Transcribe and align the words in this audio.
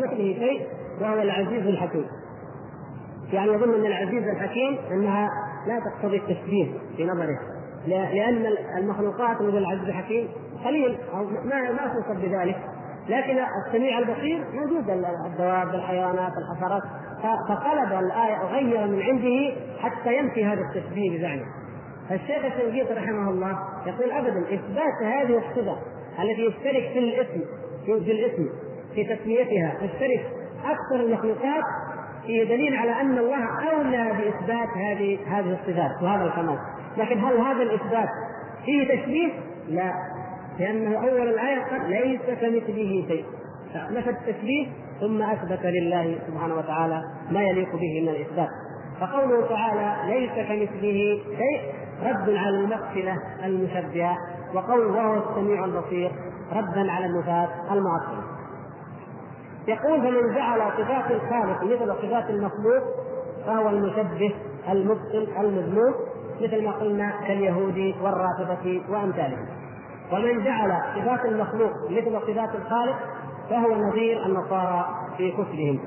مثله 0.00 0.34
شيء 0.34 0.66
وهو 1.00 1.22
العزيز 1.22 1.66
الحكيم. 1.66 2.06
يعني 3.32 3.52
يظن 3.52 3.74
أن 3.74 3.86
العزيز 3.86 4.28
الحكيم 4.28 4.78
أنها 4.92 5.30
لا 5.66 5.80
تقتضي 5.80 6.16
التشبيه 6.16 6.66
في 6.96 7.04
نظره. 7.04 7.38
لأن 7.86 8.46
المخلوقات 8.78 9.42
مثل 9.42 9.56
العزيز 9.56 9.88
الحكيم 9.88 10.28
قليل 10.64 10.98
أو 11.14 11.24
ما 11.24 11.70
ما 11.70 11.92
توصف 11.94 12.22
بذلك. 12.22 12.56
لكن 13.08 13.38
السميع 13.66 13.98
البصير 13.98 14.44
موجود 14.52 14.90
الدواب 15.26 15.74
الحيوانات 15.74 16.32
الحشرات. 16.38 16.82
فقلب 17.48 18.04
الآية 18.04 18.38
وغير 18.44 18.86
من 18.86 19.02
عنده 19.02 19.52
حتى 19.78 20.16
ينفي 20.16 20.44
هذا 20.44 20.60
التشبيه 20.60 21.18
بزعمه 21.18 21.44
فالشيخ 22.08 22.44
الشنقيطي 22.44 22.94
رحمه 22.94 23.30
الله 23.30 23.58
يقول 23.86 24.10
ابدا 24.10 24.54
إثبات 24.54 25.02
هذه 25.02 25.38
الصفة 25.38 25.78
التي 26.22 26.42
يشترك 26.42 26.92
في 26.92 26.98
الاسم 26.98 27.40
في 27.84 28.12
الاسم. 28.12 28.48
في 28.94 29.04
تسميتها. 29.04 29.74
تشترك 29.80 30.38
أكثر 30.64 31.04
المخلوقات 31.06 31.64
فيه 32.26 32.44
دليل 32.44 32.76
على 32.76 33.00
أن 33.00 33.18
الله 33.18 33.70
أولى 33.70 34.12
بإثبات 34.12 34.68
هذه 34.68 35.18
هذه 35.26 35.58
الصفات 35.60 36.02
وهذا 36.02 36.24
الكمال 36.24 36.58
لكن 36.96 37.18
هل 37.18 37.36
هذا 37.36 37.62
الإثبات 37.62 38.08
فيه 38.64 38.94
تشبيه؟ 38.94 39.32
لا. 39.68 39.92
لأنه 40.58 40.96
أول 40.96 41.28
الآية 41.28 41.64
قال 41.64 41.90
ليس 41.90 42.20
كمثله 42.40 43.04
شيء. 43.08 43.24
نفى 43.90 44.10
التشبيه 44.10 44.66
ثم 45.00 45.22
أثبت 45.22 45.66
لله 45.66 46.18
سبحانه 46.26 46.54
وتعالى 46.54 47.02
ما 47.30 47.42
يليق 47.42 47.72
به 47.72 48.00
من 48.02 48.08
الإثبات. 48.08 48.48
فقوله 49.00 49.48
تعالى 49.48 50.14
ليس 50.14 50.32
كمثله 50.32 51.20
شيء 51.38 51.60
رد 52.02 52.36
على 52.36 52.56
المقتلة 52.56 53.16
المشبهة. 53.44 54.16
وقوله 54.54 54.86
وهو 54.86 55.30
السميع 55.30 55.64
البصير 55.64 56.12
ردا 56.52 56.92
على 56.92 57.06
النفاة 57.06 57.48
المعطله 57.72 58.37
يقول 59.68 60.00
فمن 60.00 60.34
جعل 60.34 60.60
صفات 60.60 61.10
الخالق 61.10 61.62
مثل 61.64 61.94
صفات 62.02 62.30
المخلوق 62.30 62.82
فهو 63.46 63.68
المشبه 63.68 64.34
المبطل 64.68 65.28
المذموم 65.40 65.94
مثل 66.40 66.64
ما 66.64 66.70
قلنا 66.70 67.12
كاليهود 67.26 67.94
والرافضة 68.02 68.82
وأمثالهم. 68.88 69.46
ومن 70.12 70.44
جعل 70.44 70.72
صفات 70.96 71.24
المخلوق 71.24 71.72
مثل 71.90 72.20
صفات 72.20 72.54
الخالق 72.54 72.96
فهو 73.50 73.74
نظير 73.74 74.26
النصارى 74.26 74.86
في 75.16 75.30
كفرهم. 75.30 75.80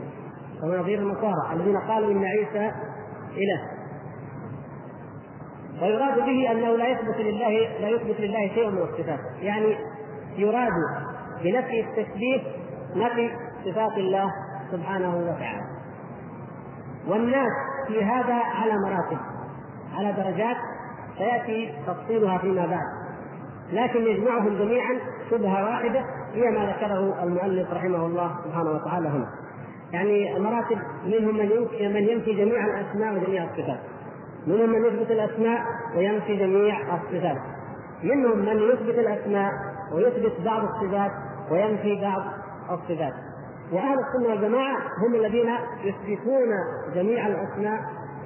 وهو 0.64 0.80
نظير 0.80 1.00
النصارى 1.00 1.54
الذين 1.54 1.78
قالوا 1.78 2.12
إن 2.12 2.24
عيسى 2.24 2.72
إله. 3.38 3.62
ويراد 5.82 6.16
به 6.16 6.52
أنه 6.52 6.76
لا 6.76 6.88
يثبت 6.88 7.18
لله 7.20 7.80
لا 7.80 7.90
يثبت 7.90 8.20
لله 8.20 8.48
شيء 8.56 8.70
من 8.70 8.78
الصفات. 8.82 9.20
يعني 9.42 9.78
يراد 10.38 10.72
بنفي 11.44 11.80
التشبيه 11.80 12.42
نفي 12.96 13.32
صفات 13.66 13.98
الله 13.98 14.32
سبحانه 14.72 15.18
وتعالى. 15.18 15.66
والناس 17.08 17.52
في 17.88 18.04
هذا 18.04 18.34
على 18.34 18.74
مراتب 18.86 19.18
على 19.98 20.12
درجات 20.12 20.58
سيأتي 21.18 21.74
تفصيلها 21.88 22.38
فيما 22.38 22.66
بعد. 22.66 23.02
لكن 23.72 24.00
يجمعهم 24.00 24.58
جميعا 24.58 25.00
شبهة 25.32 25.64
واحدة 25.64 26.00
هي 26.34 26.52
ما 26.52 26.66
ذكره 26.66 27.24
المؤلف 27.24 27.74
رحمه 27.74 28.06
الله 28.06 28.36
سبحانه 28.46 28.72
وتعالى 28.72 29.10
هنا. 29.10 29.28
يعني 29.92 30.40
مراتب 30.40 30.78
منهم 31.06 31.38
من 31.38 31.52
ينفي 31.52 31.88
من 31.88 32.10
ينفي 32.10 32.34
جميع 32.34 32.66
الأسماء 32.66 33.14
وجميع 33.14 33.44
الصفات. 33.44 33.80
منهم 34.48 34.70
من 34.70 34.86
يثبت 34.86 35.12
الأسماء 35.12 35.62
وينفي 35.98 36.36
جميع 36.36 36.96
الصفات. 36.96 37.38
منهم 38.04 38.38
من 38.38 38.58
يثبت 38.58 39.00
الأسماء 39.00 39.52
ويثبت 39.94 40.34
بعض 40.46 40.64
الصفات 40.64 41.12
وينفي 41.52 42.02
بعض 42.02 42.22
الصفات. 42.70 43.14
وأهل 43.72 43.98
السنة 44.00 44.30
والجماعة 44.30 44.78
هم 44.78 45.16
الذين 45.16 45.50
يثبتون 45.84 46.50
جميع 46.96 47.28
الأسماء 47.28 47.80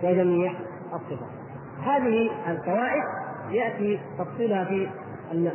وجميع 0.04 0.54
الصفات. 0.94 1.30
هذه 1.84 2.30
الفوائد 2.48 3.04
يأتي 3.52 4.00
تفصيلها 4.20 4.66
في 4.66 4.90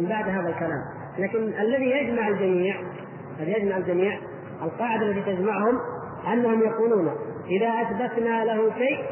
بعد 0.01 0.29
هذا 0.29 0.49
الكلام. 0.49 0.83
لكن 1.19 1.39
الذي 1.39 1.91
يجمع 1.91 2.29
الجميع 2.29 2.77
الذي 3.41 3.53
يجمع 3.53 3.77
الجميع 3.77 4.19
القاعدة 4.63 5.07
التي 5.07 5.37
تجمعهم 5.37 5.81
أنهم 6.33 6.61
يقولون 6.61 7.11
إذا 7.47 7.67
أثبتنا 7.67 8.45
له 8.45 8.71
شيء 8.79 9.05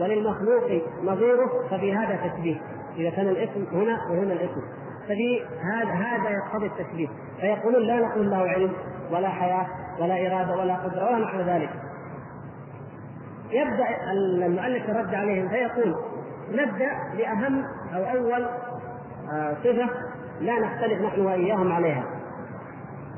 وللمخلوق 0.00 0.82
نظيره 1.04 1.50
ففي 1.70 1.94
هذا 1.94 2.28
تشبيه. 2.28 2.56
إذا 2.96 3.10
كان 3.10 3.28
الاسم 3.28 3.66
هنا 3.72 3.98
وهنا 4.10 4.32
الاسم. 4.32 4.62
ففي 5.04 5.42
هذا 5.62 5.92
هذا 5.92 6.30
يقتضي 6.30 6.66
التشبيه. 6.66 7.08
فيقولون 7.40 7.82
لا 7.82 8.00
نقول 8.00 8.30
له 8.30 8.36
علم. 8.36 8.72
ولا 9.10 9.28
حياة 9.28 9.66
ولا 10.00 10.14
إرادة 10.14 10.56
ولا 10.56 10.74
قدرة 10.74 11.04
ولا 11.04 11.18
نحو 11.18 11.40
ذلك. 11.40 11.70
يبدأ 13.50 13.86
المؤلف 14.12 14.90
الرد 14.90 15.14
عليهم 15.14 15.48
فيقول 15.48 15.94
نبدأ 16.50 16.90
بأهم 17.16 17.64
أو 17.94 18.18
أول 18.18 18.46
آه، 19.32 19.54
صفة 19.54 19.88
لا 20.40 20.58
نختلف 20.58 21.02
نحن 21.02 21.20
وإياهم 21.20 21.72
عليها. 21.72 22.04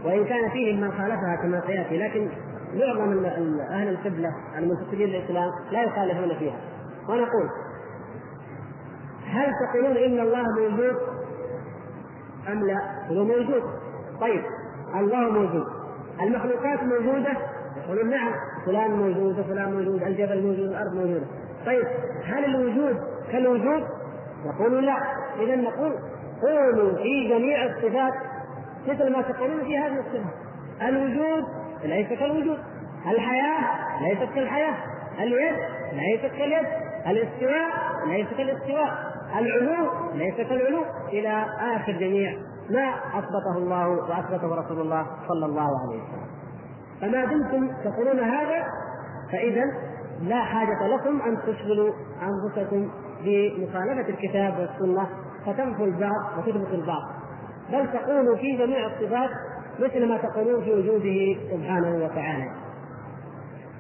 وإن 0.04 0.24
كان 0.24 0.50
فيهم 0.50 0.80
من 0.80 0.92
خالفها 0.92 1.36
كما 1.42 1.62
سيأتي 1.66 1.98
لكن 1.98 2.28
معظم 2.74 3.24
أهل 3.60 3.88
القبلة 3.88 4.32
المنتسبين 4.58 5.08
للإسلام 5.08 5.50
لا 5.70 5.82
يخالفون 5.82 6.38
فيها. 6.38 6.56
ونقول 7.08 7.48
هل 9.26 9.52
تقولون 9.66 9.96
إن 9.96 10.20
الله 10.20 10.42
موجود 10.42 10.96
أم 12.48 12.66
لا؟ 12.66 12.80
هو 13.08 13.24
موجود. 13.24 13.62
طيب 14.20 14.42
الله 14.94 15.30
موجود. 15.30 15.66
المخلوقات 16.22 16.82
موجودة 16.82 17.30
يقولون 17.76 18.10
نعم 18.10 18.32
فلان 18.66 18.90
موجود 18.90 19.38
وفلان 19.38 19.72
موجود 19.72 20.02
الجبل 20.02 20.42
موجود 20.42 20.68
الأرض 20.68 20.94
موجودة. 20.94 21.26
طيب 21.66 21.84
هل 22.24 22.44
الوجود 22.44 22.96
كالوجود؟ 23.32 23.84
يقول 24.44 24.86
لا. 24.86 24.96
اذا 25.40 25.56
نقول 25.56 25.92
قولوا 26.42 26.96
في 26.96 27.28
جميع 27.28 27.64
الصفات 27.64 28.12
مثل 28.88 29.12
ما 29.12 29.22
تقولون 29.22 29.64
في 29.64 29.78
هذه 29.78 29.98
الصفات. 29.98 30.34
الوجود 30.82 31.44
ليس 31.84 32.08
كالوجود. 32.08 32.58
الحياة 33.06 33.60
ليست 34.02 34.34
كالحياة. 34.34 34.74
اليد 35.18 35.56
ليست 35.92 36.34
كاليد. 36.34 36.66
الاستواء 37.06 37.70
ليس 38.06 38.26
كالاستواء. 38.36 39.14
العلو 39.38 39.90
ليس 40.14 40.34
كالعلو. 40.34 40.84
إلى 41.12 41.46
آخر 41.76 41.92
جميع 41.92 42.32
ما 42.70 42.94
أثبته 43.18 43.56
الله 43.56 43.88
وأثبته 43.88 44.54
رسول 44.54 44.80
الله 44.80 45.06
صلى 45.28 45.46
الله 45.46 45.80
عليه 45.80 46.02
وسلم. 46.02 46.26
فما 47.00 47.24
دمتم 47.24 47.70
تقولون 47.84 48.20
هذا 48.20 48.64
فإذا 49.32 49.64
لا 50.22 50.44
حاجة 50.44 50.86
لكم 50.86 51.20
أن 51.20 51.38
تشغلوا 51.46 51.92
أنفسكم 52.22 52.90
بمخالفة 53.24 54.08
الكتاب 54.08 54.58
والسنة 54.58 55.06
فتنفوا 55.46 55.86
البعض 55.86 56.38
وتثبتوا 56.38 56.74
البعض. 56.74 57.02
بل 57.72 57.92
تقولوا 57.92 58.36
في 58.36 58.56
جميع 58.56 58.86
الصفات 58.86 59.30
مثل 59.78 60.08
ما 60.08 60.16
تقولون 60.16 60.64
في 60.64 60.72
وجوده 60.72 61.40
سبحانه 61.50 62.04
وتعالى. 62.04 62.50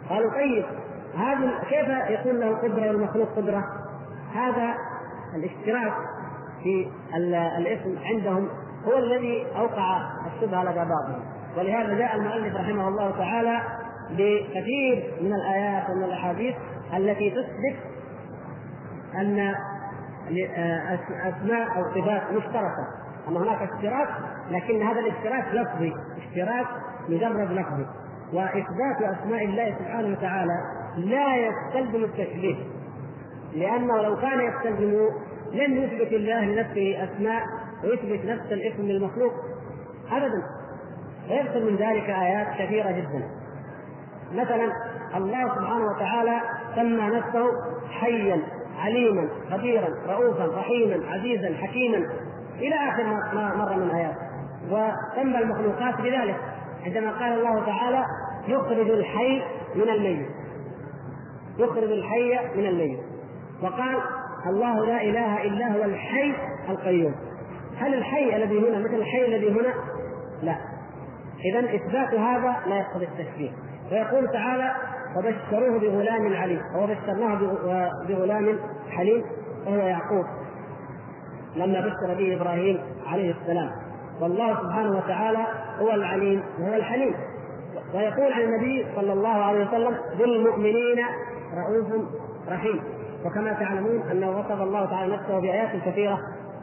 قالوا 0.08 0.30
طيب 0.30 0.64
هذا 1.16 1.50
كيف 1.68 2.18
يكون 2.18 2.40
له 2.40 2.56
قدرة 2.56 2.88
والمخلوق 2.88 3.28
قدرة؟ 3.36 3.64
هذا 4.34 4.74
الاشتراك 5.34 5.92
في 6.62 6.90
الاسم 7.58 7.98
عندهم 8.04 8.48
هو 8.86 8.98
الذي 8.98 9.46
أوقع 9.56 10.00
الشبهه 10.26 10.64
لدى 10.64 10.74
بعضهم 10.74 11.24
ولهذا 11.56 11.94
جاء 11.94 12.16
المؤلف 12.16 12.56
رحمه 12.56 12.88
الله 12.88 13.10
تعالى 13.10 13.60
بكثير 14.10 15.14
من 15.20 15.32
الآيات 15.32 15.90
ومن 15.90 16.04
الأحاديث 16.04 16.54
التي 16.96 17.30
تثبت 17.30 17.76
أن 19.16 19.54
اسماء 21.24 21.76
أو 21.76 21.84
صفات 21.94 22.22
مشتركة. 22.32 22.86
ان 23.28 23.36
هناك 23.36 23.62
اشتراك 23.62 24.08
لكن 24.50 24.82
هذا 24.82 25.00
الاشتراك 25.00 25.44
لفظي 25.54 25.92
اشتراك 26.18 26.66
مجرد 27.08 27.52
لفظي. 27.52 27.86
وإثبات 28.32 29.02
أسماء 29.02 29.44
الله 29.44 29.74
سبحانه 29.78 30.08
وتعالى 30.08 30.58
لا 30.96 31.36
يستلزم 31.36 32.04
التشبيه 32.04 32.56
لأنه 33.54 34.02
لو 34.02 34.16
كان 34.16 34.40
يستلزم 34.40 35.08
لن 35.52 35.76
يثبت 35.76 36.12
الله 36.12 36.44
لنفسه 36.44 37.04
أسماء 37.04 37.42
ويثبت 37.84 38.24
نفس 38.24 38.52
الاسم 38.52 38.82
للمخلوق 38.82 39.32
ابدا. 40.12 40.42
ويذكر 41.30 41.60
من 41.60 41.76
ذلك 41.76 42.10
آيات 42.10 42.46
كثيرة 42.58 42.90
جدا. 42.90 43.28
مثلا 44.32 44.72
الله 45.16 45.54
سبحانه 45.54 45.86
وتعالى 45.86 46.40
سمى 46.74 47.16
نفسه 47.16 47.46
حيا 47.90 48.42
عليما 48.78 49.28
خبيرا 49.50 49.88
رؤوفا 50.08 50.46
رحيما 50.58 51.06
عزيزا 51.10 51.54
حكيما. 51.54 52.06
إلى 52.58 52.74
آخر 52.74 53.04
ما 53.34 53.54
مر 53.56 53.76
من 53.76 53.90
آيات. 53.90 54.14
وسمى 54.70 55.38
المخلوقات 55.38 56.00
بذلك. 56.00 56.36
عندما 56.86 57.10
قال 57.10 57.32
الله 57.32 57.66
تعالى 57.66 58.04
يخرج 58.48 58.90
الحي 58.90 59.42
من 59.74 59.88
الميت. 59.88 60.28
يخرج 61.58 61.92
الحي 61.92 62.38
من 62.56 62.66
الميت. 62.66 63.00
وقال 63.62 63.96
الله 64.46 64.86
لا 64.86 65.02
إله 65.02 65.42
إلا 65.42 65.76
هو 65.76 65.84
الحي 65.84 66.34
القيوم. 66.68 67.14
هل 67.78 67.94
الحي 67.94 68.36
الذي 68.36 68.68
هنا 68.68 68.78
مثل 68.78 68.94
الحي 68.94 69.24
الذي 69.24 69.50
هنا؟ 69.50 69.74
لا. 70.42 70.56
إذا 71.44 71.74
إثبات 71.74 72.14
هذا 72.14 72.56
لا 72.66 72.76
يقتضي 72.76 73.04
التشبيه. 73.04 73.50
ويقول 73.92 74.28
تعالى 74.32 74.72
وبشروه 75.16 75.80
بغلام 75.80 76.36
عليم. 76.36 76.60
وبشرناه 76.76 77.38
بغلام 78.08 78.58
حليم. 78.90 79.24
وهو 79.66 79.76
يعقوب. 79.76 80.24
لما 81.56 81.80
بشر 81.80 82.14
به 82.18 82.36
إبراهيم 82.36 82.80
عليه 83.06 83.34
السلام. 83.40 83.70
والله 84.20 84.62
سبحانه 84.62 84.98
وتعالى 84.98 85.46
هو 85.80 85.90
العليم 85.90 86.42
وهو 86.60 86.74
الحليم. 86.74 87.14
ويقول 87.94 88.32
عن 88.32 88.40
النبي 88.40 88.86
صلى 88.96 89.12
الله 89.12 89.44
عليه 89.44 89.68
وسلم 89.68 89.96
بالمؤمنين 90.18 91.04
رؤوف 91.54 92.04
رحيم. 92.48 92.82
وكما 93.24 93.52
تعلمون 93.52 94.02
أنه 94.10 94.30
وصف 94.38 94.62
الله 94.62 94.86
تعالى 94.86 95.16
نفسه 95.16 95.40
بآيات 95.40 95.82
كثيرة 95.86 96.18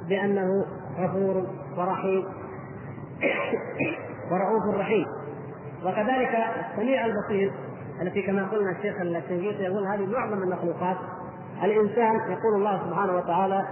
بأنه 0.10 0.66
غفور 1.00 1.46
ورحيم. 1.78 2.26
ورؤوف 4.32 4.76
رحيم. 4.76 5.06
وكذلك 5.86 6.36
السميع 6.72 7.06
البصير 7.06 7.52
التي 8.02 8.22
كما 8.22 8.48
قلنا 8.48 8.72
الشيخ 8.72 9.02
الشنقيطي 9.02 9.64
يقول 9.64 9.88
هذه 9.88 10.06
معظم 10.06 10.44
المخلوقات. 10.44 10.98
الإنسان 11.64 12.16
يقول 12.16 12.56
الله 12.56 12.90
سبحانه 12.90 13.16
وتعالى 13.16 13.66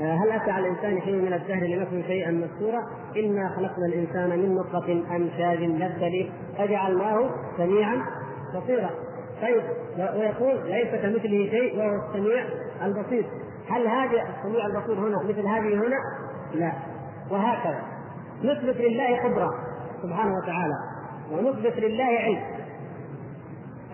آه، 0.00 0.14
هل 0.14 0.30
أتى 0.30 0.50
على 0.50 0.68
الإنسان 0.68 1.00
حين 1.00 1.24
من 1.24 1.32
الدهر 1.32 1.64
لم 1.64 1.82
يكن 1.82 2.02
شيئا 2.02 2.30
مذكورا 2.30 2.78
إنا 3.16 3.48
خلقنا 3.48 3.86
الإنسان 3.86 4.30
من 4.30 4.54
نطفة 4.54 5.16
أمشاج 5.16 5.62
نبتلي 5.62 6.30
فجعلناه 6.58 7.30
سميعا 7.56 8.02
بصيرا. 8.54 8.90
طيب 9.42 9.62
ويقول 9.98 10.70
ليس 10.70 10.88
كمثله 10.88 11.50
شيء 11.50 11.78
وهو 11.78 12.08
السميع 12.08 12.44
البصير. 12.84 13.26
هل 13.70 13.86
هذا 13.86 14.22
السميع 14.22 14.66
البصير 14.66 14.98
هنا 14.98 15.22
مثل 15.24 15.46
هذه 15.46 15.86
هنا؟ 15.86 15.96
لا. 16.54 16.72
وهكذا. 17.30 17.82
نثبت 18.42 18.76
لله 18.76 19.22
قدرة 19.24 19.50
سبحانه 20.02 20.34
وتعالى 20.36 20.74
ونثبت 21.32 21.76
لله 21.78 22.04
علم. 22.04 22.42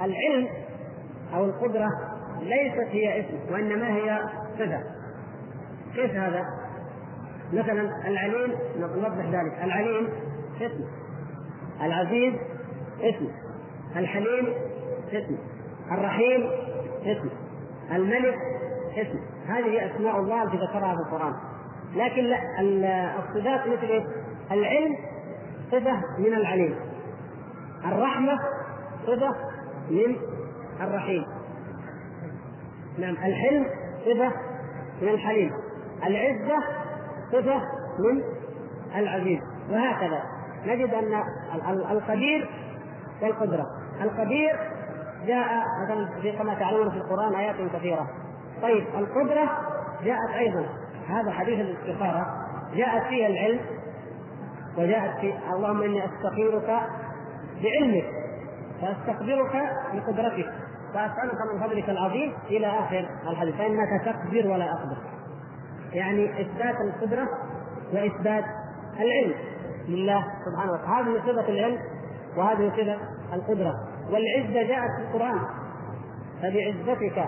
العلم 0.03 0.49
أو 1.35 1.45
القدرة 1.45 1.89
ليست 2.41 2.89
هي 2.91 3.21
اسم 3.21 3.53
وإنما 3.53 3.89
هي 3.89 4.21
صفة. 4.59 4.83
كيف 5.95 6.11
هذا؟ 6.11 6.45
مثلا 7.53 8.09
العليم 8.09 8.53
نوضح 8.79 9.25
ذلك. 9.27 9.65
العليم 9.65 10.09
اسم. 10.61 10.85
العزيز 11.83 12.35
اسم. 13.01 13.29
الحليم 13.97 14.55
اسم. 15.13 15.37
الرحيم 15.93 16.51
اسم. 17.07 17.29
الملك 17.93 18.39
اسم 18.97 19.21
هذه 19.49 19.87
أسماء 19.87 20.21
الله 20.21 20.43
التي 20.43 20.57
ذكرها 20.57 20.95
في 20.95 21.01
القرآن. 21.01 21.35
لكن 21.95 22.23
لا 22.23 23.19
الصفات 23.19 23.69
مثل؟ 23.69 24.05
العلم 24.53 24.97
صفة 25.73 26.03
من 26.19 26.35
العليم. 26.35 26.75
الرحمة 27.85 28.39
صفة 29.07 29.35
من 29.91 30.17
الرحيم. 30.81 31.25
نعم 32.99 33.15
الحلم 33.15 33.67
صفة 34.05 34.33
من 35.03 35.09
الحليم. 35.09 35.53
العزة 36.07 36.59
صفة 37.33 37.63
من 37.99 38.23
العزيز. 38.97 39.41
وهكذا. 39.71 40.23
نجد 40.67 40.95
أن 40.95 41.23
القدير 41.91 42.51
والقدرة. 43.23 43.67
القدير 44.03 44.57
جاء 45.27 45.65
مثلا 45.85 46.09
في 46.23 46.33
كما 46.33 46.55
تعلمون 46.55 46.91
في 46.91 46.97
القرآن 46.97 47.35
آيات 47.35 47.57
كثيرة. 47.77 48.09
طيب 48.65 48.87
القدرة 48.99 49.51
جاءت 50.05 50.31
أيضا. 50.39 50.67
هذا 51.09 51.31
حديث 51.31 51.61
الاستخارة. 51.61 52.27
جاءت 52.75 53.03
فيها 53.09 53.27
العلم 53.27 53.61
وجاءت 54.79 55.21
في 55.21 55.35
اللهم 55.55 55.83
إني 55.83 56.05
أستخيرك 56.05 56.81
بعلمك 57.63 58.05
فأستقدرك 58.81 59.63
بقدرتك 59.95 60.53
فأسألك 60.95 61.39
من 61.53 61.61
فضلك 61.61 61.91
العظيم 61.91 62.33
إلى 62.51 62.67
آخر 62.67 63.09
الحديث. 63.29 63.55
فإنك 63.55 64.05
تقدر 64.05 64.51
ولا 64.51 64.65
أقدر 64.65 64.97
يعني 65.93 66.41
إثبات 66.41 66.77
القدرة 66.81 67.29
وإثبات 67.93 68.45
العلم 68.97 69.35
لله 69.89 70.25
سبحانه 70.47 70.73
وتعالى. 70.73 71.11
هذه 71.11 71.21
صفة 71.21 71.49
العلم 71.49 71.79
وهذه 72.37 72.73
صفة 72.77 72.99
القدرة. 73.35 73.73
والعزة 74.11 74.69
جاءت 74.69 74.91
في 74.97 75.03
القرآن 75.03 75.41
فبعزتك 76.43 77.27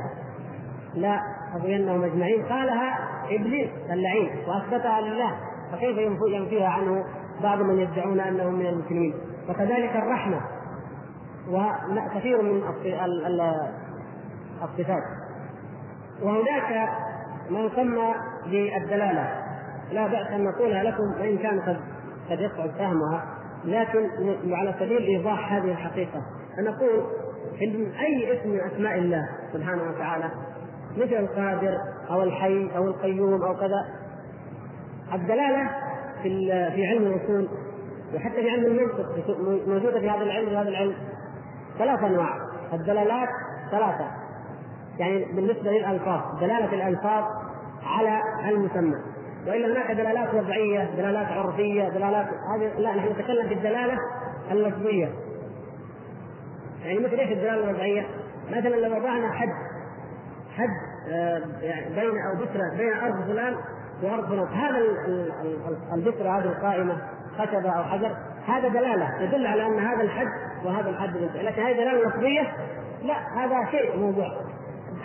لا 0.97 1.21
أغوينهم 1.57 2.05
أجمعين 2.05 2.47
قالها 2.47 2.99
إبليس 3.31 3.71
اللعين 3.91 4.31
وأثبتها 4.49 5.01
لله. 5.01 5.37
فكيف 5.73 5.99
ينفيها 6.29 6.69
عنه 6.69 7.05
بعض 7.43 7.59
من 7.59 7.79
يدعون 7.79 8.21
أنهم 8.21 8.55
من 8.55 8.67
المسلمين؟ 8.67 9.15
وكذلك 9.49 9.97
الرحمة. 9.97 10.41
وكثير 11.51 12.43
من 12.43 12.63
الصفات. 14.63 15.03
وهناك 16.23 16.89
ما 17.51 17.61
يسمى 17.61 18.15
بالدلالة. 18.47 19.29
لا 19.93 20.07
بأس 20.07 20.27
أن 20.27 20.45
نقولها 20.45 20.83
لكم 20.83 21.21
وإن 21.21 21.39
كان 21.39 21.61
قد 21.61 21.81
قد 22.31 22.41
يصعب 22.41 22.71
فهمها. 22.71 23.25
لكن 23.65 24.09
على 24.55 24.75
سبيل 24.81 25.03
ايضاح 25.03 25.53
هذه 25.53 25.71
الحقيقة. 25.71 26.23
نقول 26.59 27.07
إن 27.63 27.93
أي 28.01 28.41
اسم 28.41 28.51
من 28.51 28.61
أسماء 28.61 28.99
الله 28.99 29.29
سبحانه 29.53 29.83
وتعالى 29.83 30.31
مثل 30.97 31.13
القادر 31.13 31.79
أو 32.11 32.23
الحي 32.23 32.71
أو 32.77 32.85
القيوم 32.85 33.43
أو 33.43 33.57
كذا. 33.57 33.87
الدلالة 35.15 35.71
في 36.23 36.47
في 36.75 36.87
علم 36.87 37.07
الأصول 37.07 37.49
وحتى 38.15 38.43
في 38.43 38.51
علم 38.51 38.65
المنطق 38.65 39.39
موجودة 39.69 40.01
في 40.01 40.11
هذا 40.11 40.23
العلم 40.23 40.55
وهذا 40.55 40.69
العلم. 40.69 40.95
ثلاث 41.79 42.03
أنواع. 42.03 42.37
الدلالات 42.73 43.29
ثلاثة. 43.71 44.11
يعني 44.99 45.25
بالنسبة 45.25 45.71
للألفاظ 45.71 46.41
دلالة 46.41 46.73
الألفاظ 46.73 47.25
على 47.85 48.21
المسمى. 48.49 48.97
والا 49.47 49.73
هناك 49.73 49.91
دلالات 49.91 50.35
وضعية 50.35 50.91
دلالات 50.97 51.27
عرفية 51.27 51.89
دلالات 51.89 52.27
هذه 52.27 52.79
لا 52.79 52.95
نحن 52.95 53.09
نتكلم 53.09 53.49
في 53.49 53.55
الدلالة 53.55 53.99
اللفظية. 54.51 55.09
يعني 56.85 56.99
مثل 56.99 57.15
إيش 57.15 57.33
الدلالة 57.33 57.71
الوضعية؟ 57.71 58.07
مثلا 58.51 58.77
لو 58.77 58.97
وضعنا 58.97 59.33
حد 59.33 59.49
حد 60.57 60.69
يعني 61.63 61.95
بين 61.95 62.19
أو 62.27 62.35
بترة 62.45 62.77
بين 62.77 62.93
أرض 62.93 63.27
فلان 63.27 63.57
وأرض 64.03 64.27
فلان. 64.29 64.47
هذا 64.47 64.79
البترة 65.95 66.39
هذه 66.39 66.45
القائمة 66.45 66.97
خشبة 67.39 67.71
أو 67.71 67.85
حجر. 67.85 68.17
هذا 68.47 68.69
دلالة 68.69 69.23
يدل 69.23 69.47
على 69.47 69.67
أن 69.67 69.79
هذا 69.79 70.03
الحد 70.03 70.27
وهذا 70.65 70.91
الحد 70.91 71.17
لكن 71.17 71.63
هذه 71.63 71.73
دلالة 71.73 72.09
لفظية؟ 72.09 72.53
لا 73.03 73.45
هذا 73.45 73.71
شيء 73.71 73.97
موضوع. 73.97 74.27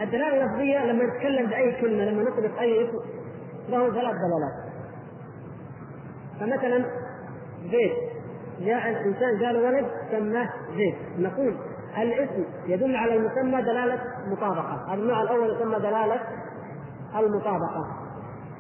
الدلالة 0.02 0.44
اللفظية 0.44 0.86
لما 0.86 1.04
نتكلم 1.04 1.50
بأي 1.50 1.82
كلمة 1.82 2.04
لما 2.04 2.24
نطلق 2.24 2.60
أي 2.60 2.86
اسم 2.86 2.98
له 3.70 3.90
ثلاث 3.90 4.16
دلالات. 4.16 4.72
فمثلا 6.40 6.86
زيد 7.72 7.92
جاء 8.60 8.90
الإنسان 8.90 9.46
قال 9.46 9.58
ولد 9.58 9.86
سماه 10.12 10.50
زيد 10.76 10.96
نقول 11.20 11.56
الاسم 11.98 12.46
يدل 12.66 12.96
على 12.96 13.16
المسمى 13.16 13.62
دلالة 13.62 14.00
مطابقة. 14.28 14.86
هذا 14.88 15.02
النوع 15.02 15.22
الأول 15.22 15.56
يسمى 15.56 15.76
دلالة 15.76 16.20
المطابقة. 17.16 17.88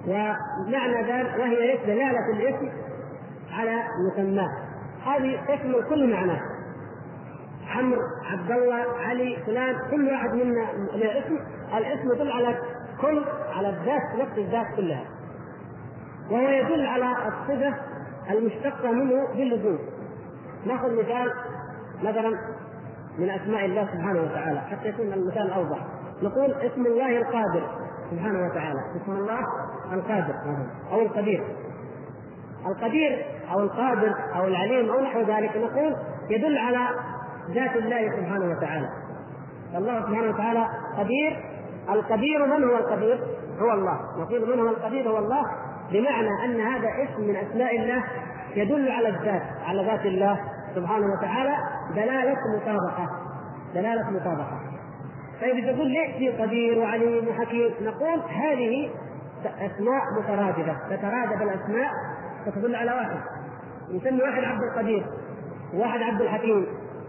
ومعنى 0.08 1.12
ذلك 1.12 1.40
وهي 1.40 1.78
دلالة 1.86 2.30
الاسم 2.34 2.70
على 3.52 3.84
مسماه 4.08 4.50
هذه 5.06 5.40
تشمل 5.48 5.84
كل 5.90 6.14
معناه 6.14 6.42
عمرو 7.76 8.02
عبد 8.32 8.52
الله 8.52 8.86
علي 9.00 9.38
فلان 9.46 9.76
كل 9.92 10.08
واحد 10.10 10.30
منا 10.34 10.66
له 10.94 11.20
اسم. 11.20 11.40
الاسم 11.78 12.12
يدل 12.14 12.32
على 12.32 12.58
كل 13.02 13.26
على 13.56 13.70
الذات 13.70 14.20
نفس 14.20 14.38
الذات 14.38 14.76
كلها. 14.76 15.06
وهو 16.32 16.48
يدل 16.50 16.86
على 16.86 17.12
الصفة 17.28 17.74
المشتقة 18.32 18.92
منه 18.92 19.28
باللزوم 19.36 19.80
ناخذ 20.66 21.00
مثال 21.00 21.34
مثلا 22.04 22.40
من 23.22 23.30
أسماء 23.30 23.66
الله 23.66 23.88
سبحانه 23.94 24.22
وتعالى 24.22 24.62
حتى 24.62 24.88
يكون 24.88 25.13
المثال 25.13 25.51
أوضح. 25.51 25.78
نقول 26.24 26.54
اسم 26.54 26.86
الله 26.86 27.18
القادر 27.18 27.63
سبحانه 28.12 28.46
وتعالى. 28.46 28.80
اسم 29.04 29.12
الله 29.12 29.40
القادر 29.94 30.36
أو 30.92 31.01
القدير. 31.01 31.44
القدير 32.68 33.25
أو 33.51 33.60
القادر 33.60 34.16
أو 34.36 34.48
العليم 34.48 34.90
أو 34.90 35.01
نحو 35.01 35.20
ذلك 35.20 35.58
نقول 35.58 35.96
يدل 36.30 36.58
على 36.58 36.88
ذات 37.50 37.75
الله 37.75 38.10
سبحانه 38.10 38.46
وتعالى. 38.58 38.90
الله 39.75 40.01
سبحانه 40.01 40.30
وتعالى 40.30 40.68
قدير 40.98 41.44
القدير 41.90 42.46
من 42.46 42.63
هو 42.63 42.78
القدير؟ 42.78 43.20
هو 43.60 43.72
الله. 43.72 44.00
نقول 44.18 44.50
من 44.50 44.60
هو 44.60 44.70
القدير؟ 44.70 45.10
هو 45.10 45.18
الله. 45.18 45.44
بمعنى 45.92 46.46
أن 46.46 46.60
هذا 46.60 46.88
اسم 47.04 47.22
من 47.22 47.36
أسماء 47.36 47.80
الله 47.80 48.04
يدل 48.56 48.92
على 48.92 49.10
الذات 49.10 49.42
على 49.66 49.86
ذات 49.86 50.06
الله 50.06 50.40
سبحانه 50.75 51.06
وتعالى 51.13 51.56
دلالة 51.96 52.38
مطابقة. 52.58 53.10
دلالة 53.74 54.10
مطابقة. 54.10 54.60
طيب 55.42 55.75
تقول 55.75 55.88
ليش 55.88 56.16
في 56.18 56.42
قدير 56.44 56.80
وعليم 56.80 57.28
وحكيم 57.28 57.72
نقول 57.82 58.20
هذه 58.20 58.90
أسماء 59.46 60.01
مترادفة. 60.20 60.75
تترادف 60.90 61.42
الأسماء 61.42 61.92
فتدل 62.46 62.75
على 62.75 62.92
واحد. 62.92 63.20
نسمي 63.92 64.22
واحد 64.22 64.44
عبد 64.44 64.63
القدير 64.63 65.06
واحد 65.74 66.01
عبد 66.01 66.22
الحكيم 66.22 66.66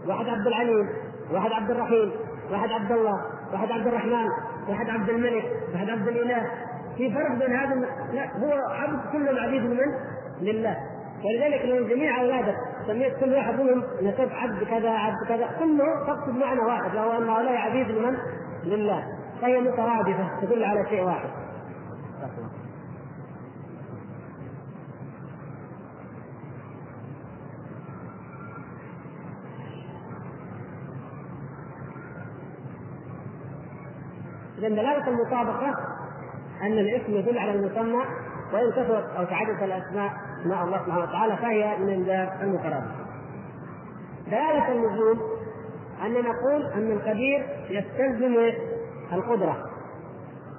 واحد 0.07 0.25
عبد 0.27 0.47
العليم 0.47 0.89
واحد 1.31 1.51
عبد 1.51 1.71
الرحيم 1.71 2.11
واحد 2.51 2.71
عبد 2.71 2.91
الله 2.91 3.21
واحد 3.53 3.71
عبد 3.71 3.87
الرحمن 3.87 4.27
واحد 4.69 4.89
عبد 4.89 5.09
الملك 5.09 5.43
واحد 5.73 5.89
عبد 5.89 6.07
الإله. 6.07 6.51
في 6.97 7.13
فرق 7.13 7.39
بين 7.39 7.55
هذا 7.55 7.75
لا 8.13 8.37
هو 8.37 8.53
عبد 8.71 8.99
كل 9.11 9.39
عبيد 9.39 9.63
من؟ 9.63 9.93
لله. 10.41 10.77
ولذلك 11.25 11.65
لو 11.65 11.87
جميع 11.87 12.21
اولادك 12.21 12.55
سميت 12.87 13.17
كل 13.19 13.33
واحد 13.33 13.53
منهم 13.53 13.83
نسب 14.01 14.29
عبد 14.31 14.63
كذا 14.63 14.89
عبد 14.89 15.27
كذا. 15.27 15.47
كله 15.59 16.05
تقصد 16.07 16.35
معنى 16.35 16.59
واحد 16.59 16.95
وهو 16.95 17.17
أن 17.17 17.29
هؤلاء 17.29 17.55
عبيد 17.55 17.87
لمن؟ 17.87 18.17
لله. 18.63 19.03
فهي 19.41 19.61
مترادفة 19.61 20.41
تدل 20.41 20.63
على 20.63 20.85
شيء 20.89 21.03
واحد. 21.03 21.29
إذا 34.57 34.69
دلالة 34.69 35.07
المطابقة 35.07 35.75
أن 36.61 36.71
الاسم 36.71 37.13
يدل 37.13 37.37
على 37.37 37.51
المسمى 37.51 38.03
وإن 38.53 38.71
كثرت 38.71 39.05
أو 39.17 39.23
تعددت 39.23 39.63
الأسماء 39.63 40.11
أسماء 40.41 40.63
الله 40.63 40.77
سبحانه 40.85 41.03
وتعالى 41.03 41.37
فهي 41.37 41.77
من 41.77 42.03
باب 42.03 42.29
المترادف. 42.41 42.91
دلالة 44.27 44.71
اللزوم 44.71 45.19
أن 46.05 46.13
نقول 46.13 46.65
أن 46.75 46.91
القدير 46.91 47.45
يستلزم 47.69 48.53
القدرة. 49.13 49.57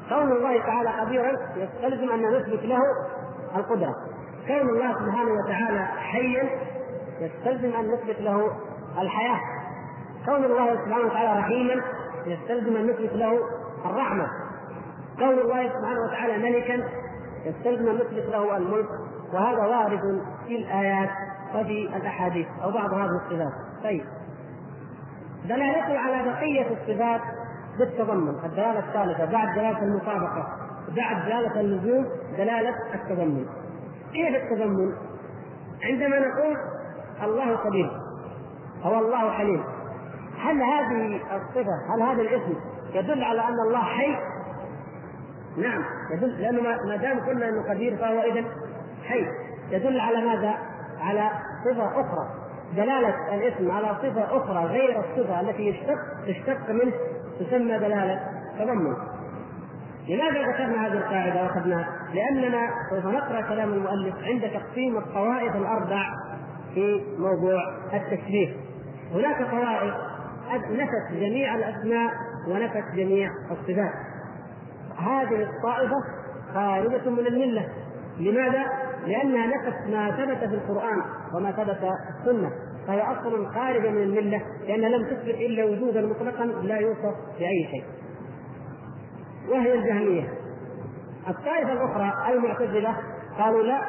كون 0.09 0.33
الله 0.33 0.61
تعالى 0.67 0.91
قديرا 1.01 1.33
يستلزم 1.57 2.11
أن 2.11 2.37
نثبت 2.37 2.63
له 2.63 2.81
القدرة. 3.57 3.95
كون 4.47 4.69
الله 4.69 4.93
سبحانه 4.93 5.31
وتعالى 5.33 5.85
حيا 5.85 6.49
يستلزم 7.21 7.77
أن 7.77 7.91
نثبت 7.91 8.21
له 8.21 8.51
الحياة. 8.99 9.41
كون 10.27 10.45
الله 10.45 10.75
سبحانه 10.75 11.07
وتعالى 11.07 11.41
رحيما 11.41 11.83
يستلزم 12.27 12.77
أن 12.77 12.87
نثبت 12.87 13.13
له 13.13 13.39
الرحمة 13.85 14.27
كون 15.19 15.39
الله 15.39 15.69
سبحانه 15.69 16.01
وتعالى 16.09 16.51
ملكا 16.51 16.89
أن 17.47 17.95
نثبت 17.97 18.27
له 18.33 18.57
الملك 18.57 18.89
وهذا 19.33 19.67
وارد 19.67 20.23
في 20.47 20.57
الآيات 20.57 21.11
وفي 21.55 21.97
الأحاديث 21.97 22.47
أو 22.63 22.71
بعض 22.71 22.93
هذه 22.95 23.21
الصفات. 23.25 23.53
طيب. 23.85 24.05
دلالته 25.45 25.99
على 25.99 26.31
بقية 26.31 26.67
الصفات 26.71 27.21
بالتضمن 27.79 28.35
الدلالة 28.45 28.79
الثالثة 28.79 29.33
بعد 29.33 29.55
دلالة 29.55 29.83
المطابقة 29.83 30.47
بعد 30.97 31.25
دلالة 31.27 31.61
اللزوم 31.61 32.07
دلالة 32.39 32.75
التضمن. 32.95 33.47
كيف 34.13 34.43
التضمن؟ 34.43 34.93
عندما 35.83 36.19
نقول 36.19 36.57
الله 37.23 37.57
قدير 37.57 37.91
أو 38.85 38.99
الله 38.99 39.31
حليم 39.31 39.65
هل 40.39 40.63
هذه 40.63 41.21
الصفة 41.37 41.95
هل 41.95 42.03
هذا 42.03 42.23
الاسم 42.23 42.55
يدل 42.95 43.25
على 43.25 43.41
أن 43.41 43.61
الله 43.67 43.83
حي؟ 43.83 44.17
نعم. 45.57 45.85
يدل 46.13 46.43
لأنه 46.43 46.61
ما 46.63 46.97
دام 46.97 47.21
قلنا 47.21 47.49
إنه 47.49 47.69
قدير 47.71 47.97
فهو 47.97 48.21
اذا 48.21 48.45
حي. 49.05 49.27
يدل 49.71 50.01
على 50.01 50.25
ماذا؟ 50.25 50.55
على 51.01 51.31
صفة 51.65 52.01
أخرى. 52.01 52.29
دلالة 52.77 53.35
الاسم 53.35 53.71
على 53.71 53.97
صفة 54.03 54.37
أخرى 54.37 54.65
غير 54.65 55.01
الصفة 55.01 55.41
التي 55.41 55.63
يشتق 55.63 55.99
تشتق 56.27 56.71
منه 56.71 56.93
تسمى 57.41 57.79
دلالة 57.79 58.21
تضمن. 58.59 58.97
لماذا 60.09 60.43
ذكرنا 60.43 60.87
هذه 60.87 60.93
القاعدة 60.93 61.43
وأخذناها؟ 61.43 61.89
لأننا 62.15 62.71
سوف 62.91 63.07
نقرأ 63.07 63.41
كلام 63.41 63.73
المؤلف 63.73 64.15
عند 64.25 64.43
تقسيم 64.43 64.99
الطوائف 64.99 65.57
الأربع 65.57 66.07
في 66.75 67.03
موضوع 67.19 67.61
التشبيه 67.93 68.57
هناك 69.13 69.51
طوائف 69.51 69.95
نفت 70.71 71.13
جميع 71.13 71.55
الأسماء 71.55 72.11
ونفت 72.49 72.95
جميع 72.95 73.31
الصفات. 73.51 74.14
هذه 74.99 75.43
الطائفة 75.43 75.97
خارجة 76.55 77.11
من 77.11 77.27
الملة. 77.27 77.69
لماذا؟ 78.19 78.65
لأنها 79.07 79.47
نفت 79.47 79.91
ما 79.91 80.11
ثبت 80.11 80.39
في 80.39 80.55
القرآن 80.55 81.03
وما 81.35 81.53
ثبت 81.53 81.77
في 81.77 81.91
السنة. 82.21 82.51
فهي 82.87 83.03
أصل 83.03 83.47
خارجة 83.55 83.91
من 83.91 84.03
الملة 84.03 84.43
لأنها 84.69 84.89
لم 84.89 85.05
تثبت 85.05 85.35
إلا 85.35 85.65
وجودا 85.65 86.07
مطلقا 86.07 86.45
لا 86.45 86.77
يوصف 86.77 87.15
بأي 87.39 87.69
شيء. 87.71 87.85
وهي 89.49 89.75
الجهمية. 89.75 90.29
الطائفة 91.29 91.73
الأخرى 91.73 92.35
المعتزلة 92.35 92.97
قالوا 93.39 93.63
لا 93.63 93.81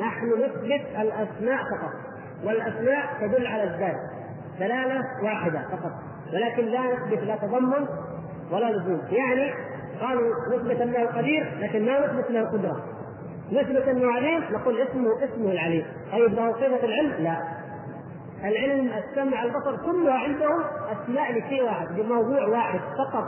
نحن 0.00 0.26
نثبت 0.26 0.86
الأسماء 1.00 1.56
فقط 1.56 1.92
والأسماء 2.44 3.06
تدل 3.20 3.46
على 3.46 3.64
الذات. 3.64 3.96
دلالة 4.60 5.02
واحدة 5.22 5.62
فقط 5.70 5.92
ولكن 6.32 6.64
لا 6.64 6.80
نثبت 6.80 7.18
لا 7.18 7.36
تضمن 7.36 7.86
ولا 8.52 8.70
لزوم 8.72 9.00
يعني 9.10 9.54
قالوا 10.00 10.30
نثبت 10.56 10.80
أنه 10.80 11.06
قدير 11.06 11.58
لكن 11.60 11.86
ما 11.86 12.06
نثبت 12.06 12.30
له 12.30 12.48
قدرة. 12.50 12.84
نثبت 13.52 13.88
أنه 13.88 14.12
عليم 14.12 14.44
نقول 14.50 14.80
اسمه 14.80 15.24
اسمه 15.24 15.52
العليم. 15.52 15.86
طيب 16.12 16.34
له 16.34 16.52
صفه 16.52 16.84
العلم؟ 16.84 17.24
لا. 17.24 17.36
العلم 18.44 18.90
السمع 18.92 19.42
البصر 19.42 19.76
كلها 19.76 20.14
عندهم 20.14 20.60
أسماء 20.92 21.32
لشيء 21.32 21.64
واحد 21.64 21.86
بموضوع 21.96 22.46
واحد 22.48 22.80
فقط. 22.80 23.24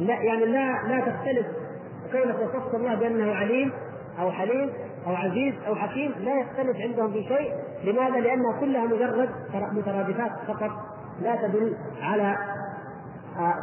لا 0.00 0.14
يعني 0.14 0.44
لا 0.46 0.88
لا 0.88 1.00
تختلف 1.00 1.46
كونك 2.12 2.36
وصفت 2.40 2.74
الله 2.74 2.94
بأنه 2.94 3.34
عليم 3.34 3.72
أو 4.20 4.30
حليم 4.30 4.70
أو 5.06 5.14
عزيز 5.14 5.54
أو 5.68 5.74
حكيم. 5.74 6.14
لا 6.20 6.40
يختلف 6.40 6.76
عندهم 6.76 7.12
في 7.12 7.22
شيء. 7.22 7.52
لماذا؟ 7.84 8.20
لانها 8.20 8.60
كلها 8.60 8.86
مجرد 8.86 9.28
مترادفات 9.72 10.30
فقط. 10.48 10.70
لا 11.22 11.36
تدل 11.36 11.76
على 12.02 12.36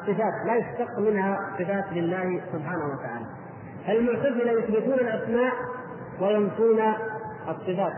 صفات 0.07 0.33
لا 0.45 0.55
يشتق 0.55 0.99
منها 0.99 1.37
صفات 1.59 1.85
لله 1.91 2.41
سبحانه 2.53 2.85
وتعالى 2.85 3.25
المعتزله 3.89 4.51
يثبتون 4.51 4.93
الأسماء 4.93 5.53
وينفون 6.21 6.79
الصفات 7.49 7.93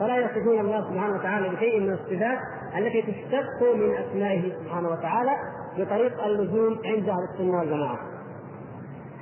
فلا 0.00 0.16
يصفون 0.16 0.60
الله 0.60 0.90
سبحانه 0.90 1.14
وتعالى 1.14 1.48
بشيء 1.48 1.80
من 1.80 1.92
الصفات 1.92 2.38
التي 2.78 3.02
تشتق 3.02 3.74
من 3.74 3.94
أسمائه 3.94 4.52
سبحانه 4.64 4.88
وتعالى 4.88 5.30
بطريق 5.78 6.24
اللزوم 6.24 6.78
عند 6.84 7.08
أهل 7.08 7.28
السنة 7.32 7.58
والجماعة. 7.58 7.98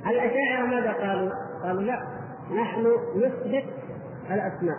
الأشاعرة 0.07 0.65
ماذا 0.67 0.91
قالوا؟ 0.91 1.31
قالوا 1.63 1.81
لا 1.81 1.99
نحن 2.61 2.87
نثبت 3.15 3.65
الأسماء 4.31 4.77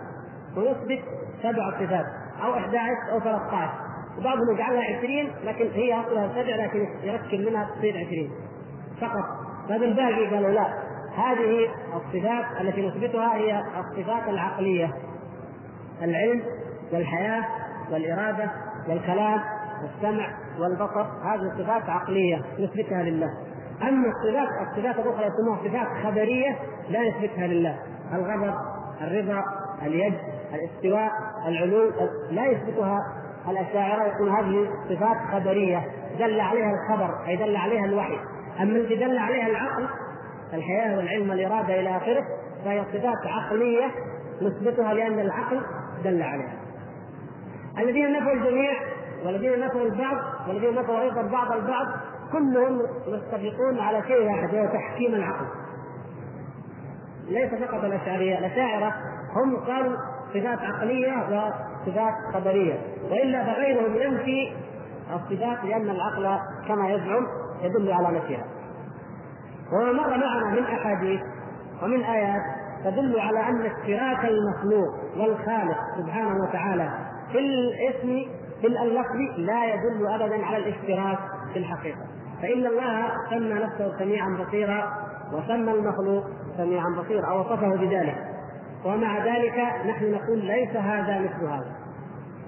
ونثبت 0.57 1.03
سبع 1.43 1.71
صفات 1.71 2.05
أو 2.43 2.53
11 2.53 3.11
أو 3.11 3.19
13 3.19 3.92
وبعضهم 4.17 4.55
يجعلها 4.55 4.97
20 4.97 5.31
لكن 5.43 5.71
هي 5.73 6.01
أصلها 6.01 6.27
سبع 6.27 6.55
لكن 6.55 6.87
يركب 7.03 7.39
منها 7.39 7.69
تصير 7.77 8.05
20 8.07 8.29
فقط. 9.01 9.25
فبالباقي 9.69 10.35
قالوا 10.35 10.51
لا. 10.51 10.67
هذه 11.15 11.67
الصفات 11.95 12.61
التي 12.61 12.87
نثبتها 12.87 13.35
هي 13.35 13.61
الصفات 13.79 14.27
العقلية. 14.27 14.93
العلم 16.01 16.41
والحياة 16.93 17.43
والإرادة 17.91 18.51
والكلام 18.89 19.41
والسمع 19.83 20.27
والبصر 20.59 21.01
هذه 21.01 21.51
صفات 21.57 21.89
عقلية 21.89 22.41
نثبتها 22.59 23.03
لله. 23.03 23.29
أما 23.81 24.07
الصفات 24.07 24.47
الصفات 24.67 25.05
الأخرى 25.05 25.25
يسموها 25.25 25.59
صفات 25.63 26.03
خبرية 26.05 26.57
لا 26.89 27.09
نثبتها 27.09 27.47
لله. 27.47 27.79
الغضب 28.13 28.53
الرضا 29.01 29.43
اليد 29.85 30.13
الاستواء 30.53 31.11
العلو 31.47 31.91
لا 32.31 32.45
يثبتها 32.45 32.99
الاشاعره 33.49 34.03
يقول 34.03 34.29
هذه 34.29 34.69
صفات 34.89 35.17
خبرية 35.31 35.83
دل 36.19 36.39
عليها 36.39 36.71
الخبر 36.71 37.27
أي 37.27 37.35
دل 37.35 37.55
عليها 37.55 37.85
الوحي. 37.85 38.17
أما 38.59 38.77
التي 38.77 38.95
دل 38.95 39.17
عليها 39.17 39.47
العقل 39.47 39.87
الحياة 40.53 40.97
والعلم 40.97 41.29
والإرادة 41.29 41.79
إلى 41.79 41.97
آخره 41.97 42.23
فهي 42.65 42.83
صفات 42.83 43.25
عقلية 43.25 43.91
نثبتها 44.41 44.93
لأن 44.93 45.19
العقل 45.19 45.61
دل 46.03 46.21
عليها. 46.21 46.55
الذين 47.77 48.13
نفوا 48.13 48.31
الجميع 48.31 48.73
والذين 49.25 49.65
نفوا 49.65 49.81
البعض 49.81 50.17
والذين 50.47 50.75
نفوا 50.75 51.01
أيضا 51.01 51.21
بعض 51.21 51.51
البعض 51.51 51.87
كلهم 52.31 52.81
متفقون 53.07 53.79
على 53.79 54.01
شيء 54.07 54.25
واحد 54.25 54.53
وهو 54.53 54.65
تحكيم 54.65 55.15
العقل. 55.15 55.45
ليس 57.27 57.53
فقط 57.53 57.83
الأشعرية 57.83 58.39
الأشاعرة 58.39 58.93
هم 59.35 59.57
قالوا 59.57 59.97
صفات 60.33 60.59
عقلية 60.59 61.11
وصفات 61.83 62.13
خبرية 62.33 62.79
وإلا 63.11 63.43
فغيرهم 63.43 63.95
ينفي 63.95 64.53
الصفات 65.15 65.63
لأن 65.63 65.89
العقل 65.89 66.39
كما 66.67 66.89
يزعم 66.89 67.27
يدل 67.61 67.91
على 67.91 68.17
نفيها. 68.17 68.45
وما 69.73 69.91
مر 69.91 70.17
معنا 70.17 70.45
من 70.51 70.63
أحاديث 70.63 71.21
ومن 71.83 72.03
آيات 72.03 72.41
تدل 72.85 73.19
على 73.19 73.39
أن 73.39 73.65
اشتراك 73.65 74.25
المخلوق 74.25 74.93
والخالق 75.17 75.77
سبحانه 75.97 76.43
وتعالى 76.43 76.89
في 77.31 77.39
الاسم 77.39 78.31
في 78.61 78.67
اللفظ 78.67 79.15
لا 79.37 79.65
يدل 79.65 80.07
ابدا 80.07 80.45
على 80.45 80.57
الاشتراك 80.57 81.19
في 81.53 81.59
الحقيقة. 81.59 81.99
فإن 82.41 82.65
الله 82.67 83.11
سمى 83.29 83.53
نفسه 83.53 83.99
سميعا 83.99 84.29
بصيرا 84.29 84.93
وسمى 85.33 85.71
المخلوق 85.71 86.23
سميعا 86.57 86.89
بصيرا 86.89 87.27
أو 87.31 87.39
وصفه 87.39 87.75
بذلك. 87.75 88.32
ومع 88.85 89.25
ذلك 89.25 89.57
نحن 89.85 90.11
نقول 90.11 90.45
ليس 90.45 90.75
هذا 90.75 91.19
مثل 91.19 91.45
هذا. 91.45 91.75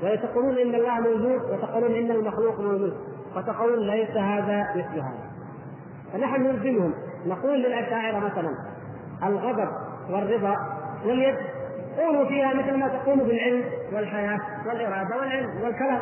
وتقولون 0.04 0.58
إن 0.58 0.76
الله 0.76 1.00
موجود 1.00 1.42
وتقولون 1.52 1.92
إن 1.92 2.12
المخلوق 2.12 2.60
موجود 2.60 2.94
وتقولون 3.36 3.88
ليس 3.88 4.10
هذا 4.10 4.68
مثل 4.76 5.00
هذا. 5.00 5.32
فنحن 6.14 6.42
نلزمهم. 6.42 6.94
نقول 7.26 7.64
للأشاعرة 7.64 8.20
مثلا 8.20 8.56
الغضب 9.24 9.70
والرضا 10.10 10.56
واليد 11.06 11.36
قولوا 11.98 12.26
فيها 12.26 12.54
مثل 12.54 12.78
ما 12.78 12.88
تقولوا 12.88 13.26
بالعلم 13.26 13.64
والحياة 13.94 14.40
والإرادة 14.68 15.18
والعلم 15.18 15.62
والكلام. 15.64 16.02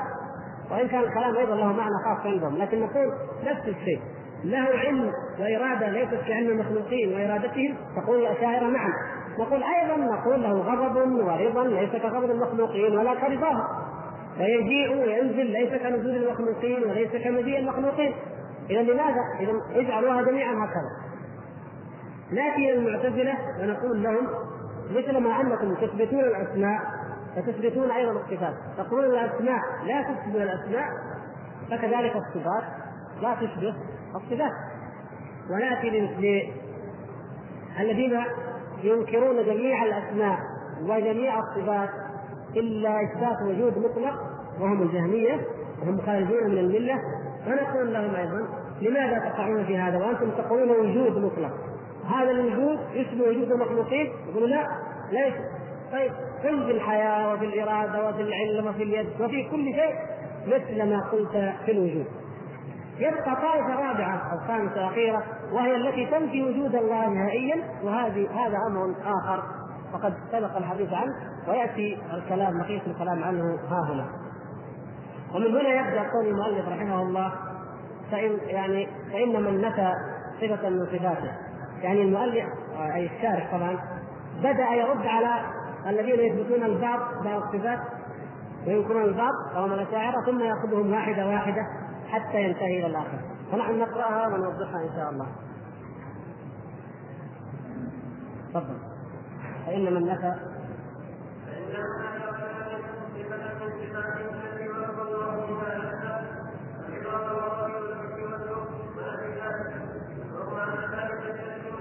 وإن 0.72 0.88
كان 0.88 1.04
الكلام 1.04 1.38
أيضا 1.38 1.56
له 1.56 1.74
معنى 1.74 1.96
خاص 2.06 2.26
عندهم 2.26 2.58
لكن 2.58 2.80
نقول 2.80 3.14
نفس 3.46 3.68
الشيء. 3.68 4.02
له 4.44 4.68
علم 4.80 5.12
وإرادة 5.40 5.90
ليست 5.90 6.28
كعلم 6.28 6.50
المخلوقين 6.50 7.14
وإرادتهم 7.14 7.76
تقول 7.96 8.22
الأشاعرة 8.22 8.66
نعم. 8.66 8.94
نقول 9.40 9.64
أيضا 9.64 9.98
نقول 9.98 10.44
له 10.44 10.52
غضب 10.52 11.12
ورضا 11.12 11.64
ليس 11.64 11.92
كغضب 11.92 12.32
المخلوقين 12.32 12.98
ولا 12.98 13.14
كرضاهم 13.16 13.68
فيجيء 14.38 14.92
وينزل 14.92 15.46
ليس 15.46 15.82
كنزول 15.82 16.16
المخلوقين 16.16 16.84
وليس 16.84 17.12
كمجيء 17.12 17.60
المخلوقين. 17.60 18.16
إذا 18.70 18.82
لماذا؟ 18.82 19.22
إذا 19.40 19.52
اجعلوها 19.72 20.22
جميعا 20.22 20.54
هكذا. 20.54 20.90
نأتي 22.32 22.72
إلى 22.72 22.74
المعتزلة 22.74 23.38
ونقول 23.60 24.04
لهم 24.04 24.28
مثل 24.92 25.18
ما 25.18 25.42
أنكم 25.42 25.76
تثبتون 25.76 26.20
الأسماء 26.20 26.80
فتثبتون 27.36 27.92
أيضا 27.92 28.12
الصفات. 28.12 28.54
تقولون 28.78 29.12
الأسماء 29.12 29.60
لا 29.86 30.02
تشبه 30.02 30.44
الأسماء 30.44 30.88
فكذلك 31.72 32.16
الصفات. 32.16 32.64
لا 33.22 33.36
تشبه 33.36 33.76
الصفات. 34.16 34.52
ونأتي 35.50 35.90
الذين 37.80 38.24
ينكرون 38.84 39.46
جميع 39.46 39.84
الأسماء 39.84 40.40
وجميع 40.82 41.40
الصفات 41.40 41.90
إلا 42.56 43.02
إثبات 43.04 43.42
وجود 43.48 43.78
مطلق 43.78 44.14
وهم 44.60 44.82
الجهمية 44.82 45.42
وهم 45.82 46.02
خارجون 46.02 46.52
من 46.52 46.58
الملة. 46.58 46.96
ونقول 47.48 47.94
لهم 47.94 48.16
أيضا 48.16 48.48
لماذا 48.82 49.20
تقعون 49.20 49.66
في 49.66 49.78
هذا؟ 49.78 49.98
وأنتم 49.98 50.30
تقولون 50.30 50.70
وجود 50.70 51.18
مطلق. 51.18 51.52
هذا 52.10 52.32
الوجود 52.32 52.80
يشبه 52.94 53.30
وجود 53.30 53.52
المخلوقين؟ 53.52 54.12
يقولوا 54.30 54.48
لا 54.48 54.68
ليس. 55.12 55.34
طيب 55.92 56.12
قل 56.44 56.66
في 56.66 56.72
الحياة 56.72 57.34
وفي 57.34 57.46
الإرادة 57.46 58.10
وفي 58.10 58.22
العلم 58.22 58.68
وفي 58.68 58.84
اليد 58.84 59.08
وفي 59.20 59.50
كل 59.50 59.66
شيء 59.66 59.96
مثل 60.48 60.90
ما 60.90 61.00
قلت 61.12 61.54
في 61.66 61.72
الوجود. 61.72 62.06
يبقى 62.98 63.36
طائفة 63.36 63.76
رابعة 63.76 64.32
أو 64.32 64.48
خامسة 64.48 64.88
أخيرة 64.88 65.24
وهي 65.52 65.76
التي 65.76 66.06
تنفي 66.06 66.44
وجود 66.44 66.76
الله 66.76 67.08
نهائيا 67.10 67.56
وهذه 67.84 68.30
هذا 68.32 68.58
أمر 68.70 68.96
آخر 69.06 69.44
وقد 69.94 70.14
سبق 70.32 70.58
الحديث 70.58 70.94
عنه 70.94 71.14
ويأتي 71.48 71.98
الكلام 72.14 72.58
نقيس 72.58 72.82
الكلام 72.88 73.24
عنه 73.24 73.44
ها 73.70 73.94
هنا. 73.94 74.06
ومن 75.36 75.48
هنا 75.48 75.70
يبدأ 75.70 76.10
قول 76.12 76.26
المؤلف 76.28 76.68
رحمه 76.68 77.02
الله 77.02 77.34
فإن 78.12 78.38
يعني 78.48 78.88
فإن 79.12 79.44
من 79.44 79.62
نفى 79.62 79.92
صفة 80.42 80.70
من 80.70 80.86
صفاته. 80.86 81.32
يعني 81.82 82.02
المؤلف 82.02 82.46
أي 82.96 83.06
الشارح 83.06 83.52
طبعا 83.52 83.78
بدأ 84.40 84.70
يرد 84.70 85.06
على 85.08 85.42
الذين 85.88 86.20
يثبتون 86.20 86.64
البعض 86.64 87.00
بعض 87.24 87.42
الصفات 87.42 87.80
وينكرون 88.68 89.04
البعض 89.04 89.34
وهم 89.56 89.74
الأشاعرة 89.74 90.26
ثم 90.26 90.40
يأخذهم 90.40 90.92
واحدة 90.94 91.28
واحدة 91.28 91.62
حتى 92.14 92.42
ينتهي 92.42 92.80
إلى 92.80 92.88
الآخر. 92.88 93.20
فنحن 93.52 93.80
نقرأها 93.80 94.28
ونوضحها 94.28 94.82
إن 94.82 94.90
شاء 94.96 95.10
الله. 95.10 95.28
تفضل. 98.54 98.78
فإن 99.66 99.94
من 99.94 100.06
نفى 100.06 100.34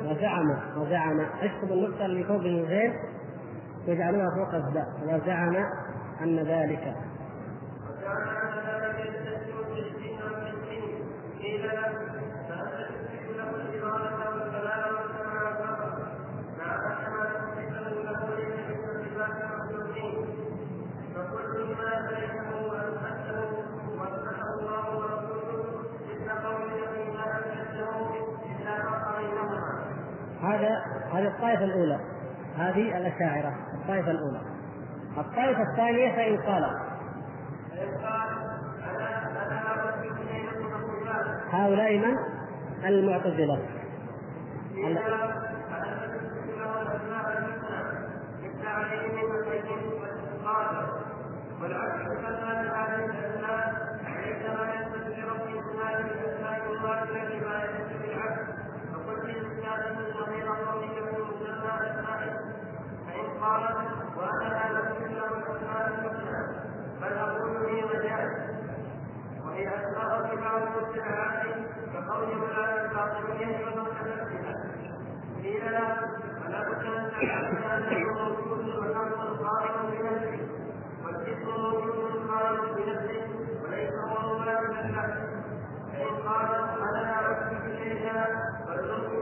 وزعم 0.03 0.57
وزعم 0.77 1.21
اكتب 1.21 1.73
النقطة 1.73 2.07
اللي 2.07 2.25
فوق 2.25 2.41
الغير 2.41 2.93
يجعلوها 3.87 4.31
فوق 4.35 4.55
الزاء 4.55 4.87
وزعم 5.07 5.57
أن 6.21 6.39
ذلك. 6.39 6.95
هذا 30.63 30.83
هذه 31.13 31.27
الطائفة 31.27 31.65
الأولى. 31.65 32.01
هذه 32.59 32.97
الأشاعرة 32.99 33.55
الطائفة 33.75 34.11
الأولى. 34.11 34.41
الطائفة 35.19 35.63
الثانية 35.63 36.13
فإن 36.13 36.37
قال. 36.37 36.65
هؤلاء 41.51 41.99
من؟ 41.99 42.17
المعتزلة. 42.85 43.59
والعكس 51.63 52.03
كما 52.03 52.53
هذه 52.63 53.05
الاسماء 53.05 53.73
ليس 54.25 54.43
ما 54.51 54.75
يثبت 54.75 55.19
لرب 55.19 55.47
اسماء 55.59 56.01
الاسماء 56.01 56.73
الله 56.73 57.03
التي 57.03 57.41
ما 57.41 57.65
يثبت 57.65 58.03
بالعكس 58.03 58.52
مسمى 59.81 61.71
اسمائه 61.91 62.33
فإن 63.07 63.43
قال 63.43 63.61
لا 64.41 64.81
اثبت 64.81 65.11
له 65.11 65.27
الاسماء 65.27 65.89
الحسنى 65.89 66.43
بل 67.01 67.13
أقول 67.19 67.57
هي 67.67 67.83
مجاز 67.85 68.31
وهي 69.47 69.69
أسماء 69.69 70.35
كبار 70.37 70.57
المتبعات 70.63 71.47
كقول 71.93 72.39
ولا 72.43 72.85
الباطنيه 72.85 73.67
ومرتبتها 73.67 74.55
قيل 75.43 75.65
لا 75.73 75.95
فلا 76.45 76.61
بد 76.69 76.87
أن 76.87 77.11
تعلم 77.11 77.57
انه 77.57 78.13
موجود 78.13 78.67
قائم 79.45 79.91
بنفسه 79.91 80.49
والاسم 81.05 81.51
موجود 81.63 82.31
قائم 82.31 82.75
بنفسه 82.77 83.23
وليس 83.65 83.93
هو 83.93 84.35
مبالغ 84.35 84.81
له 84.81 85.27
فإن 85.93 86.29
قال 86.29 86.55
أنا 86.83 87.03
لا 87.03 87.31
اثبت 87.33 87.77
شيئا 87.79 88.25
فالنصر 88.67 89.13
وجود 89.17 89.22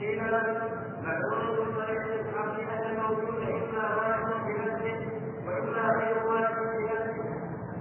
قيل 0.00 0.30
له 0.30 0.70
معلوم 1.02 1.56
بطريق 1.56 2.04
الحق 2.20 2.54
ان 2.60 2.90
الموجود 2.90 3.40
اما 3.48 3.96
واحد 3.96 4.24
بنفسه 4.46 5.08
واما 5.46 5.82
غير 5.98 6.26
واحد 6.26 6.54
بنفسه 6.56 7.24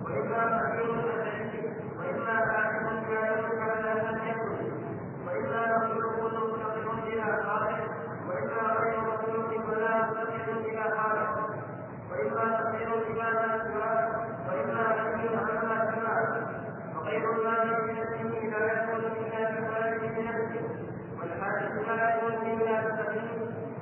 واما 0.05 0.41
مخلوق 0.55 0.95
بنفسه 1.05 1.63
واما 1.99 2.31
عالم 2.31 3.03
كان 3.09 3.41
كان 3.59 3.97
لم 4.05 4.19
يكن 4.29 4.71
واما 5.27 5.77
مخلوق 5.77 6.33
مفتقر 6.33 7.03
إلى 7.07 7.43
خالق 7.43 7.79
واما 8.27 8.73
غير 8.79 8.99
مخلوق 9.01 9.49
ولا 9.69 9.97
مفتقر 10.01 10.57
إلى 10.65 10.83
خالق 10.97 11.49
واما 12.11 12.45
تصير 12.61 12.89
عباده 13.09 13.63
سواه 13.63 14.09
واما 14.47 14.83
حكيم 14.83 15.39
عما 15.39 15.91
سواه 15.91 16.45
وغير 16.97 17.29
الله 17.31 17.63
بنفسه 17.63 18.57
لا 18.59 18.73
يكون 18.73 19.24
والحادث 21.45 21.87
لا 21.87 22.15
يكون 22.17 22.33
الا 22.51 22.81
بسبيل 22.81 23.29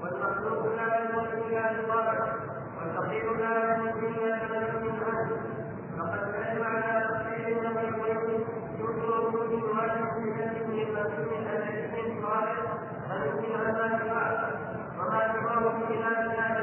والمخلوق 0.02 0.76
لا 0.76 1.04
من 1.04 1.14
وما 15.00 15.22
سواه 15.34 15.88
في 15.88 15.94
لا 15.96 16.63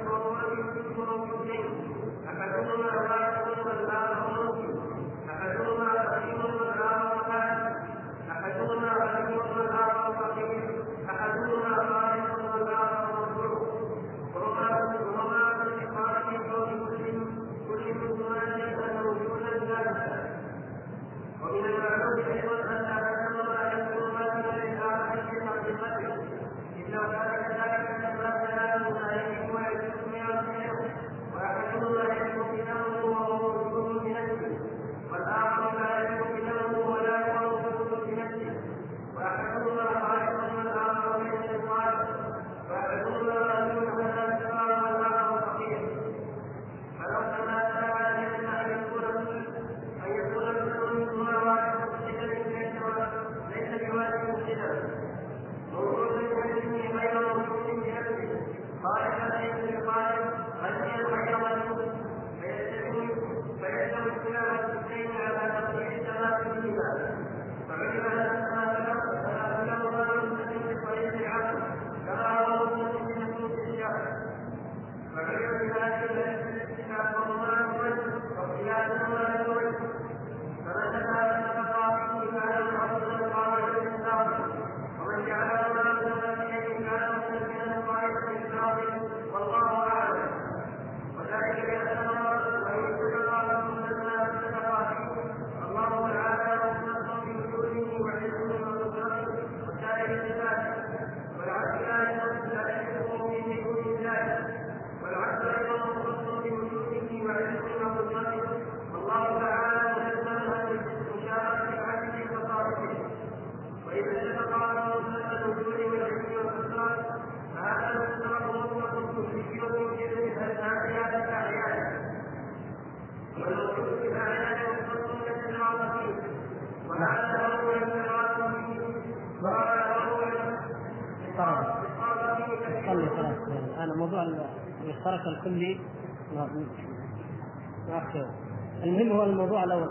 المهم 138.83 139.11
هو 139.11 139.23
الموضوع 139.23 139.63
لو 139.63 139.85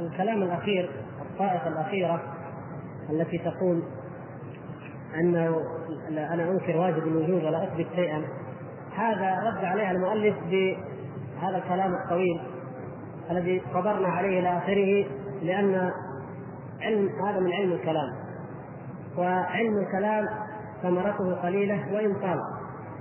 الكلام 0.00 0.42
الأخير 0.42 0.90
الطائفة 1.22 1.68
الأخيرة 1.68 2.22
التي 3.10 3.38
تقول 3.38 3.82
انه 5.20 5.56
أنا 6.08 6.50
أنكر 6.50 6.76
واجب 6.76 7.06
الوجود 7.06 7.44
ولا 7.44 7.64
أثبت 7.64 7.86
شيئا. 7.94 8.22
هذا 8.96 9.50
رد 9.50 9.64
عليها 9.64 9.90
المؤلف 9.90 10.36
بهذا 10.50 11.56
الكلام 11.56 11.94
الطويل 11.94 12.40
الذي 13.30 13.62
صبرنا 13.74 14.08
عليه 14.08 14.40
إلى 14.40 14.58
آخره 14.58 15.06
لأن 15.42 15.90
علم 16.80 17.08
هذا 17.26 17.40
من 17.40 17.52
علم 17.52 17.72
الكلام. 17.72 18.12
وعلم 19.18 19.78
الكلام 19.78 20.24
ثمرته 20.82 21.34
قليلة 21.34 21.94
وإن 21.94 22.14
طال. 22.14 22.38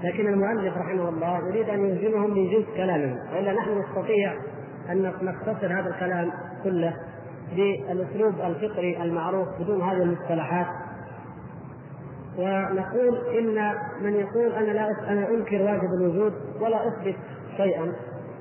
لكن 0.04 0.28
المؤلف 0.28 0.78
رحمه 0.78 1.10
الله 1.10 1.48
يريد 1.48 1.70
أن 1.70 1.86
يلزمهم 1.86 2.34
بجزء 2.34 2.76
كلامه 2.76 3.18
وإلا 3.34 3.54
نحن 3.54 3.80
نستطيع 3.80 4.34
أن 4.90 5.14
نختصر 5.22 5.80
هذا 5.80 5.90
الكلام 5.90 6.32
كله 6.64 6.94
بالأسلوب 7.56 8.34
الفطري 8.42 9.04
المعروف 9.04 9.48
بدون 9.60 9.82
هذه 9.82 10.02
المصطلحات. 10.02 10.68
ونقول 12.38 13.38
إن 13.40 13.74
من 14.02 14.14
يقول 14.14 14.52
أنا 14.52 14.72
لا 14.72 14.92
أنا 15.08 15.30
أنكر 15.30 15.62
واجب 15.62 15.94
الوجود 15.94 16.34
ولا 16.62 16.88
أثبت 16.88 17.16
شيئا 17.58 17.94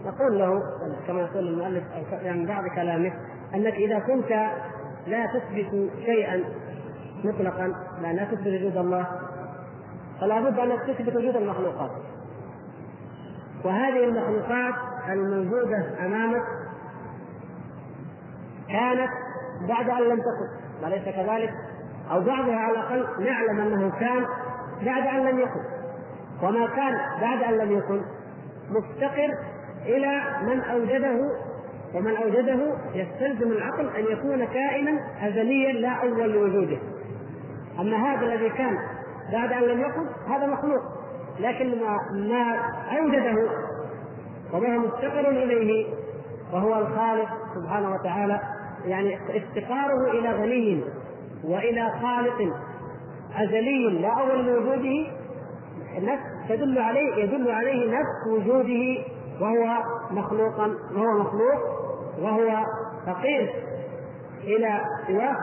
نقول 0.06 0.38
له 0.38 0.62
كما 1.06 1.20
يقول 1.20 1.48
المؤلف 1.48 1.84
يعني 2.22 2.46
بعض 2.46 2.64
كلامه 2.74 3.12
أنك 3.54 3.72
إذا 3.72 3.98
كنت 3.98 4.30
لا 5.06 5.26
تثبت 5.26 5.90
شيئا 6.04 6.44
مطلقا 7.24 7.72
لا 8.02 8.24
تثبت 8.24 8.46
وجود 8.46 8.76
الله 8.76 9.06
فلا 10.20 10.40
بد 10.40 10.58
أنك 10.58 10.80
تثبت 10.80 11.16
وجود 11.16 11.36
المخلوقات. 11.36 11.90
وهذه 13.64 14.04
المخلوقات 14.04 14.74
الموجودة 15.12 16.06
أمامك 16.06 16.42
كانت 18.68 19.10
بعد 19.68 19.90
أن 19.90 20.02
لم 20.02 20.18
تكن 20.18 20.86
أليس 20.86 21.04
كذلك؟ 21.04 21.50
أو 22.10 22.20
بعضها 22.20 22.56
على 22.56 22.72
الأقل 22.72 23.24
نعلم 23.24 23.60
أنه 23.60 23.90
كان 24.00 24.26
بعد 24.84 25.06
أن 25.06 25.26
لم 25.26 25.38
يكن 25.38 25.60
وما 26.42 26.66
كان 26.66 26.94
بعد 27.20 27.42
أن 27.42 27.58
لم 27.58 27.72
يكن 27.72 28.02
مفتقر 28.70 29.34
إلى 29.86 30.22
من 30.42 30.60
أوجده 30.60 31.30
ومن 31.94 32.16
أوجده 32.16 32.74
يستلزم 32.94 33.52
العقل 33.52 33.88
أن 33.88 34.04
يكون 34.04 34.44
كائنا 34.44 35.00
أزليا 35.22 35.72
لا 35.72 35.88
أول 35.88 36.32
لوجوده 36.32 36.78
أما 37.80 37.96
هذا 37.96 38.26
الذي 38.26 38.50
كان 38.50 38.78
بعد 39.32 39.52
أن 39.52 39.62
لم 39.62 39.80
يكن 39.80 40.32
هذا 40.32 40.46
مخلوق 40.46 40.82
لكن 41.40 41.80
ما, 41.80 41.98
ما 42.12 42.60
أوجده 42.98 43.48
وما 44.52 44.78
مفتقر 44.78 45.28
إليه 45.28 45.86
وهو 46.52 46.78
الخالق 46.78 47.28
سبحانه 47.54 47.94
وتعالى 47.94 48.40
يعني 48.84 49.18
افتقاره 49.36 50.10
إلى 50.10 50.32
غني 50.32 50.84
وإلى 51.44 51.90
خالق 52.02 52.56
أزلي 53.36 54.00
لا 54.00 54.08
اول 54.08 54.46
لوجوده 54.46 55.06
نفس 55.98 56.48
تدل 56.48 56.78
عليه 56.78 57.14
يدل 57.24 57.50
عليه 57.50 57.98
نفس 57.98 58.26
وجوده 58.32 59.04
وهو 59.40 59.82
مخلوقا 60.10 60.74
وهو 60.94 61.18
مخلوق 61.18 61.84
وهو 62.22 62.64
فقير 63.06 63.54
إلى 64.44 64.80
سواه 65.06 65.36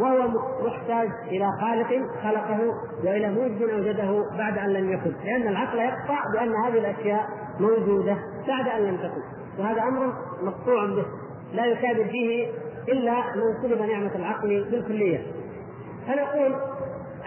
وهو 0.00 0.28
محتاج 0.66 1.08
إلى 1.28 1.48
خالق 1.60 1.88
خلقه 2.22 2.60
وإلى 3.04 3.30
موجد 3.30 3.62
أوجده 3.62 4.24
بعد 4.38 4.58
أن 4.58 4.72
لم 4.72 4.92
يكن. 4.92 5.12
لأن 5.24 5.48
العقل 5.48 5.78
يقطع 5.78 6.18
بأن 6.32 6.54
هذه 6.64 6.78
الأشياء 6.78 7.28
موجودة. 7.60 8.16
بعد 8.48 8.68
أن 8.68 8.84
لم 8.84 8.96
تكن 8.96 9.22
وهذا 9.58 9.82
أمر 9.82 10.12
مقطوع 10.42 10.86
به. 10.86 11.04
لا 11.52 11.66
يكابر 11.66 12.04
فيه 12.04 12.48
إلا 12.88 13.12
من 13.12 13.62
سلب 13.62 13.82
نعمة 13.82 14.14
العقل 14.14 14.64
بالكلية. 14.70 15.26
فنقول 16.06 16.54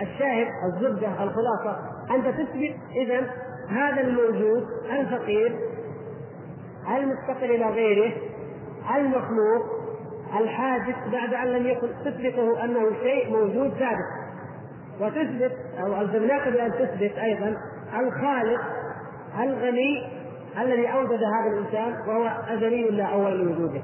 الشاهد 0.02 0.48
الزبدة 0.64 1.08
الخلاصة 1.24 1.78
أنت 2.12 2.28
تثبت 2.28 2.76
اذا 2.96 3.30
هذا 3.70 4.02
الموجود 4.02 4.64
الفقير 5.00 5.56
المفتقر 6.98 7.46
إلى 7.46 7.66
غيره 7.66 8.14
المخلوق 8.96 9.78
الحادث 10.40 10.96
بعد 11.12 11.34
أن 11.34 11.48
لم 11.48 11.68
يكن 11.68 11.88
تثبته 12.06 12.64
أنه 12.64 12.90
شيء 13.04 13.32
موجود 13.32 13.74
ثابت 13.74 14.28
وتثبت 15.02 15.52
أو 15.80 16.02
ألزمناك 16.02 16.48
بأن 16.48 16.72
تثبت 16.72 17.12
أيضا 17.18 17.58
الخالق 18.00 18.62
الغني 19.40 20.17
الذي 20.62 20.88
أوجد 20.88 21.20
هذا 21.24 21.54
الإنسان 21.54 21.94
وهو 22.08 22.28
ازلي 22.54 22.90
لا 22.90 23.06
أول 23.06 23.40
لوجوده 23.40 23.82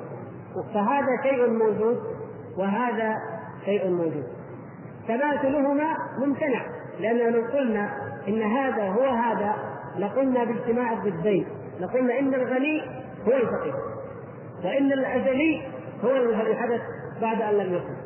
فهذا 0.73 1.23
شيء 1.23 1.49
موجود 1.49 1.97
وهذا 2.57 3.13
شيء 3.65 3.89
موجود. 3.89 4.23
تماثلهما 5.07 5.97
ممتنع 6.17 6.65
لأننا 6.99 7.38
لو 7.38 7.47
قلنا 7.47 7.89
إن 8.27 8.41
هذا 8.41 8.83
هو 8.83 9.05
هذا 9.05 9.55
لقلنا 9.97 10.43
باجتماع 10.43 10.93
الضدين. 10.93 11.47
لقلنا 11.79 12.19
إن 12.19 12.33
الغني 12.33 12.81
هو 13.27 13.31
الفقير 13.31 13.73
وإن 14.63 14.91
الأزلي 14.91 15.62
هو 16.03 16.15
الذي 16.15 16.55
حدث 16.55 16.81
بعد 17.21 17.41
أن 17.41 17.53
لم 17.53 17.73
يكن. 17.73 18.02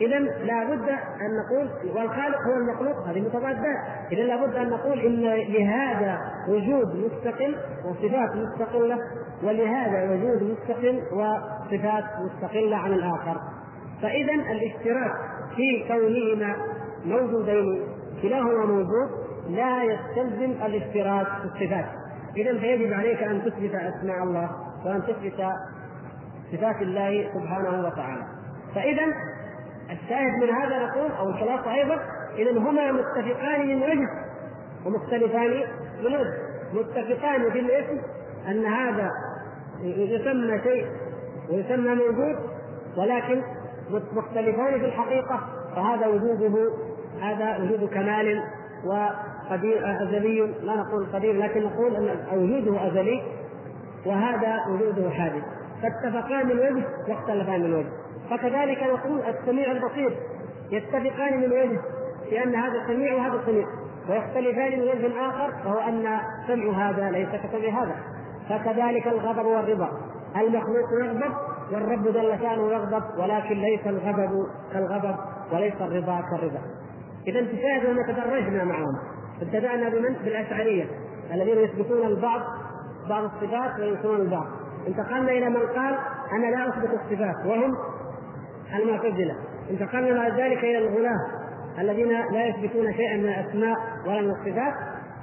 إذا 0.00 0.18
لابد 0.18 0.88
أن 1.20 1.36
نقول 1.44 1.96
والخالق 1.96 2.38
هو 2.46 2.56
المخلوق 2.56 3.08
هذه 3.08 3.20
متضادات. 3.20 3.76
إذا 4.12 4.22
لابد 4.22 4.54
أن 4.54 4.70
نقول 4.70 5.00
إن 5.00 5.20
لهذا 5.52 6.18
وجود 6.48 6.96
مستقل 6.96 7.56
وصفات 7.84 8.36
مستقلة 8.36 8.98
ولهذا 9.42 10.10
وجود 10.10 10.42
مستقل 10.42 11.02
وصفات 11.12 12.04
مستقلة 12.20 12.76
عن 12.76 12.92
الآخر. 12.92 13.40
فإذا 14.02 14.34
الاشتراك 14.34 15.12
في 15.56 15.84
كونهما 15.88 16.56
موجودين 17.04 17.82
كلاهما 18.22 18.66
موجود 18.66 19.10
لا 19.48 19.82
يستلزم 19.82 20.50
الاشتراك 20.66 21.26
في 21.26 21.44
الصفات. 21.44 21.86
إذا 22.36 22.58
فيجب 22.58 22.92
عليك 22.92 23.22
أن 23.22 23.42
تثبت 23.42 23.74
أسماء 23.74 24.22
الله 24.22 24.50
وأن 24.86 25.02
تثبت 25.02 25.46
صفات 26.52 26.82
الله 26.82 27.30
سبحانه 27.34 27.86
وتعالى. 27.86 28.22
فإذا 28.74 29.04
الشاهد 29.92 30.42
من 30.42 30.50
هذا 30.50 30.86
نقول 30.86 31.10
أو 31.12 31.28
الخلاصة 31.28 31.74
أيضا 31.74 32.00
اذا 32.38 32.58
هما 32.58 32.92
متفقان 32.92 33.66
من 33.66 33.82
وجه 33.82 34.08
ومختلفان 34.86 35.50
من 36.00 36.06
وجه 36.06 36.34
متفقان 36.74 37.50
في 37.50 37.60
الاسم 37.60 37.98
أن 38.48 38.64
هذا 38.66 39.10
يسمى 39.84 40.60
شيء 40.62 40.86
ويسمى 41.50 41.94
موجود 41.94 42.36
ولكن 42.96 43.42
مختلفان 44.12 44.80
في 44.80 44.86
الحقيقة 44.86 45.40
فهذا 45.76 46.06
وجوده 46.06 46.72
هذا 47.22 47.58
وجود 47.58 47.88
كمال 47.88 48.42
وقدير 48.84 50.02
أزلي 50.02 50.40
لا 50.62 50.76
نقول 50.76 51.06
قدير 51.12 51.36
لكن 51.36 51.62
نقول 51.62 51.96
أن 51.96 52.38
وجوده 52.38 52.86
أزلي 52.86 53.22
وهذا 54.06 54.66
وجوده 54.68 55.10
حادث. 55.10 55.42
فاتفقان 55.82 56.46
من 56.46 56.58
وجه 56.58 56.84
واختلفان 57.08 57.60
من 57.60 57.74
وجه 57.74 57.99
فكذلك 58.30 58.82
نقول 58.82 59.20
السميع 59.20 59.70
البصير 59.70 60.16
يتفقان 60.70 61.40
من 61.40 61.52
وجه 61.52 61.80
لأن 62.30 62.54
هذا 62.54 62.86
سميع 62.86 63.14
وهذا 63.14 63.42
سميع 63.46 63.66
ويختلفان 64.08 64.80
من 64.80 64.88
وجه 64.88 65.28
آخر 65.28 65.52
وهو 65.66 65.78
أن 65.78 66.18
سمع 66.46 66.90
هذا 66.90 67.10
ليس 67.10 67.28
كسمع 67.28 67.82
هذا. 67.82 67.96
فكذلك 68.48 69.06
الغضب 69.06 69.46
والرضا 69.46 69.88
المخلوق 70.36 70.92
يغضب 71.00 71.32
والرب 71.72 72.04
جل 72.04 72.38
شأنه 72.38 72.72
يغضب 72.72 73.02
ولكن 73.18 73.54
ليس 73.54 73.86
الغضب 73.86 74.46
كالغضب 74.72 75.16
وليس 75.52 75.74
الرضا 75.80 76.20
كالرضا. 76.30 76.60
إذا 77.26 77.40
تشاهدوا 77.40 77.90
ان 77.90 78.14
تدرجنا 78.14 78.64
معهم. 78.64 78.98
ابتدأنا 79.42 79.88
بمن؟ 79.88 80.14
بالأشعرية 80.24 80.84
الذين 81.34 81.58
يثبتون 81.58 82.06
البعض 82.06 82.40
بعض 83.08 83.24
الصفات 83.24 83.80
وينكرون 83.80 84.20
البعض. 84.20 84.46
انتقلنا 84.88 85.32
إلى 85.32 85.48
من 85.48 85.66
قال 85.76 85.98
أنا 86.32 86.46
لا 86.46 86.68
أثبت 86.68 86.90
الصفات 86.90 87.46
وهم 87.46 87.76
المعتزلة. 88.76 89.34
انتقلنا 89.70 90.14
بعد 90.14 90.40
ذلك 90.40 90.58
إلى 90.58 90.78
الغلاة 90.78 91.40
الذين 91.78 92.08
لا 92.08 92.46
يثبتون 92.46 92.92
شيئا 92.92 93.16
من 93.16 93.28
الأسماء 93.28 93.76
ولا 94.06 94.20
من 94.20 94.30
الصفات. 94.30 94.74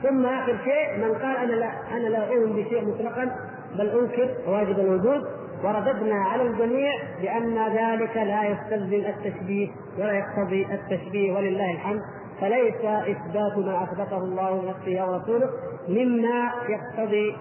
ثم 0.04 0.26
آخر 0.26 0.58
شيء 0.64 0.98
من 0.98 1.14
قال 1.14 1.38
أنا 1.38 1.52
لا 1.52 1.70
أنا 1.92 2.08
لا 2.08 2.28
أؤمن 2.28 2.56
بشيء 2.56 2.86
مطلقا 2.86 3.36
بل 3.78 3.90
أنكر 3.90 4.30
واجب 4.48 4.80
الوجود. 4.80 5.24
ورددنا 5.64 6.16
على 6.16 6.42
الجميع 6.42 6.92
بأن 7.22 7.58
ذلك 7.68 8.18
لا 8.18 8.44
يستلزم 8.44 9.06
التشبيه 9.10 9.68
ولا 10.00 10.14
يقتضي 10.14 10.68
التشبيه 10.74 11.34
ولله 11.34 11.72
الحمد. 11.72 12.02
فليس 12.42 12.86
إثبات 12.86 13.58
ما 13.58 13.84
أثبته 13.84 14.18
الله 14.18 14.64
لنفسه 14.64 15.00
أو 15.00 15.16
رسوله 15.16 15.50
مما 15.88 16.52
يقتضي 16.70 17.36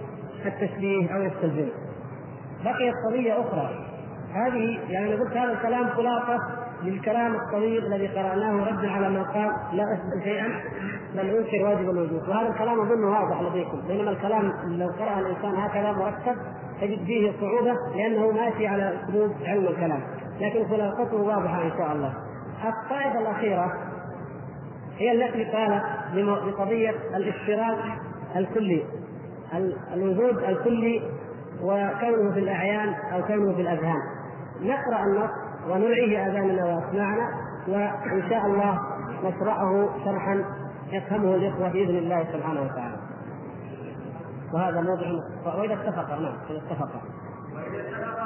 التشبيه 0.47 1.15
أو 1.15 1.23
يستلزمه. 1.23 1.73
بقيت 2.65 2.95
قضية 3.09 3.41
أخرى. 3.41 3.86
هذه 4.37 4.79
يعني 4.89 5.15
قلت 5.15 5.37
هذا 5.37 5.53
الكلام 5.53 5.89
خلاصة 5.89 6.39
للكلام 6.83 7.35
الطويل 7.35 7.87
الذي 7.87 8.07
قرأناه 8.07 8.65
ردا 8.65 8.91
على 8.91 9.09
من 9.09 9.25
قال 9.25 9.51
لا 9.73 9.85
أثبت 9.93 10.25
شيئا 10.25 10.49
بل 11.15 11.21
أنكر 11.21 11.65
واجب 11.65 11.91
الوجود 11.91 12.29
وهذا 12.29 12.49
الكلام 12.49 12.81
أظن 12.81 13.05
واضح 13.05 13.43
لديكم. 13.43 13.81
بينما 13.89 14.11
الكلام 14.11 14.53
لو 14.67 14.87
قرأ 14.87 15.21
الإنسان 15.21 15.55
هكذا 15.55 15.93
مرتب 15.93 16.37
تجد 16.81 17.05
فيه 17.05 17.33
صعوبة 17.41 17.75
لأنه 17.97 18.31
ماشي 18.31 18.67
على 18.67 19.01
أسلوب 19.05 19.31
علم 19.47 19.67
الكلام. 19.67 20.01
لكن 20.41 20.69
خلاصته 20.69 21.17
واضحة 21.17 21.63
إن 21.63 21.71
شاء 21.79 21.93
الله. 21.93 22.15
الطائفة 22.65 23.21
الأخيرة 23.21 23.73
هي 24.99 25.13
التي 25.13 25.45
قالت 25.45 25.83
بقضية 26.47 26.95
الاشتراك 27.17 27.79
الكلي 28.37 28.85
الوجود 29.95 30.39
الكلي 30.39 31.03
وكونه 31.63 32.33
في 32.33 32.39
الأعيان 32.41 32.95
أو 33.13 33.23
كونه 33.23 33.55
في 33.55 33.61
الأذهان. 33.61 34.16
نقرأ 34.63 35.05
النص 35.05 35.31
ونلعيه 35.69 36.27
آذاننا 36.27 36.65
وأسماعنا 36.65 37.29
وإن 37.69 38.29
شاء 38.31 38.47
الله 38.47 38.81
نشرحه 39.25 39.89
شرحا 40.05 40.45
يفهمه 40.93 41.35
الإخوة 41.35 41.69
بإذن 41.69 41.97
الله 41.97 42.25
سبحانه 42.33 42.63
وتعالى. 42.63 42.97
وهذا 44.55 44.81
موضع 44.81 45.07
وإذا 45.59 45.75
اتفق 45.75 46.11
نعم 46.11 46.37
إذا 46.51 46.59
اتفق. 46.59 46.91
وإذا 47.55 47.81
اتفق 47.81 48.26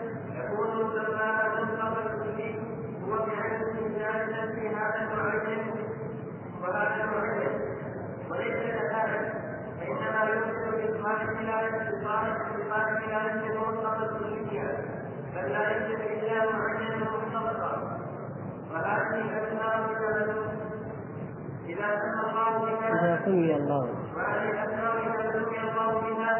سمي 23.25 23.55
الله. 23.55 23.83
وهذه 24.15 24.49
الاسماء 24.51 24.95
إذا 25.07 25.31
سمي 25.31 25.59
الله 25.59 25.91
بها 26.01 26.33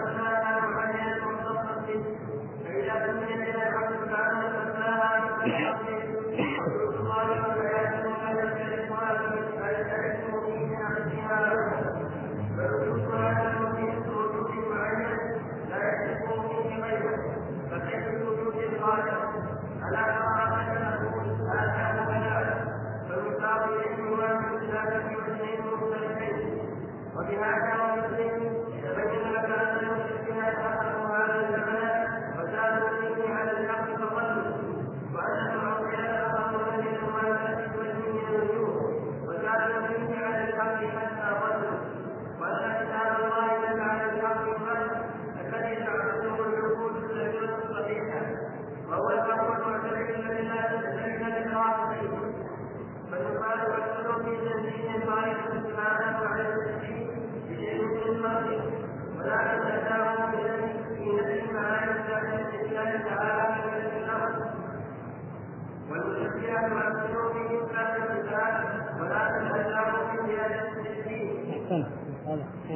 اسماءها 0.00 0.60
معينه 0.60 0.89
مختصه 0.89 0.89
فاذا 2.90 3.06
سمي 3.06 3.34
بها 3.34 3.68
الحمد 3.68 4.10
تعالى 4.10 4.48
اسماءها 4.48 5.20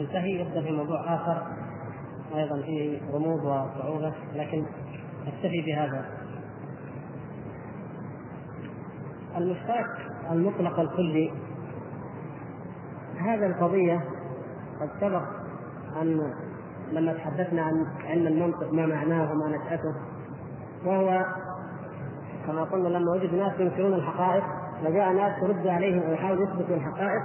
ينتهي 0.05 0.41
يبدأ 0.41 0.63
في 0.63 0.73
موضوع 0.73 1.15
آخر 1.15 1.43
أيضا 2.35 2.63
فيه 2.63 3.01
غموض 3.13 3.45
وصعوبة 3.45 4.13
لكن 4.35 4.65
اكتفي 5.27 5.63
بهذا. 5.67 6.05
المشترك 9.37 9.91
المطلق 10.31 10.81
الكلي. 10.81 11.33
هذه 13.19 13.47
القضية 13.47 14.01
قد 14.81 14.91
سبق 15.01 15.23
أن 16.03 16.33
لما 16.93 17.13
تحدثنا 17.13 17.63
عن 17.63 17.87
علم 18.05 18.27
المنطق 18.27 18.73
ما 18.73 18.87
معناه 18.87 19.33
وما 19.33 19.49
نشأته 19.49 19.95
وهو 20.85 21.27
كما 22.47 22.65
قلنا 22.65 22.89
لما 22.89 23.13
وجد 23.13 23.35
ناس 23.35 23.61
ينكرون 23.61 23.95
الحقائق 23.95 24.45
وجاء 24.85 25.13
ناس 25.13 25.41
ترد 25.41 25.67
عليهم 25.67 26.11
ويحاولوا 26.11 26.47
يثبتوا 26.47 26.77
الحقائق 26.77 27.23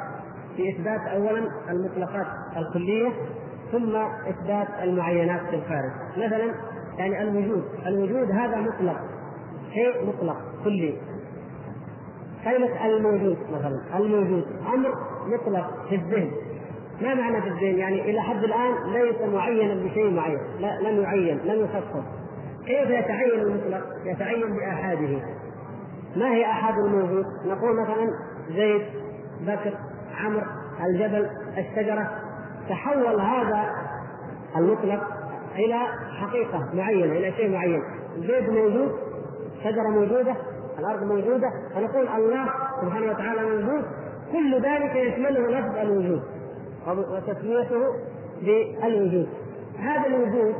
في 0.60 0.69
إثبات 0.69 1.02
اولا 1.02 1.50
المطلقات 1.69 2.28
الكلية 2.58 3.12
ثم 3.72 3.95
إثبات 4.30 4.67
المعينات 4.84 5.41
في 5.41 5.56
الخارج 5.56 5.91
مثلا 6.17 6.54
يعني 6.98 7.22
الوجود 7.22 7.63
الوجود 7.88 8.32
هذا 8.32 8.56
مطلق 8.58 8.98
شيء 9.74 10.08
مطلق 10.08 10.38
كلي 10.63 10.95
كلمة 12.43 12.86
الموجود 12.86 13.38
مثلا 13.52 13.98
الموجود 13.98 14.45
أمر 14.74 14.93
مطلق 15.28 15.88
في 15.89 15.95
الذهن 15.95 16.32
ما 17.02 17.13
معنى 17.13 17.41
في 17.41 17.48
الذهن؟ 17.48 17.78
يعني 17.78 18.02
إلى 18.02 18.22
حد 18.22 18.43
الآن 18.43 18.74
ليس 18.93 19.22
معينا 19.34 19.84
بشيء 19.84 20.10
معين 20.12 20.39
لا 20.60 20.82
لم 20.82 21.02
يعين 21.02 21.38
لم 21.38 21.63
يخصص 21.63 22.06
كيف 22.65 22.89
يتعين 22.89 23.39
المطلق؟ 23.39 23.84
يتعين 24.06 24.56
بآحاده 24.56 25.19
ما 26.15 26.34
هي 26.34 26.45
آحاد 26.45 26.80
الموجود؟ 26.80 27.26
نقول 27.45 27.82
مثلا 27.82 28.10
زيد 28.50 28.82
بكر 29.41 29.88
عمرو 30.19 30.41
الجبل 30.86 31.29
الشجرة. 31.58 32.12
تحول 32.69 33.21
هذا 33.21 33.75
المطلق 34.58 35.03
إلى 35.55 35.79
حقيقة 36.21 36.69
معينة 36.73 37.12
إلى 37.12 37.32
شيء 37.32 37.51
معين. 37.51 37.84
زيد 38.17 38.49
موجود 38.49 38.91
شجرة 39.63 39.89
موجودة 39.89 40.36
الأرض 40.79 41.03
موجودة. 41.03 41.51
فنقول 41.75 42.08
الله 42.08 42.45
سبحانه 42.82 43.12
وتعالى 43.12 43.41
موجود. 43.41 43.86
كل 44.32 44.62
ذلك 44.62 44.95
يشمله 44.95 45.60
لفظ 45.60 45.77
الوجود 45.77 46.21
وتسميته 46.88 47.82
بالوجود. 48.41 49.29
هذا 49.79 50.08
الوجود 50.08 50.55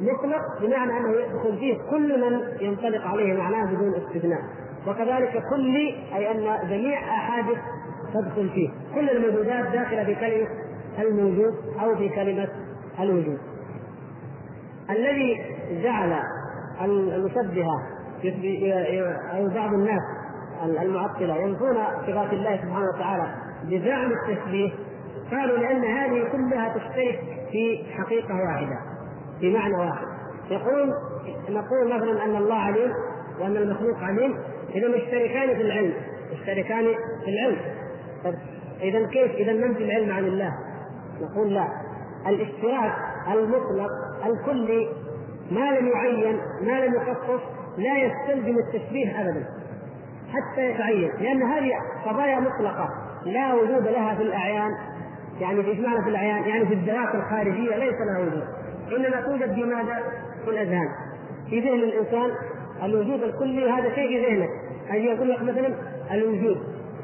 مطلق 0.00 0.60
بمعنى 0.60 0.98
أنه 0.98 1.10
يدخل 1.10 1.58
فيه 1.58 1.78
كل 1.90 2.20
من 2.20 2.40
ينطلق 2.60 3.06
عليه 3.06 3.38
معناه 3.38 3.64
بدون 3.64 3.94
استثناء. 3.94 4.40
وكذلك 4.86 5.42
كلي 5.50 5.94
أي 6.14 6.30
أن 6.30 6.68
جميع 6.68 6.98
احادث 6.98 7.58
تدخل 8.14 8.50
فيه. 8.50 8.68
كل 8.94 9.10
الموجودات 9.10 9.72
داخله 9.72 10.04
في 10.04 10.14
كلمة 10.14 10.48
الموجود 10.98 11.54
أو 11.82 11.96
في 11.96 12.08
كلمة 12.08 12.48
الوجود. 13.00 13.38
الذي 14.90 15.40
جعل 15.82 16.12
المشبهه 16.84 17.82
أو 19.34 19.48
بعض 19.48 19.74
الناس 19.74 20.02
المعطلة 20.82 21.36
ينفون 21.36 21.76
صفات 22.06 22.32
الله 22.32 22.56
سبحانه 22.56 22.86
وتعالى 22.94 23.34
بزعم 23.64 24.12
التشبيه 24.12 24.70
قالوا 25.30 25.58
لأن 25.58 25.84
هذه 25.84 26.28
كلها 26.32 26.68
تشترك 26.68 27.20
في 27.52 27.84
حقيقة 27.98 28.34
واحدة 28.34 28.78
في 29.40 29.54
معنى 29.54 29.74
واحد. 29.74 30.06
يقول 30.50 30.94
نقول 31.48 31.94
مثلا 31.96 32.24
أن 32.24 32.36
الله 32.36 32.54
عليم 32.54 32.92
وأن 33.40 33.56
المخلوق 33.56 33.98
عليم 33.98 34.38
اذا 34.74 34.88
مشتركان 34.88 35.56
في 35.56 35.62
العلم 35.62 35.92
مشتركان 36.32 36.84
في 37.24 37.30
العلم. 37.30 37.58
طيب 38.24 38.34
إذا 38.80 39.06
كيف؟ 39.06 39.30
إذا 39.30 39.52
ننفي 39.52 39.84
العلم 39.84 40.12
عن 40.12 40.24
الله. 40.24 40.52
نقول 41.20 41.54
لا. 41.54 41.68
الاشتراك 42.26 42.92
المطلق 43.32 43.90
الكلي 44.26 44.88
ما 45.50 45.78
لم 45.78 45.88
يعين 45.88 46.36
ما 46.62 46.86
لم 46.86 46.94
يخصص 46.94 47.40
لا 47.78 47.96
يستلزم 47.98 48.58
التشبيه 48.58 49.20
ابدا. 49.20 49.46
حتى 50.32 50.70
يتعين. 50.70 51.10
لأن 51.20 51.42
هذه 51.42 51.70
قضايا 52.06 52.40
مطلقة. 52.40 52.88
لا 53.24 53.54
وجود 53.54 53.88
لها 53.88 54.14
في 54.14 54.22
الأعيان. 54.22 54.70
يعني 55.40 55.66
إيش 55.66 55.78
معنى 55.78 56.02
في 56.02 56.10
الأعيان؟ 56.10 56.48
يعني 56.48 56.66
في 56.66 56.74
الذوات 56.74 57.14
الخارجية 57.14 57.76
ليس 57.76 57.94
لها 57.94 58.18
وجود. 58.18 58.44
إنما 58.96 59.20
توجد 59.20 59.54
في 59.54 59.64
ماذا؟ 59.64 60.02
في 60.44 60.50
الأذهان. 60.50 60.88
في 61.50 61.60
ذهن 61.60 61.74
الإنسان 61.74 62.30
الوجود 62.82 63.22
الكلي 63.22 63.70
هذا 63.70 63.94
شيء 63.94 64.08
في 64.08 64.26
ذهنك 64.26 64.48
أن 64.90 64.96
يقول 64.96 65.30
لك 65.30 65.42
مثلا 65.42 65.74
الوجود 66.12 66.58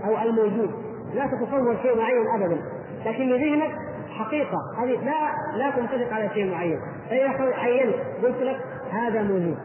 أو 0.04 0.18
الموجود. 0.22 0.87
لا 1.14 1.26
تتصور 1.26 1.76
شيء 1.82 1.96
معين 1.96 2.26
ابدا. 2.34 2.58
لكن 3.06 3.28
لذهنك 3.28 3.70
حقيقة. 4.08 4.58
هذه 4.78 5.04
لا 5.04 5.30
لا 5.56 5.70
تنطبق 5.70 6.12
على 6.12 6.30
شيء 6.34 6.50
معين. 6.50 6.78
فإذا 7.10 7.54
عينت 7.56 7.94
قلت 8.22 8.42
لك 8.42 8.60
هذا 8.90 9.22
موجود. 9.22 9.58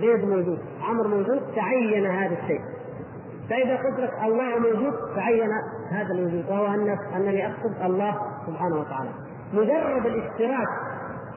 زيد 0.00 0.24
موجود. 0.24 0.58
عمر 0.82 1.08
موجود. 1.08 1.42
تعين 1.56 2.06
هذا 2.06 2.36
الشيء. 2.42 2.60
فإذا 3.50 3.76
قلت 3.76 4.00
لك 4.00 4.12
الله 4.24 4.58
موجود 4.58 4.92
تعين 5.16 5.50
هذا 5.90 6.14
الوجود. 6.14 6.44
وهو 6.48 6.66
ان 6.66 6.98
أنني 7.16 7.46
أقصد 7.46 7.82
الله 7.84 8.16
سبحانه 8.46 8.80
وتعالى. 8.80 9.10
مجرد 9.52 10.06
الاشتراك 10.06 10.68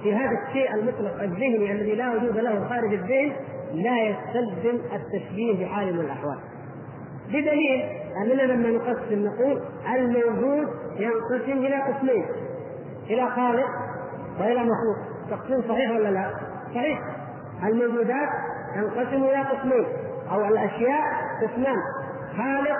في 0.03 0.15
هذا 0.15 0.31
الشيء 0.47 0.73
المطلق 0.73 1.23
الذهني 1.23 1.71
الذي 1.71 1.95
لا 1.95 2.13
وجود 2.13 2.37
له 2.37 2.69
خارج 2.69 2.93
الذهن 2.93 3.31
لا 3.73 4.01
يستلزم 4.01 4.79
التشبيه 4.93 5.65
بحال 5.65 5.93
من 5.93 5.99
الأحوال. 5.99 6.39
بدليل 7.27 8.02
اننا 8.17 8.41
لما 8.41 8.69
نقسم 8.69 9.25
نقول 9.25 9.61
الموجود 9.95 10.67
ينقسم 10.95 11.51
إلى 11.51 11.81
قسمين 11.81 12.25
إلى 13.09 13.29
خالق 13.29 13.67
وإلى 14.39 14.59
مخلوق. 14.59 14.97
تقسيم 15.29 15.61
صحيح 15.61 15.91
ولا 15.91 16.09
لا؟ 16.09 16.29
صحيح. 16.75 16.99
الموجودات 17.63 18.29
تنقسم 18.75 19.23
إلى 19.23 19.41
قسمين 19.41 19.85
أو 20.31 20.45
الأشياء 20.45 21.01
قسمان 21.41 21.77
خالق 22.37 22.77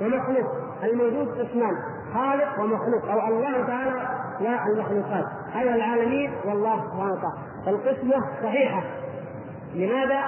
ومخلوق. 0.00 0.52
الموجود 0.84 1.28
قسمان 1.28 1.76
خالق 2.14 2.60
ومخلوق 2.60 3.10
أو 3.10 3.28
الله 3.28 3.66
تعالى 3.66 4.08
والمخلوقات. 4.40 5.24
اي 5.56 5.74
العالمين 5.74 6.34
والله 6.44 6.76
سبحانه 6.76 7.12
وتعالى. 7.12 7.38
فالقسمة 7.66 8.24
صحيحة. 8.42 8.82
لماذا؟ 9.74 10.20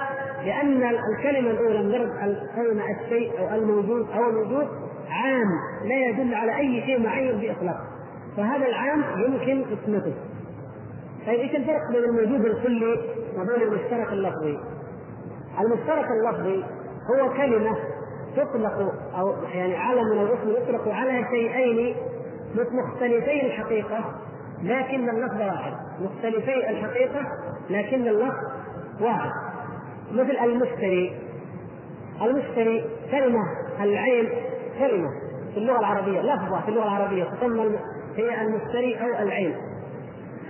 لأن 0.45 0.83
الكلمة 0.83 1.51
الأولى 1.51 1.83
مجرد 1.83 2.09
كلمة 2.55 2.83
الشيء 3.01 3.31
أو 3.39 3.55
الموجود 3.55 4.07
أو 4.11 4.29
الوجود 4.29 4.67
عام 5.09 5.47
لا 5.83 6.09
يدل 6.09 6.33
على 6.33 6.57
أي 6.57 6.81
شيء 6.85 6.99
معين 6.99 7.37
بإطلاق 7.37 7.77
فهذا 8.37 8.65
العام 8.65 9.03
يمكن 9.17 9.75
قسمته 9.75 10.13
طيب 11.27 11.39
إيش 11.39 11.55
الفرق 11.55 11.91
بين 11.91 12.03
الموجود 12.03 12.45
الكلي 12.45 12.99
وبين 13.37 13.61
المشترك 13.61 14.13
اللفظي؟ 14.13 14.59
المشترك 15.59 16.07
اللفظي 16.11 16.63
هو 17.09 17.33
كلمة 17.33 17.77
تطلق 18.35 18.93
أو 19.19 19.33
يعني 19.53 19.75
علم 19.75 20.03
من 20.03 20.21
الاسم 20.21 20.49
يطلق 20.49 20.87
على 20.87 21.25
شيئين 21.29 21.95
مختلفي 22.55 23.45
الحقيقة 23.45 24.15
لكن 24.63 25.09
اللفظ 25.09 25.41
واحد 25.41 25.73
مختلفي 26.01 26.69
الحقيقة 26.69 27.21
لكن 27.69 28.07
اللفظ 28.07 28.66
واحد. 29.01 29.29
مثل 30.11 30.37
المشتري. 30.43 31.19
المشتري 32.21 32.85
كلمة 33.11 33.43
العين 33.79 34.29
كلمة. 34.79 35.09
في 35.53 35.57
اللغة 35.57 35.79
العربية 35.79 36.21
لفظة 36.21 36.61
في 36.61 36.69
اللغة 36.69 36.83
العربية 36.83 37.23
تسمى 37.23 37.79
هي 38.15 38.41
المشتري 38.41 38.95
أو 39.01 39.23
العين. 39.23 39.55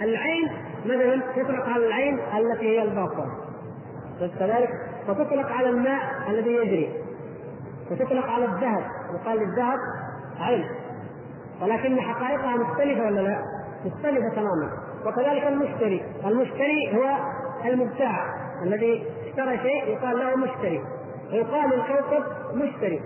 العين 0.02 0.50
مثلا 0.86 1.22
تطلق 1.36 1.70
على 1.70 1.88
العين 1.88 2.20
التي 2.38 2.66
هي 2.66 2.84
الباطل 2.84 3.26
كذلك 4.40 4.70
وتطلق 5.10 5.52
على 5.52 5.70
الماء 5.70 6.02
الذي 6.30 6.54
يجري. 6.56 6.94
وتطلق 7.92 8.26
على 8.26 8.46
الذهب. 8.46 8.84
وقال 9.14 9.42
الذهب 9.42 9.80
عين. 10.40 10.66
ولكن 11.62 12.02
حقائقها 12.02 12.58
مختلفة 12.58 13.06
ولا 13.06 13.22
لا؟ 13.22 13.42
مختلفة 13.86 14.30
تماما. 14.30 14.72
وكذلك 15.06 15.48
المشتري. 15.48 16.06
المشتري 16.26 16.98
هو 16.98 17.18
المبتاع 17.66 18.34
الذي 18.64 19.04
اشترى 19.28 19.58
شيء 19.58 19.88
يقال 19.88 20.20
له 20.20 20.36
مشتري 20.36 20.82
ويقال 21.34 21.74
الكوكب 21.74 22.24
مشتري. 22.56 23.00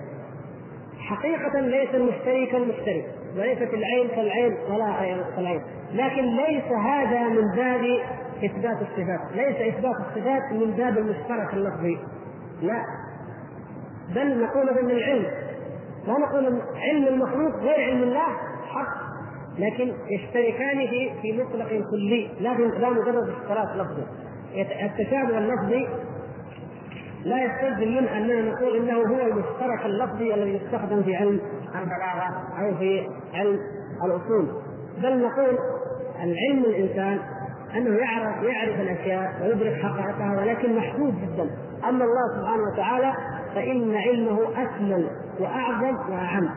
حقيقة 0.99 1.59
ليس 1.59 1.89
المشتري 1.95 2.45
كالمشتري 2.45 3.05
وليست 3.37 3.73
العين 3.73 4.07
كالعين 4.07 4.57
ولا 4.69 5.23
كالعين. 5.35 5.61
لكن 5.93 6.23
ليس 6.23 6.63
هذا 6.63 7.29
من 7.29 7.55
باب 7.55 7.99
إثبات 8.45 8.77
الصفات 8.81 9.35
ليس 9.35 9.75
إثبات 9.75 9.95
الصفات 9.95 10.51
من 10.51 10.71
باب 10.71 10.97
المشترك 10.97 11.53
اللفظي. 11.53 11.97
لا. 12.61 12.85
بل 14.15 14.43
نقول 14.43 14.83
من 14.83 14.91
العلم. 14.91 15.25
لا 16.07 16.13
نقول 16.13 16.61
علم 16.75 17.07
المخلوق 17.07 17.55
غير 17.55 17.89
علم 17.89 18.03
الله 18.03 18.27
حق. 18.67 19.11
لكن 19.59 19.93
يشتركان 20.09 20.87
في 20.87 21.11
في 21.21 21.43
مطلق 21.43 21.67
كلي 21.91 22.29
لا 22.39 22.49
لا 22.53 22.89
مجرد 22.89 23.29
اشتراك 23.29 23.75
لفظي. 23.75 24.03
التشابه 24.55 25.37
اللفظي 25.37 25.87
لا 27.25 27.43
يستلزم 27.43 27.91
منه 27.91 28.17
أننا 28.17 28.41
نقول 28.51 28.77
إنه 28.77 28.97
هو 28.97 29.27
المشترك 29.27 29.85
اللفظي 29.85 30.33
الذي 30.33 30.55
يستخدم 30.55 31.03
في 31.03 31.15
علم 31.15 31.39
البلاغه 31.75 32.27
أو 32.59 32.77
في 32.77 33.07
علم 33.33 33.59
الأصول. 34.05 34.47
بل 35.03 35.21
نقول 35.21 35.57
العلم 36.23 36.63
الإنسان 36.65 37.19
أنه 37.75 37.95
يعرف 37.95 38.43
يعرف 38.43 38.79
الأشياء 38.79 39.31
ويدرك 39.41 39.81
حقائقها 39.81 40.41
ولكن 40.41 40.75
محدود 40.75 41.13
جدا. 41.21 41.49
أما 41.89 42.05
الله 42.05 42.41
سبحانه 42.41 42.63
وتعالى 42.73 43.13
فإن 43.55 43.95
علمه 43.95 44.39
اكمل 44.63 45.09
وأعظم 45.39 46.11
وأعم. 46.11 46.49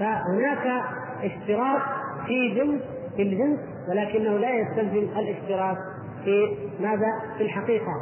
فهناك 0.00 0.82
اشتراك 1.22 1.82
في 2.26 2.48
جنس 2.54 2.80
في 3.16 3.22
الجنس 3.22 3.58
ولكنه 3.88 4.38
لا 4.38 4.50
يستلزم 4.50 5.18
الاشتراك 5.18 5.76
في 6.24 6.56
ماذا؟ 6.80 7.06
في 7.38 7.42
الحقيقة 7.44 7.92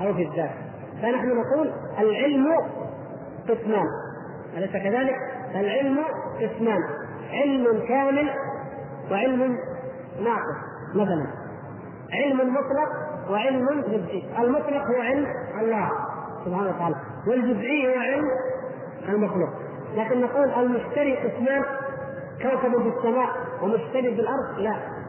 أو 0.00 0.14
في 0.14 0.22
الذات. 0.22 0.50
فنحن 1.02 1.28
نقول 1.28 1.72
العلم 1.98 2.46
قسمان. 3.48 3.86
أليس 4.56 4.72
كذلك؟ 4.72 5.16
العلم 5.54 5.98
قسمان. 6.40 6.80
علم 7.32 7.80
كامل 7.88 8.30
وعلم 9.10 9.56
ناقص 10.24 10.58
مثلا. 10.94 11.26
علم 12.12 12.54
مطلق 12.54 12.90
وعلم 13.30 13.80
جزئي. 13.80 14.24
المطلق 14.38 14.82
هو 14.82 15.02
علم 15.02 15.26
الله 15.60 15.90
سبحانه 16.44 16.68
وتعالى 16.68 16.96
والجزئي 17.26 17.88
هو 17.88 18.00
علم 18.00 18.24
المخلوق. 19.08 19.50
لكن 19.96 20.20
نقول 20.20 20.50
المشتري 20.50 21.16
قسمان 21.16 21.62
كوكب 22.42 22.82
في 22.82 22.98
السماء 22.98 23.28
ومشتري 23.62 24.14
في 24.14 24.20
الأرض؟ 24.20 24.58
لا. 24.58 24.99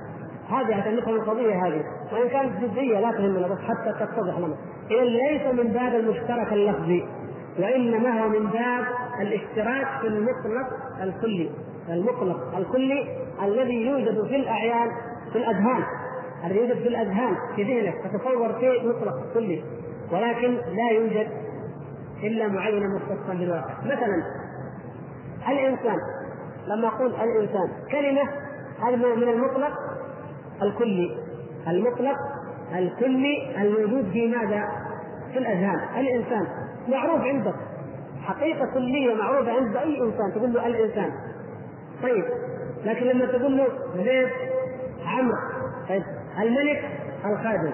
هذه 0.49 0.89
نفهم 0.89 1.15
القضية 1.15 1.67
هذه. 1.67 1.83
وإن 2.13 2.29
كانت 2.29 2.63
جزئيه 2.63 2.99
لا 2.99 3.11
تهمنا 3.11 3.47
بس 3.47 3.57
حتى 3.57 3.93
تتضح 4.05 4.37
لنا 4.37 4.55
اذا 4.91 5.03
ليس 5.03 5.53
من 5.53 5.71
باب 5.73 5.95
المشترك 5.95 6.53
اللفظي 6.53 7.05
وإنما 7.59 8.23
هو 8.23 8.29
من 8.29 8.47
باب 8.47 8.85
الاشتراك 9.21 10.01
في 10.01 10.07
المطلق 10.07 10.67
الكلي. 11.01 11.51
المطلق 11.89 12.57
الكلي 12.57 13.07
الذي 13.43 13.85
يوجد 13.85 14.27
في 14.27 14.35
الأعيان 14.35 14.91
في 15.31 15.37
الأذهان. 15.37 15.83
الذي 16.45 16.59
يوجد 16.59 16.73
في 16.73 16.87
الأذهان 16.87 17.35
في 17.55 17.63
ذهنك 17.63 17.95
تتصور 18.03 18.59
شيء 18.59 18.89
مطلق 18.89 19.33
كلي 19.33 19.63
ولكن 20.11 20.53
لا 20.53 20.91
يوجد 20.91 21.27
إلا 22.23 22.47
معينا 22.47 22.85
مختصا 22.87 23.33
بالواقع. 23.33 23.73
مثلا 23.85 24.23
الإنسان 25.49 25.97
لما 26.67 26.87
أقول 26.87 27.15
الإنسان 27.15 27.69
كلمة 27.91 28.21
هذا 28.81 28.95
من 28.95 29.29
المطلق 29.29 29.71
الكلي 30.61 31.17
المطلق 31.67 32.17
الكلي 32.75 33.61
الموجود 33.61 34.11
في 34.11 34.27
ماذا؟ 34.27 34.67
في 35.33 35.37
الأذهان 35.37 35.79
الإنسان 35.97 36.47
معروف 36.87 37.21
عندك 37.21 37.55
حقيقة 38.21 38.65
كلية 38.73 39.15
معروفه 39.15 39.51
عند 39.51 39.75
أي 39.75 40.01
إنسان 40.01 40.33
تقول 40.35 40.53
له 40.53 40.67
الإنسان 40.67 41.11
طيب 42.03 42.25
لكن 42.85 43.05
لما 43.05 43.25
تقول 43.25 43.57
له 43.57 43.67
زيد 43.95 44.27
عمرو 45.05 45.37
طيب 45.89 46.03
الملك 46.41 46.83
الخادم 47.25 47.73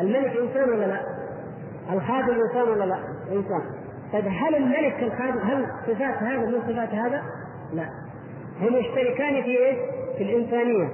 الملك 0.00 0.36
إنسان 0.36 0.70
ولا 0.70 0.86
لا؟ 0.86 1.00
الخادم 1.92 2.40
إنسان 2.40 2.68
ولا 2.68 2.84
لا؟ 2.84 2.98
إنسان 3.32 3.62
طيب 4.12 4.24
هل 4.26 4.54
الملك 4.54 4.96
كالخادم 5.00 5.38
هل 5.38 5.66
صفات 5.86 6.22
هذا 6.22 6.46
من 6.46 6.60
صفات 6.60 6.88
هذا؟ 6.88 7.22
لا 7.72 7.88
هم 8.60 8.76
يشتركان 8.76 9.42
في 9.42 9.66
إيش؟ 9.66 9.76
في 10.18 10.22
الإنسانية 10.24 10.88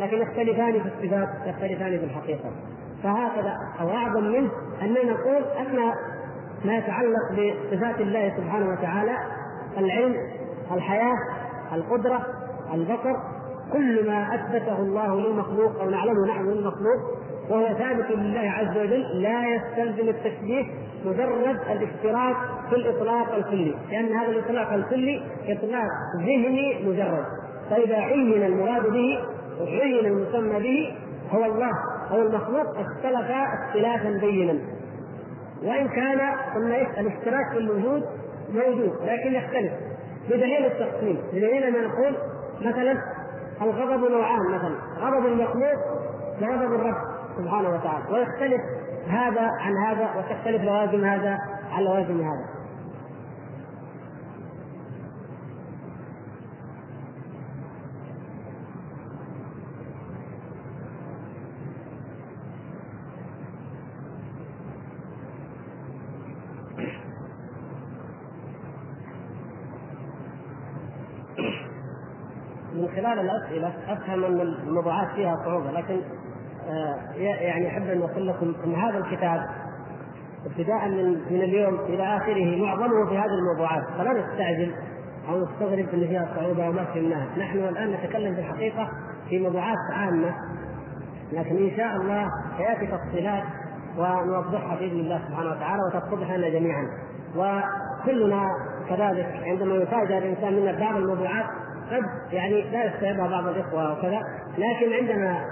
لكن 0.00 0.16
يختلفان 0.16 0.72
في 0.72 0.88
الصفات 0.88 1.28
يختلفان 1.46 1.98
في 1.98 2.04
الحقيقة. 2.04 2.50
فهكذا 3.02 3.56
أو 3.80 3.90
أعظم 3.90 4.24
منه 4.24 4.50
اننا 4.82 5.04
نقول 5.04 5.42
أن 5.58 5.92
ما 6.64 6.76
يتعلق 6.76 7.32
بصفات 7.32 8.00
الله 8.00 8.32
سبحانه 8.36 8.72
وتعالى 8.72 9.16
العلم 9.78 10.14
الحياة 10.72 11.16
القدرة 11.72 12.26
البصر 12.74 13.16
كل 13.72 14.06
ما 14.06 14.34
أثبته 14.34 14.78
الله 14.78 15.20
للمخلوق 15.20 15.80
أو 15.80 15.90
نعلمه 15.90 16.26
نحن 16.26 16.48
للمخلوق 16.48 17.16
وهو 17.50 17.66
ثابت 17.66 18.10
لله 18.10 18.50
عز 18.50 18.76
وجل 18.76 19.22
لا 19.22 19.42
يستلزم 19.54 20.08
التشبيه 20.08 20.64
مجرد 21.04 21.56
الاشتراك 21.70 22.36
في 22.70 22.76
الإطلاق 22.76 23.34
الكلي 23.34 23.74
لأن 23.90 24.12
هذا 24.12 24.28
الإطلاق 24.28 24.72
الكلي 24.72 25.22
إطلاق 25.48 25.88
ذهني 26.18 26.88
مجرد. 26.88 27.24
فإذا 27.70 27.96
عين 27.96 28.42
المراد 28.42 28.82
به 28.82 29.18
وعين 29.60 30.06
المسمى 30.06 30.58
به 30.58 30.96
هو 31.30 31.44
الله 31.44 31.70
أو 32.10 32.22
المخلوق 32.22 32.66
اختلف 32.78 33.30
اختلافا 33.30 34.18
بينا. 34.20 34.58
وإن 35.62 35.88
كان 35.88 36.20
قلنا 36.54 37.00
الاشتراك 37.00 37.52
في 37.52 37.58
الوجود 37.58 38.02
موجود 38.54 38.92
لكن 39.02 39.34
يختلف. 39.34 39.72
بدليل 40.30 40.66
التقسيم 40.66 41.22
بدليل 41.32 41.62
أن 41.62 41.72
نقول 41.72 42.16
مثلا 42.60 42.96
الغضب 43.62 44.10
نوعان 44.10 44.40
مثلا 44.54 44.76
غضب 44.98 45.26
المخلوق 45.26 45.78
وغضب 46.42 46.74
الرب 46.74 46.96
سبحانه 47.38 47.68
وتعالى. 47.68 48.04
ويختلف 48.12 48.60
هذا 49.08 49.40
عن 49.40 49.76
هذا 49.86 50.08
وتختلف 50.18 50.62
لوازم 50.62 51.04
هذا 51.04 51.38
عن 51.72 51.82
لوازم 51.82 52.20
هذا. 52.20 52.55
خلال 73.16 73.30
الأسئلة 73.30 73.72
أفهم 73.88 74.24
أن 74.24 74.40
الموضوعات 74.40 75.08
فيها 75.14 75.36
صعوبة 75.44 75.70
لكن 75.70 76.00
آه، 76.68 76.96
يعني 77.18 77.68
أحب 77.68 77.82
أن 77.82 78.02
أقول 78.02 78.26
لكم 78.26 78.54
إن 78.64 78.74
هذا 78.74 78.98
الكتاب 78.98 79.40
ابتداء 80.46 80.88
من 80.88 81.12
من 81.30 81.42
اليوم 81.42 81.74
إلى 81.74 82.16
آخره 82.16 82.56
معظمه 82.56 83.08
في 83.08 83.18
هذه 83.18 83.34
الموضوعات 83.38 83.84
فلا 83.98 84.12
نستعجل 84.12 84.72
أو 85.28 85.44
نستغرب 85.44 85.88
إن 85.94 86.08
فيها 86.08 86.28
صعوبة 86.36 86.68
وما 86.68 86.84
فهمناها، 86.84 87.26
نحن 87.38 87.58
الآن 87.58 87.90
نتكلم 87.92 88.34
في 88.34 88.40
الحقيقة 88.40 88.88
في 89.28 89.38
موضوعات 89.38 89.76
عامة 89.92 90.34
لكن 91.32 91.56
إن 91.56 91.76
شاء 91.76 91.96
الله 91.96 92.28
سيأتي 92.58 92.86
تفصيلات 92.86 93.44
ونوضحها 93.98 94.76
بإذن 94.76 95.00
الله 95.00 95.20
سبحانه 95.28 95.50
وتعالى 95.50 95.82
وتتضح 95.82 96.30
لنا 96.30 96.48
جميعا. 96.48 96.86
وكلنا 97.36 98.48
كذلك 98.88 99.42
عندما 99.46 99.74
يفاجأ 99.74 100.18
الإنسان 100.18 100.52
من 100.52 100.76
بعض 100.80 100.96
الموضوعات 100.96 101.46
قد 101.90 102.32
يعني 102.32 102.70
لا 102.70 102.84
يستوعبها 102.84 103.28
بعض 103.28 103.46
الإخوة 103.46 103.92
وكذا 103.92 104.20
لكن 104.58 104.92
عندما 104.92 105.44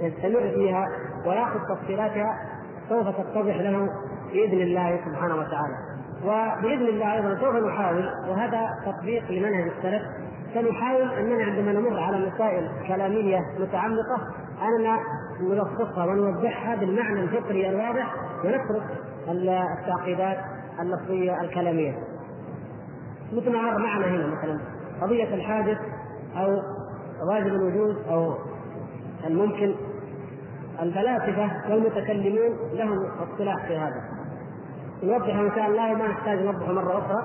يستمر 0.00 0.40
فيها 0.40 0.86
ويأخذ 1.26 1.58
تفصيلاتها 1.74 2.38
سوف 2.88 3.08
تتضح 3.08 3.56
له 3.56 3.88
بإذن 4.32 4.60
الله 4.62 5.00
سبحانه 5.06 5.34
وتعالى. 5.34 5.74
وبإذن 6.24 6.86
الله 6.86 7.14
أيضا 7.14 7.34
سوف 7.40 7.54
نحاول 7.54 8.08
وهذا 8.28 8.68
تطبيق 8.86 9.30
لمنهج 9.30 9.70
السلف 9.76 10.02
سنحاول 10.54 11.10
اننا 11.12 11.44
عندما 11.44 11.72
نمر 11.72 12.00
على 12.00 12.26
مسائل 12.26 12.70
كلامية 12.88 13.38
متعمقة 13.58 14.18
اننا 14.62 14.98
نلخصها 15.40 16.04
ونوضحها 16.04 16.76
بالمعنى 16.76 17.20
الفطري 17.20 17.68
الواضح 17.68 18.14
ونترك 18.44 18.82
التعقيدات 19.28 20.38
اللفظية 20.80 21.40
الكلامية. 21.40 21.94
مثل 23.32 23.52
ما 23.52 23.62
مر 23.62 23.78
معنا 23.78 24.06
هنا 24.06 24.26
مثلا. 24.26 24.60
قضية 25.00 25.34
الحادث 25.34 25.78
أو 26.36 26.62
واجب 27.30 27.46
الوجود 27.46 27.96
أو 28.10 28.34
الممكن 29.26 29.74
الفلاسفة 30.82 31.50
والمتكلمون 31.70 32.56
لهم 32.72 33.06
اصطلاح 33.06 33.66
في 33.66 33.76
هذا. 33.76 34.02
نوضحه 35.02 35.40
إن 35.40 35.50
شاء 35.54 35.66
الله 35.66 35.92
وما 35.92 36.08
نحتاج 36.08 36.38
نوضحه 36.38 36.72
مرة 36.72 36.98
أخرى. 36.98 37.24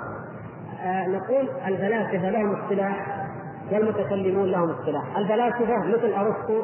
آه 0.84 1.08
نقول 1.08 1.50
الفلاسفة 1.68 2.30
لهم 2.30 2.56
اصطلاح 2.56 3.28
والمتكلمون 3.72 4.52
لهم 4.52 4.70
اصطلاح. 4.70 5.18
الفلاسفة 5.18 5.78
مثل 5.78 6.14
أرسطو 6.14 6.64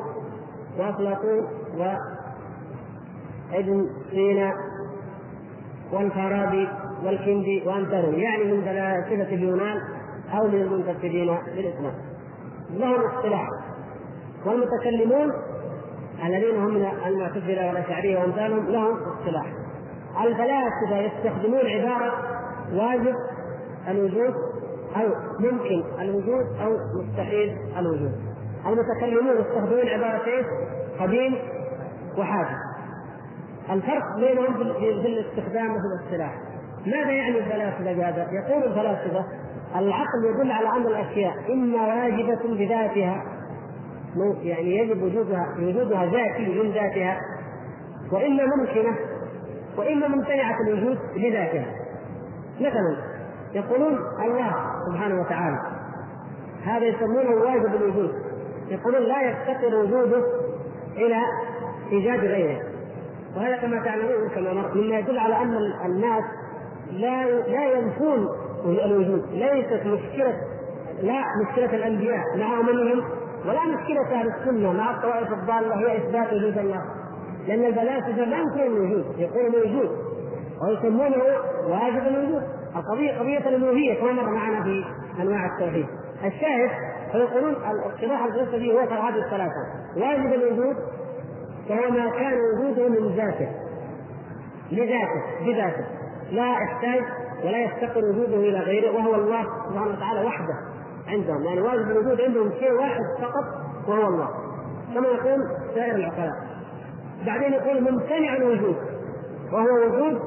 وأفلاطون 0.79 1.47
وإبن 3.51 3.89
سينا 4.11 4.53
والفارابي 5.91 6.69
والكندي 7.05 7.63
وامثالهم 7.65 8.13
يعني 8.13 8.43
من 8.43 8.61
فلاسفة 8.61 9.35
اليونان 9.35 9.81
أو 10.33 10.47
من 10.47 10.61
المنتسبين 10.61 11.37
للإسلام. 11.55 11.93
لهم 12.69 13.01
اصطلاح 13.01 13.47
والمتكلمون 14.45 15.33
الذين 16.25 16.55
هم 16.55 16.73
من 16.73 16.87
المعتزلة 17.05 17.67
والأشعرية 17.67 18.19
وأمثالهم 18.19 18.65
لهم 18.71 18.97
اصطلاح. 18.97 19.45
الفلاسفه 20.23 20.97
يستخدمون 20.97 21.65
عبارة 21.65 22.13
واجب 22.73 23.15
الوجود 23.87 24.33
أو 24.95 25.07
ممكن 25.39 25.83
الوجود 25.99 26.45
أو 26.61 26.77
مستحيل 27.03 27.57
الوجود. 27.77 28.11
المتكلمون 28.65 29.37
يستخدمون 29.37 29.87
عبارة 29.87 30.25
إيش؟ 30.27 30.45
قديم 30.99 31.35
وحادث. 32.17 32.57
الفرق 33.69 34.03
بينهم 34.15 34.53
في 34.53 34.61
الاستخدام 35.07 35.71
وفي 35.71 35.85
الاصطلاح. 35.93 36.35
ماذا 36.85 37.11
يعني 37.11 37.39
الفلاسفه 37.39 37.93
بهذا؟ 37.93 38.27
يقول 38.31 38.63
الفلاسفة 38.63 39.25
العقل 39.75 40.25
يدل 40.25 40.51
على 40.51 40.69
أن 40.69 40.87
الأشياء 40.87 41.53
إما 41.53 41.87
واجبة 41.87 42.55
بذاتها 42.55 43.23
يعني 44.43 44.77
يجب 44.77 45.03
وجودها 45.03 45.55
وجودها 45.57 46.05
ذاتي 46.05 46.61
من 46.63 46.71
ذاتها 46.71 47.17
وإما 48.11 48.43
ممكنة 48.45 48.95
وإما 49.77 50.07
ممتنعة 50.07 50.55
الوجود 50.67 50.97
لذاتها. 51.15 51.65
مثلا 52.59 52.97
يقولون 53.53 53.97
الله 54.25 54.53
سبحانه 54.87 55.21
وتعالى 55.21 55.57
هذا 56.63 56.85
يسمونه 56.85 57.29
واجب 57.29 57.75
الوجود. 57.75 58.11
يقولون 58.69 59.01
لا 59.01 59.21
يفتقر 59.21 59.75
وجوده 59.75 60.23
إلى 60.97 61.21
إيجاد 61.91 62.19
غيره. 62.19 62.61
وهذا 63.35 63.57
كما 63.57 63.83
تعلمون 63.83 64.29
كما 64.35 64.71
مما 64.75 64.99
يدل 64.99 65.19
على 65.19 65.41
أن 65.41 65.57
الناس 65.85 66.23
لا 66.91 67.25
لا 67.31 67.65
ينفون 67.65 68.27
الوجود. 68.65 69.25
ليست 69.31 69.85
مشكله 69.85 70.33
لا 71.01 71.23
مشكلة 71.45 71.75
الأنبياء. 71.75 72.23
مع 72.37 72.59
اممهم 72.59 73.03
ولا 73.45 73.65
مشكلة 73.65 74.19
أهل 74.19 74.27
السنة 74.27 74.73
مع 74.73 74.91
الطوائف 74.91 75.33
الضالة 75.33 75.75
هي 75.75 75.97
إثبات 75.97 76.33
وجود 76.33 76.57
الله. 76.57 76.81
لأن 77.47 77.65
الفلاسفه 77.65 78.25
لا 78.25 78.37
ينكرون 78.37 78.77
الوجود 78.77 79.05
يقولون 79.17 79.51
موجود 79.51 79.89
ويسمونه 80.61 81.23
واجب 81.67 82.07
الوجود. 82.07 82.43
القضية 82.75 83.19
قضية 83.19 83.49
الألوهية 83.49 83.99
كما 83.99 84.11
مر 84.11 84.29
معنا 84.29 84.63
في 84.63 84.83
أنواع 85.21 85.45
التوحيد. 85.45 85.85
الشاهد 86.25 86.69
فيقولون 87.11 87.53
الاصطلاح 87.53 88.23
الفلسفي 88.23 88.73
هو 88.73 88.79
هذه 88.79 89.25
الثلاثة. 89.25 89.63
واجب 89.97 90.33
الوجود 90.33 90.75
فهو 91.69 91.91
ما 91.91 92.09
كان 92.09 92.33
وجوده 92.33 92.89
من 92.89 93.15
ذاته. 93.15 93.49
لذاته 94.71 95.45
بذاته. 95.45 95.85
لا 96.31 96.51
يحتاج 96.51 97.03
ولا 97.43 97.57
يفتقر 97.57 98.05
وجوده 98.05 98.35
إلى 98.35 98.59
غيره 98.59 98.91
وهو 98.91 99.15
الله 99.15 99.43
سبحانه 99.69 99.91
وتعالى 99.91 100.25
وحده 100.25 100.53
عندهم. 101.07 101.43
يعني 101.43 101.61
واجب 101.61 101.91
الوجود 101.91 102.21
عندهم 102.21 102.51
شيء 102.59 102.71
واحد 102.71 103.01
فقط 103.21 103.45
وهو 103.87 104.07
الله. 104.07 104.29
كما 104.93 105.07
يقول 105.07 105.39
سائر 105.75 105.95
العقلاء. 105.95 106.33
بعدين 107.25 107.53
يقول 107.53 107.81
ممتنع 107.81 108.35
الوجود 108.35 108.75
وهو 109.51 109.85
وجود 109.85 110.21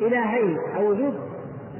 إلهين 0.00 0.58
أو 0.76 0.90
وجود 0.90 1.14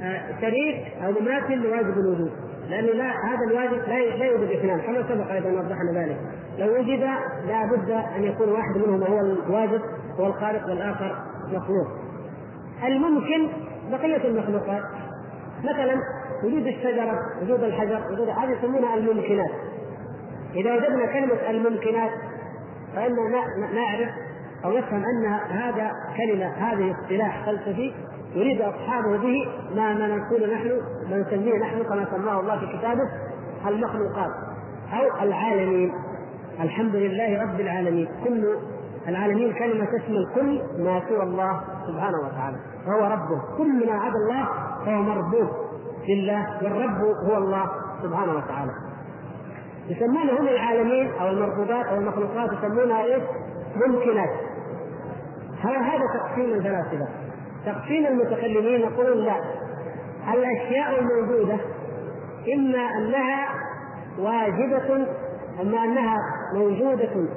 آه، 0.01 0.41
شريك 0.41 0.93
أو 1.03 1.11
مماثل 1.21 1.53
لواجب 1.53 1.97
الوجود. 1.97 2.31
لأن 2.69 2.85
لا 2.85 3.11
هذا 3.11 3.45
الواجب 3.51 3.87
لا 3.87 4.15
لا 4.17 4.25
يوجد 4.25 4.51
اثنان. 4.51 4.79
كما 4.79 5.03
سبق 5.09 5.31
أيضا 5.31 5.49
وضحنا 5.49 5.91
ذلك. 5.93 6.17
لو 6.57 6.79
وجد 6.79 6.99
لا 7.47 7.65
بد 7.65 7.91
أن 7.91 8.23
يكون 8.23 8.49
واحد 8.49 8.77
منهما 8.77 9.07
هو 9.07 9.19
الواجب 9.19 9.81
هو 10.19 10.27
الخالق 10.27 10.69
والآخر 10.69 11.15
مخلوق. 11.47 11.87
الممكن 12.87 13.47
بقية 13.97 14.27
المخلوقات. 14.27 14.83
مثلا 15.63 15.95
وجود 16.43 16.67
الشجرة 16.67 17.19
وجود 17.41 17.63
الحجر 17.63 18.01
وجود 18.11 18.29
هذه 18.29 18.51
يسمونها 18.51 18.95
الممكنات. 18.95 19.51
إذا 20.55 20.73
وجدنا 20.73 21.05
كلمة 21.05 21.49
الممكنات 21.49 22.11
فإننا 22.95 23.43
نعرف 23.73 24.09
أو 24.65 24.77
نفهم 24.77 25.03
أن 25.03 25.25
هذا 25.49 25.91
كلمة 26.17 26.45
هذه 26.45 26.91
اصطلاح 26.91 27.45
فلسفي 27.45 27.93
يريد 28.35 28.61
أصحابه 28.61 29.17
به 29.17 29.47
ما 29.75 29.93
ما 29.93 30.07
نقول 30.07 30.53
نحن 30.53 30.81
ما 31.09 31.17
نسميه 31.17 31.59
نحن 31.59 31.83
كما 31.83 32.07
سماه 32.11 32.39
الله 32.39 32.59
في 32.59 32.77
كتابه 32.77 33.09
المخلوقات 33.67 34.31
أو 34.93 35.23
العالمين. 35.23 35.93
الحمد 36.61 36.95
لله 36.95 37.41
رب 37.41 37.59
العالمين. 37.59 38.07
كل 38.23 38.55
العالمين 39.07 39.53
كلمة 39.53 39.85
تشمل 39.85 40.27
كل 40.35 40.61
ما 40.83 41.01
سوى 41.09 41.23
الله 41.23 41.61
سبحانه 41.87 42.17
وتعالى. 42.17 42.57
فهو 42.85 43.05
ربه. 43.05 43.41
كل 43.57 43.87
ما 43.87 43.93
عدا 43.93 44.15
الله 44.15 44.47
فهو 44.85 45.01
مربوط 45.01 45.49
لله 46.09 46.47
والرب 46.63 47.01
هو 47.29 47.37
الله 47.37 47.65
سبحانه 48.03 48.33
وتعالى. 48.33 48.71
يسمون 49.87 50.29
هم 50.29 50.47
العالمين 50.47 51.11
أو 51.21 51.27
المربوطات 51.27 51.85
أو 51.85 51.95
المخلوقات 51.95 52.49
يسمونها 52.53 53.03
إيش؟ 53.03 53.23
ممكنات. 53.87 54.29
هذا 55.63 56.05
تقسيم 56.13 56.53
الفلاسفة؟ 56.53 57.07
تقسيم 57.65 58.05
المتكلمين 58.05 58.81
يقولون 58.81 59.17
لا. 59.17 59.35
الأشياء 60.33 60.99
الموجودة 60.99 61.57
إما 62.53 62.79
أنها 62.97 63.47
واجبة 64.19 65.07
أما 65.61 65.83
أنها 65.83 66.17
موجودة 66.53 67.27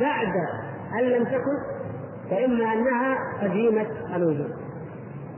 بعد 0.00 0.32
أن 0.98 1.04
لم 1.04 1.24
تكن 1.24 1.56
فإما 2.30 2.72
أنها 2.72 3.18
قديمة 3.42 3.86
الوجود. 4.16 4.52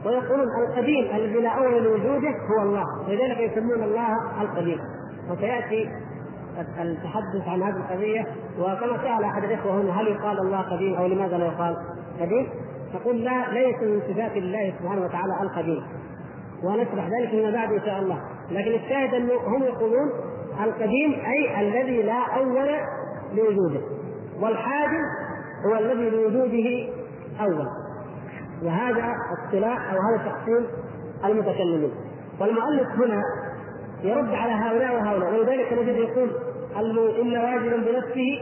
ويقولون 0.06 0.48
القديم 0.68 1.16
الذي 1.16 1.40
لا 1.40 1.48
أول 1.48 1.84
لوجوده 1.84 2.28
هو 2.28 2.62
الله 2.62 2.84
ولذلك 3.08 3.40
يسمون 3.40 3.82
الله 3.82 4.42
القديم. 4.42 4.78
وسيأتي 5.30 5.88
التحدث 6.58 7.48
عن 7.48 7.62
هذه 7.62 7.76
القضية 7.76 8.26
وكما 8.58 8.96
سال 9.02 9.24
أحد 9.24 9.44
الإخوة 9.44 9.80
هنا 9.80 10.00
هل 10.00 10.06
يقال 10.06 10.38
الله 10.38 10.60
قديم 10.60 10.94
أو 10.94 11.06
لماذا 11.06 11.38
لا 11.38 11.46
يقال 11.46 11.76
قديم؟ 12.20 12.48
نقول 12.94 13.24
لا 13.24 13.52
ليس 13.52 13.76
من 13.82 14.00
صفات 14.00 14.36
الله 14.36 14.74
سبحانه 14.80 15.04
وتعالى 15.04 15.42
القديم. 15.42 15.82
ونشرح 16.64 17.08
ذلك 17.08 17.30
فيما 17.30 17.50
بعد 17.50 17.72
إن 17.72 17.80
شاء 17.80 17.98
الله. 17.98 18.18
لكن 18.50 18.74
الشاهد 18.74 19.14
أنه 19.14 19.34
هم 19.46 19.62
يقولون 19.62 20.10
القديم 20.64 21.12
أي 21.26 21.60
الذي 21.60 22.02
لا 22.02 22.22
أول 22.36 22.68
لوجوده. 23.34 23.80
والحادث 24.40 25.23
هو 25.66 25.78
الذي 25.78 26.10
لوجوده 26.10 26.88
أول. 27.40 27.66
وهذا 28.62 29.14
اصطلاح 29.38 29.92
أو 29.92 29.98
هذا 29.98 30.30
تقسيم 30.30 30.66
المتكلمين. 31.24 31.90
والمؤلف 32.40 32.88
هنا 32.88 33.22
يرد 34.02 34.34
على 34.34 34.52
هؤلاء 34.52 34.94
وهؤلاء 34.94 35.34
ولذلك 35.34 35.72
نجد 35.72 35.96
يقول 35.96 36.30
إما 37.20 37.44
واجب 37.44 37.84
بنفسه 37.84 38.40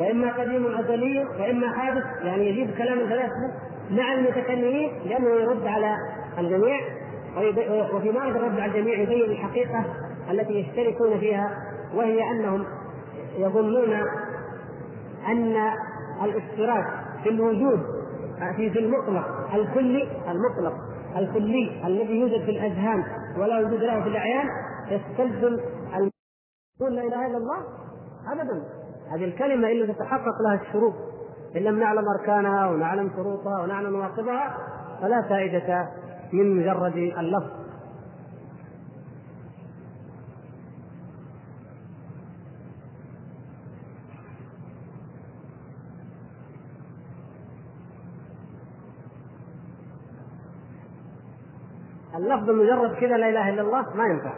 وإما 0.00 0.32
قديم 0.32 0.66
ازلي 0.78 1.24
وإما 1.40 1.68
حادث 1.72 2.04
يعني 2.24 2.48
يجيب 2.48 2.70
كلام 2.78 2.98
الفلاسفه 3.00 3.52
مع 3.90 4.12
المتكلمين 4.12 4.90
لأنه 5.04 5.28
يرد 5.28 5.66
على 5.66 5.96
الجميع 6.38 6.80
وفي 7.94 8.10
معنى 8.10 8.30
الرد 8.30 8.60
على 8.60 8.72
الجميع 8.72 8.98
يبين 8.98 9.30
الحقيقة 9.30 9.84
التي 10.30 10.52
يشتركون 10.52 11.18
فيها 11.18 11.50
وهي 11.94 12.30
أنهم 12.30 12.64
يظنون 13.38 13.92
أن 15.28 15.56
الاشتراك 16.24 16.86
في 17.22 17.28
الوجود 17.28 17.80
في 18.56 18.70
في 18.70 18.78
المطلق 18.78 19.54
الكلي 19.54 20.08
المطلق 20.30 20.74
الكلي 21.16 21.86
الذي 21.86 22.20
يوجد 22.20 22.44
في 22.44 22.50
الأذهان 22.50 23.04
ولا 23.38 23.58
وجود 23.58 23.80
له 23.80 24.02
في 24.02 24.08
الأعيان 24.08 24.46
يستلزم 24.90 25.58
يقول 26.80 26.96
لا 26.96 27.02
إله 27.02 27.26
إلا 27.26 27.36
الله؟ 27.36 27.58
ابدا. 28.32 28.64
هذه 29.12 29.24
الكلمة 29.24 29.68
إلا 29.68 29.92
تتحقق 29.92 30.42
لها 30.42 30.60
الشروط. 30.62 30.94
إن 31.56 31.62
لم 31.62 31.78
نعلم 31.78 32.04
أركانها 32.18 32.70
ونعلم 32.70 33.10
شروطها 33.16 33.62
ونعلم 33.62 33.96
نواقضها 33.96 34.56
فلا 35.00 35.22
فائدة 35.28 35.88
من 36.32 36.56
مجرد 36.56 36.96
اللفظ. 36.96 37.61
اللفظ 52.22 52.50
مجرد 52.50 52.94
كذا 52.94 53.16
لا 53.16 53.28
إله 53.28 53.48
إلا 53.48 53.62
الله 53.62 53.82
ما 53.94 54.04
ينفع. 54.04 54.34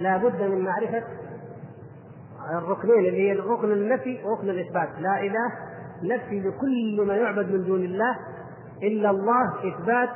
لا 0.00 0.16
بد 0.16 0.42
من 0.42 0.64
معرفة 0.64 1.02
الركنين 2.58 2.98
اللي 2.98 3.28
هي 3.28 3.32
الركن 3.32 3.72
النفي 3.72 4.24
وركن 4.24 4.50
الإثبات. 4.50 4.88
لا 5.00 5.20
إله 5.20 5.52
نفي 6.02 6.40
لكل 6.40 7.06
ما 7.06 7.16
يعبد 7.16 7.50
من 7.50 7.64
دون 7.64 7.84
الله 7.84 8.16
إلا 8.82 9.10
الله 9.10 9.54
إثبات 9.74 10.08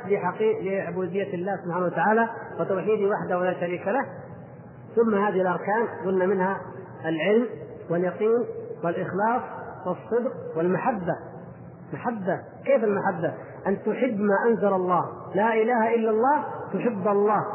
لعبودية 0.61 1.33
الله 1.33 1.57
سبحانه 1.65 1.85
وتعالى 1.85 2.29
وتوحيده 2.59 3.09
وحده 3.09 3.37
ولا 3.37 3.59
شريك 3.59 3.87
له. 3.87 4.05
ثم 4.95 5.15
هذه 5.15 5.41
الأركان 5.41 5.87
قلنا 6.05 6.25
منها 6.25 6.61
العلم 7.05 7.47
واليقين 7.89 8.45
والإخلاص 8.83 9.41
والصدق 9.85 10.57
والمحبة. 10.57 11.15
محبة 11.93 12.39
كيف 12.65 12.83
المحبة؟ 12.83 13.33
أن 13.67 13.77
تحب 13.77 14.19
ما 14.19 14.35
أنزل 14.49 14.73
الله. 14.73 15.05
لا 15.35 15.53
إله 15.53 15.95
إلا 15.95 16.09
الله 16.09 16.45
تحب 16.73 17.07
الله 17.07 17.45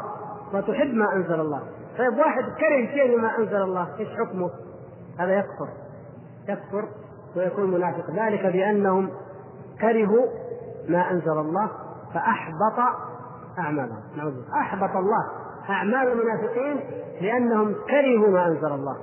وتحب 0.53 0.93
ما 0.93 1.13
أنزل 1.13 1.39
الله. 1.39 1.61
طيب 1.97 2.17
واحد 2.17 2.43
كره 2.43 2.93
شيء 2.93 3.17
مما 3.17 3.37
أنزل 3.37 3.61
الله 3.61 3.87
إيش 3.99 4.09
حكمه؟ 4.09 4.49
هذا 5.19 5.31
يكفر. 5.31 5.69
يكفر 6.49 6.87
ويكون 7.35 7.71
منافق. 7.71 8.11
ذلك 8.11 8.45
بأنهم 8.45 9.09
كرهوا 9.81 10.25
ما 10.89 11.11
أنزل 11.11 11.39
الله 11.39 11.69
فأحبط 12.13 12.79
أعمالهم. 13.59 14.01
نعوذ 14.17 14.33
أحبط 14.61 14.95
الله 14.95 15.23
أعمال 15.69 16.11
المنافقين 16.11 16.79
لأنهم 17.21 17.75
كرهوا 17.89 18.29
ما 18.29 18.47
أنزل 18.47 18.71
الله. 18.71 18.97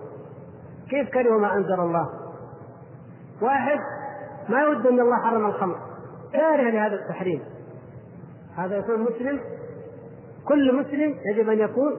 كيف 0.90 1.08
كرهوا 1.10 1.40
ما 1.40 1.54
أنزل 1.54 1.80
الله؟ 1.80 2.08
واحد 3.42 3.78
ما 4.48 4.60
يود 4.60 4.86
أن 4.86 5.00
الله 5.00 5.16
حرم 5.16 5.46
الخمر. 5.46 5.76
كاره 6.32 6.70
لهذا 6.70 6.94
التحريم. 6.94 7.42
هذا 8.56 8.76
يكون 8.76 9.00
مسلم 9.00 9.40
كل 10.49 10.80
مسلم 10.80 11.14
يجب 11.32 11.49
أن 11.49 11.59
يكون 11.59 11.92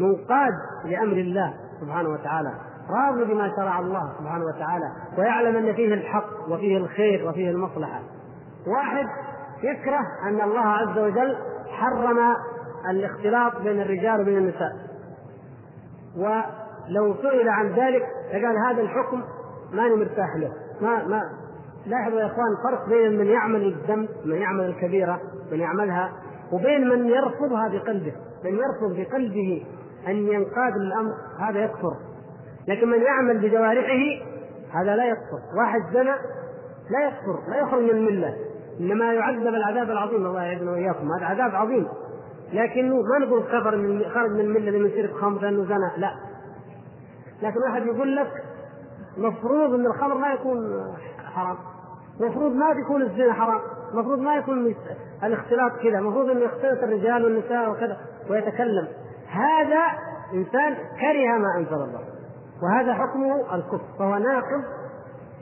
منقاد 0.00 0.52
لأمر 0.84 1.12
الله 1.12 1.54
سبحانه 1.80 2.08
وتعالى 2.08 2.52
راضي 2.90 3.24
بما 3.24 3.52
شرع 3.56 3.78
الله 3.78 4.12
سبحانه 4.18 4.44
وتعالى 4.44 4.92
ويعلم 5.18 5.56
أن 5.56 5.74
فيه 5.74 5.94
الحق 5.94 6.48
وفيه 6.48 6.76
الخير 6.76 7.28
وفيه 7.28 7.50
المصلحة. 7.50 8.00
واحد 8.66 9.06
يكره 9.62 10.00
أن 10.28 10.40
الله 10.40 10.66
عز 10.66 10.98
وجل 10.98 11.36
حرم 11.68 12.18
الاختلاط 12.90 13.60
بين 13.62 13.80
الرجال 13.80 14.20
وبين 14.20 14.38
النساء. 14.38 14.72
ولو 16.16 17.14
سئل 17.22 17.48
عن 17.48 17.66
ذلك 17.66 18.02
فقال 18.32 18.56
هذا 18.68 18.82
الحكم 18.82 19.22
ماني 19.72 19.94
مرتاح 19.94 20.36
له. 20.36 20.52
ما 20.80 21.06
ما 21.06 21.22
لاحظوا 21.86 22.20
يا 22.20 22.26
إخوان 22.26 22.56
فرق 22.64 22.88
بين 22.88 23.18
من 23.18 23.26
يعمل 23.26 23.62
الذنب 23.62 24.08
من 24.24 24.36
يعمل 24.36 24.64
الكبيرة 24.64 25.20
من 25.52 25.60
يعملها 25.60 26.12
وبين 26.52 26.88
من 26.88 27.06
يرفضها 27.06 27.68
بقلبه 27.68 28.12
من 28.44 28.50
يرفض 28.50 28.96
بقلبه 28.96 29.66
أن 30.08 30.16
ينقاد 30.16 30.76
للامر 30.76 31.12
هذا 31.40 31.64
يكفر. 31.64 31.96
لكن 32.68 32.88
من 32.88 33.02
يعمل 33.02 33.38
بجوارحه 33.38 34.24
هذا 34.72 34.96
لا 34.96 35.04
يكفر. 35.04 35.40
واحد 35.58 35.80
زنى 35.92 36.14
لا 36.90 37.06
يكفر 37.06 37.50
لا 37.50 37.56
يخرج 37.56 37.82
من 37.82 37.90
الملة. 37.90 38.36
إنما 38.80 39.12
يعذب 39.12 39.46
العذاب 39.46 39.90
العظيم 39.90 40.26
الله 40.26 40.42
يعيذنا 40.42 40.70
وإياكم. 40.70 41.12
هذا 41.12 41.26
عذاب 41.26 41.54
عظيم. 41.54 41.88
لكنه 42.52 42.94
ما 42.94 43.26
نقول 43.26 43.42
كفر 43.42 43.76
من 43.76 44.04
خرج 44.04 44.30
من 44.30 44.40
الملة 44.40 44.70
لمن 44.70 44.90
شرب 44.90 45.12
خمر 45.20 45.40
لأنه 45.42 45.64
زنى. 45.64 45.90
لا. 45.96 46.14
لكن 47.42 47.58
واحد 47.68 47.86
يقول 47.86 48.16
لك 48.16 48.32
مفروض 49.18 49.74
إن 49.74 49.86
الخمر 49.86 50.14
ما 50.14 50.32
يكون 50.32 50.58
حرام. 51.34 51.56
المفروض 52.20 52.52
ما 52.52 52.66
يكون 52.84 53.02
الزنا 53.02 53.32
حرام. 53.32 53.60
المفروض 53.94 54.18
ما 54.18 54.34
يكون 54.34 54.74
الاختلاط 55.22 55.72
كذا 55.82 55.98
المفروض 55.98 56.30
إنه 56.30 56.40
يختلط 56.40 56.82
الرجال 56.82 57.24
والنساء 57.24 57.70
وكذا 57.70 57.96
ويتكلم. 58.30 58.88
هذا 59.30 59.82
إنسان 60.34 60.74
كره 60.74 61.38
ما 61.38 61.58
أنزل 61.58 61.74
الله. 61.74 62.00
وهذا 62.62 62.94
حكمه 62.94 63.54
الكفر. 63.54 63.84
فهو 63.98 64.18
ناقض 64.18 64.64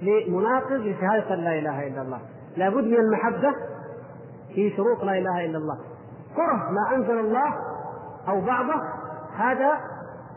لمناقض 0.03 0.72
لشهادة 0.72 1.34
لا 1.34 1.59
إله 1.59 1.86
إلا 1.86 2.03
الله. 2.03 2.20
لابد 2.57 2.84
من 2.84 2.96
المحبة 2.96 3.55
في 4.55 4.70
شروط 4.76 5.05
لا 5.05 5.18
إله 5.18 5.44
إلا 5.44 5.59
الله. 5.59 5.78
كره 6.36 6.70
ما 6.70 6.96
أنزل 6.96 7.18
الله 7.18 7.55
أو 8.28 8.40
بعضه 8.40 8.82
هذا 9.36 9.70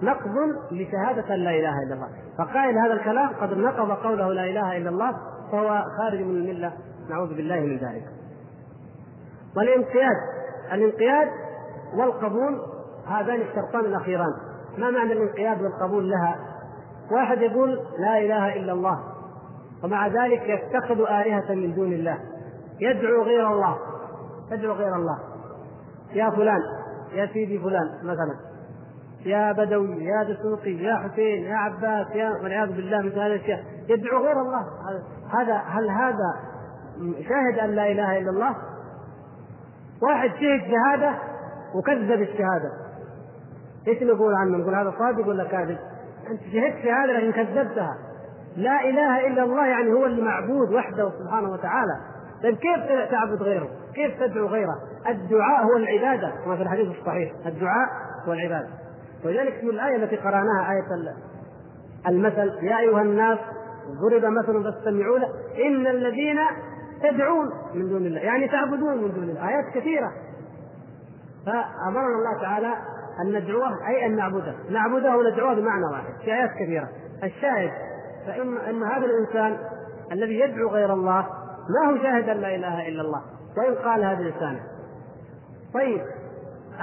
نقض 0.01 0.35
لشهادة 0.71 1.35
لا 1.35 1.51
إله 1.51 1.83
إلا 1.87 1.93
الله. 1.93 2.07
فقائل 2.37 2.77
هذا 2.77 2.93
الكلام 2.93 3.29
قد 3.41 3.57
نقض 3.57 3.91
قوله 3.91 4.33
لا 4.33 4.43
إله 4.43 4.77
إلا 4.77 4.89
الله 4.89 5.11
فهو 5.51 5.83
خارج 5.97 6.19
من 6.21 6.35
الملة. 6.35 6.73
نعوذ 7.11 7.35
بالله 7.35 7.59
من 7.59 7.77
ذلك. 7.77 8.03
والانقياد 9.57 10.15
الانقياد 10.71 11.27
والقبول 11.97 12.61
هذان 13.07 13.41
الشرطان 13.41 13.85
الأخيران. 13.85 14.33
ما 14.77 14.91
معنى 14.91 15.13
الانقياد 15.13 15.61
والقبول 15.61 16.09
لها؟ 16.09 16.35
واحد 17.11 17.41
يقول 17.41 17.79
لا 17.99 18.17
إله 18.17 18.55
إلا 18.55 18.73
الله 18.73 18.99
ومع 19.83 20.07
ذلك 20.07 20.41
يتخذ 20.49 20.99
آلهة 21.01 21.53
من 21.53 21.75
دون 21.75 21.93
الله. 21.93 22.17
يدعو 22.79 23.23
غير 23.23 23.53
الله 23.53 23.77
يدعو 24.51 24.73
غير 24.73 24.95
الله. 24.95 25.19
يا 26.13 26.29
فلان 26.29 26.61
يا 27.13 27.25
سيدي 27.25 27.59
فلان 27.59 27.87
مثلا. 28.03 28.35
يا 29.25 29.51
بدوي 29.51 30.05
يا 30.05 30.23
دسوقي 30.23 30.71
يا 30.71 30.95
حسين 30.95 31.43
يا 31.43 31.55
عباس 31.55 32.07
يا 32.15 32.29
والعياذ 32.43 32.67
بالله 32.67 32.99
مثل 32.99 33.19
هذه 33.19 33.27
الأشياء. 33.27 33.63
يدعو 33.89 34.23
غير 34.23 34.41
الله. 34.41 34.65
هذا 35.33 35.55
هل 35.55 35.89
هذا 35.89 36.50
شاهد 36.99 37.59
أن 37.63 37.69
لا 37.69 37.91
إله 37.91 38.17
إلا 38.17 38.29
الله؟ 38.29 38.55
واحد 40.01 40.29
شهد 40.29 40.61
شهادة 40.71 41.17
وكذب 41.75 42.21
الشهادة 42.21 42.71
إيش 43.87 44.03
نقول 44.03 44.33
عنه؟ 44.33 44.57
نقول 44.57 44.75
هذا 44.75 44.93
صادق 44.99 45.27
ولا 45.27 45.43
كاذب؟ 45.43 45.77
أنت 46.31 46.41
شهدت 46.41 46.83
شهادة 46.83 47.13
لكن 47.13 47.31
كذبتها 47.31 47.97
لا 48.55 48.89
إله 48.89 49.27
إلا 49.27 49.43
الله 49.43 49.65
يعني 49.65 49.93
هو 49.93 50.05
المعبود 50.05 50.73
وحده 50.73 51.11
سبحانه 51.19 51.51
وتعالى 51.51 51.97
طيب 52.43 52.55
كيف 52.55 53.11
تعبد 53.11 53.41
غيره؟ 53.43 53.67
كيف 53.95 54.19
تدعو 54.19 54.47
غيره؟ 54.47 54.75
الدعاء 55.09 55.65
هو 55.65 55.77
العبادة 55.77 56.31
كما 56.45 56.55
في 56.55 56.61
الحديث 56.61 56.99
الصحيح 56.99 57.31
الدعاء 57.45 57.89
هو 58.27 58.33
العبادة 58.33 58.67
ولذلك 59.25 59.53
في 59.53 59.69
الآية 59.69 59.95
التي 59.95 60.15
قرأناها 60.15 60.71
آية 60.71 61.13
المثل 62.07 62.51
يا 62.61 62.79
أيها 62.79 63.01
الناس 63.01 63.39
ضرب 64.01 64.25
مثل 64.25 64.63
فاستمعوا 64.63 65.19
له 65.19 65.27
إن 65.67 65.87
الذين 65.87 66.37
تدعون 67.03 67.51
من 67.73 67.89
دون 67.89 68.05
الله 68.05 68.19
يعني 68.19 68.47
تعبدون 68.47 68.97
من 68.97 69.11
دون 69.11 69.23
الله 69.23 69.49
آيات 69.49 69.65
كثيرة. 69.73 70.11
فأمرنا 71.45 72.15
الله 72.17 72.41
تعالى 72.41 72.73
أن 73.21 73.27
ندعوه 73.27 73.87
أي 73.87 74.05
أن 74.05 74.15
نعبده. 74.15 74.55
نعبده 74.69 75.17
وندعوه 75.17 75.53
بمعنى 75.53 75.85
واحد 75.91 76.13
في 76.25 76.33
آيات 76.33 76.49
كثيرة. 76.59 76.89
الشاهد 77.23 77.71
فإن 78.27 78.57
أن 78.57 78.83
هذا 78.83 79.05
الإنسان 79.05 79.57
الذي 80.11 80.39
يدعو 80.39 80.69
غير 80.69 80.93
الله 80.93 81.27
ما 81.69 81.91
هو 81.91 81.97
شاهد 81.97 82.29
أن 82.29 82.37
لا 82.37 82.55
إله 82.55 82.87
إلا 82.87 83.01
الله؟ 83.01 83.21
وإن 83.57 83.75
قال 83.75 84.03
هذا 84.03 84.23
لسانه 84.23 84.59
طيب 85.73 86.01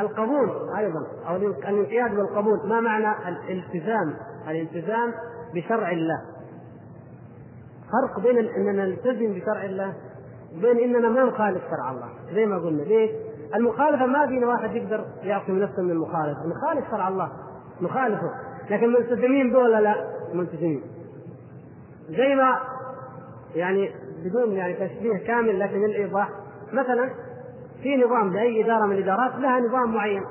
القبول 0.00 0.50
أيضا 0.76 1.06
أو 1.28 1.36
الانقياد 1.36 2.18
والقبول 2.18 2.68
ما 2.68 2.80
معنى 2.80 3.28
الالتزام؟ 3.28 4.14
الالتزام 4.48 5.14
بشرع 5.54 5.90
الله. 5.90 6.22
فرق 7.92 8.20
بين 8.20 8.38
اننا 8.38 8.84
نلتزم 8.84 9.40
بشرع 9.40 9.64
الله 9.64 9.94
وبين 10.56 10.78
إننا 10.78 11.08
ما 11.08 11.24
نخالف 11.24 11.62
شرع 11.70 11.90
الله 11.90 12.08
زي 12.34 12.46
ما 12.46 12.58
قلنا. 12.58 12.82
ليش؟ 12.82 13.10
المخالفة 13.54 14.06
ما 14.06 14.26
فينا 14.26 14.46
واحد 14.46 14.76
يقدر 14.76 15.04
يعصم 15.22 15.58
نفسه 15.58 15.82
من 15.82 15.90
المخالفه 15.90 16.40
نخالف 16.46 16.90
شرع 16.90 17.08
الله 17.08 17.28
نخالفه. 17.80 18.30
لكن 18.70 18.92
ملتزمين 18.92 19.56
ولا 19.56 19.80
لا؟ 19.80 19.94
ملتزمين. 20.34 20.82
زي 22.08 22.34
ما 22.34 22.58
يعني 23.54 23.90
بدون 24.24 24.52
يعني 24.52 24.74
تشبيه 24.74 25.18
كامل 25.26 25.60
لكن 25.60 25.84
الإيضاح 25.84 26.28
مثلا 26.72 27.10
في 27.82 27.96
نظام 27.96 28.32
لاي 28.32 28.64
إدارة 28.64 28.86
من 28.86 28.92
الإدارات 28.92 29.34
لها 29.34 29.60
نظام 29.60 29.94
معين. 29.94 30.22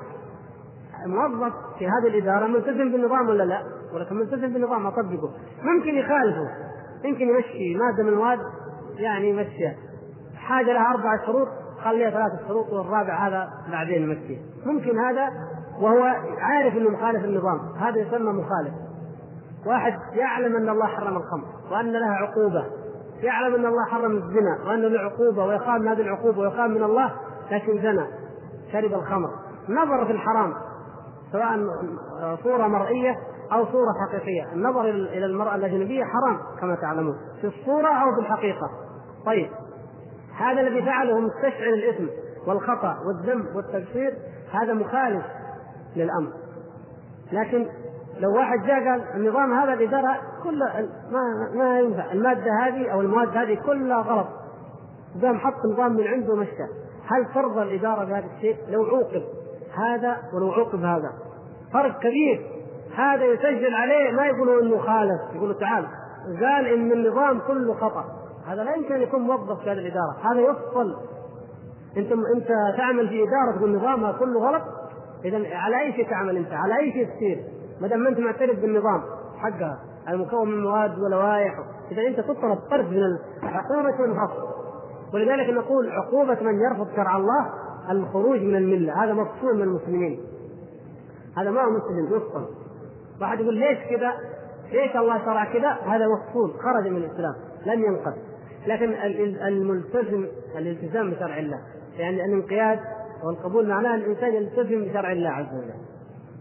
موظف 1.06 1.52
في 1.78 1.86
هذه 1.86 2.08
الإدارة 2.08 2.46
ملتزم 2.46 2.92
بالنظام 2.92 3.28
ولا 3.28 3.42
لا؟ 3.42 3.62
ولكن 3.94 4.16
ملتزم 4.16 4.52
بالنظام؟ 4.52 4.86
أطبقه. 4.86 5.30
ممكن 5.62 5.94
يخالفه. 5.94 6.48
يمكن 7.04 7.28
يمشي 7.28 7.74
مادة 7.74 8.02
من 8.02 8.08
المواد 8.08 8.38
يعني 8.96 9.30
يمشيها. 9.30 9.76
حاجة 10.48 10.72
لها 10.72 10.90
أربع 10.90 11.26
شروط 11.26 11.48
خليها 11.84 12.10
ثلاث 12.10 12.48
شروط 12.48 12.72
والرابع 12.72 13.28
هذا 13.28 13.48
بعدين 13.72 14.02
يمشيه 14.02 14.38
ممكن 14.66 14.98
هذا 14.98 15.28
وهو 15.80 16.02
عارف 16.38 16.76
إنه 16.76 16.90
مخالف 16.90 17.24
النظام 17.24 17.60
هذا 17.78 17.98
يسمى 17.98 18.32
مخالف. 18.32 18.74
واحد 19.66 19.92
يعلم 20.12 20.56
أن 20.56 20.68
الله 20.68 20.86
حرم 20.86 21.16
الخمر 21.16 21.44
وأن 21.70 21.92
لها 21.92 22.14
عقوبة 22.14 22.64
يعلم 23.22 23.54
أن 23.54 23.66
الله 23.66 23.84
حرم 23.84 24.16
الزنا 24.16 24.58
وأن 24.66 24.82
له 24.82 25.00
عقوبه 25.00 25.44
ويخاف 25.44 25.80
من 25.80 25.88
هذه 25.88 26.00
العقوبة 26.00 26.38
ويخاف 26.38 26.70
من 26.70 26.82
الله 26.82 27.12
لكن 27.50 27.82
زنى 27.82 28.06
شرب 28.72 28.94
الخمر. 28.94 29.30
نظر 29.68 30.06
في 30.06 30.12
الحرام 30.12 30.54
سواء 31.32 31.58
صورة 32.42 32.66
مرئية 32.66 33.16
أو 33.52 33.64
صورة 33.64 33.92
حقيقية 34.08 34.52
النظر 34.52 34.80
إلى 34.90 35.26
المرأة 35.26 35.54
الأجنبية 35.54 36.04
حرام 36.04 36.38
كما 36.60 36.74
تعلمون 36.74 37.16
في 37.40 37.46
الصورة 37.46 37.88
أو 37.88 38.14
في 38.14 38.20
الحقيقة. 38.20 38.70
طيب 39.26 39.50
هذا 40.38 40.60
الذي 40.60 40.82
فعله 40.82 41.20
مستشعر 41.20 41.68
الإثم 41.68 42.04
والخطأ 42.46 42.98
والذنب 43.06 43.56
والتقصير 43.56 44.14
هذا 44.52 44.74
مخالف 44.74 45.24
للأمر. 45.96 46.32
لكن 47.32 47.66
لو 48.18 48.36
واحد 48.36 48.66
جاء 48.66 48.88
قال 48.88 49.02
النظام 49.14 49.52
هذا 49.52 49.72
الإدارة 49.72 50.16
كل 50.44 50.58
ما 51.12 51.50
ما 51.54 51.80
ينفع. 51.80 52.12
المادة 52.12 52.52
هذه 52.62 52.92
أو 52.92 53.00
المواد 53.00 53.36
هذه 53.36 53.58
كلها 53.66 54.00
غلط. 54.00 54.26
قام 55.22 55.38
حط 55.38 55.66
نظام 55.72 55.92
من 55.92 56.06
عنده 56.06 56.32
ومشى 56.32 56.64
هل 57.06 57.34
ترضى 57.34 57.62
الإدارة 57.62 58.04
بهذا 58.04 58.26
الشيء؟ 58.36 58.56
لو 58.68 58.84
عوقب 58.84 59.22
هذا 59.74 60.16
ولو 60.34 60.52
عوقب 60.52 60.84
هذا. 60.84 61.12
فرق 61.72 61.98
كبير. 61.98 62.46
هذا 62.96 63.24
يسجل 63.24 63.74
عليه 63.74 64.12
ما 64.12 64.26
يقولوا 64.26 64.62
إنه 64.62 64.78
خالف. 64.78 65.34
يقولوا 65.34 65.54
تعال 65.54 65.86
قال 66.40 66.66
إن 66.66 66.92
النظام 66.92 67.40
كله 67.40 67.74
خطأ. 67.74 68.04
هذا 68.48 68.64
لا 68.64 68.74
يمكن 68.74 68.94
أن 68.94 69.00
يكون 69.00 69.20
موظف 69.20 69.60
في 69.60 69.70
هذه 69.70 69.78
الإدارة. 69.78 70.16
هذا 70.22 70.40
يفصل. 70.40 70.96
أنت 71.96 72.12
أنت 72.36 72.48
تعمل 72.76 73.08
في 73.08 73.22
إدارة 73.22 73.58
تقول 73.58 73.76
نظامها 73.76 74.12
كله 74.12 74.40
غلط؟ 74.40 74.62
اذا 75.24 75.56
على 75.56 75.80
أي 75.80 75.92
شيء 75.92 76.10
تعمل 76.10 76.36
أنت؟ 76.36 76.52
على 76.52 76.78
أي 76.78 76.92
شيء 76.92 77.06
تصير 77.06 77.44
ما 77.80 77.88
دام 77.88 78.06
أنت 78.06 78.18
معترف 78.18 78.60
بالنظام. 78.60 79.02
حقها 79.38 79.78
المكون 80.08 80.50
من 80.50 80.62
مواد 80.62 80.98
ولوائح. 80.98 81.54
اذا 81.90 82.02
أنت 82.06 82.20
تطلب 82.20 82.58
طرد 82.70 82.90
من 82.90 83.02
الحكومة 83.42 84.00
والمحافظه 84.00 84.48
ولذلك 85.14 85.50
نقول 85.50 85.90
عقوبة 85.90 86.42
من 86.42 86.60
يرفض 86.60 86.88
شرع 86.96 87.16
الله 87.16 87.50
الخروج 87.90 88.40
من 88.40 88.56
الملة. 88.56 89.04
هذا 89.04 89.12
مفصول 89.12 89.56
من 89.56 89.62
المسلمين. 89.62 90.20
هذا 91.36 91.50
ما 91.50 91.60
هو 91.60 91.70
مسلم 91.70 92.16
يفصل. 92.16 92.48
واحد 93.20 93.40
يقول 93.40 93.54
ليش 93.54 93.78
كذا؟ 93.90 94.12
ليش 94.72 94.96
الله 94.96 95.24
شرع 95.24 95.44
كذا؟ 95.44 95.68
هذا 95.68 96.06
مفصول 96.06 96.52
خرج 96.60 96.88
من 96.88 96.96
الإسلام. 96.96 97.34
لم 97.66 97.84
ينقذ 97.84 98.27
لكن 98.68 98.92
الملتزم 99.46 100.26
الالتزام 100.58 101.10
بشرع 101.10 101.38
الله. 101.38 101.58
يعني 101.98 102.24
الانقياد 102.24 102.80
والقبول 103.24 103.68
معناه 103.68 103.94
الإنسان 103.94 104.34
يلتزم 104.34 104.84
بشرع 104.84 105.12
الله 105.12 105.30
عز 105.30 105.54
وجل. 105.54 105.80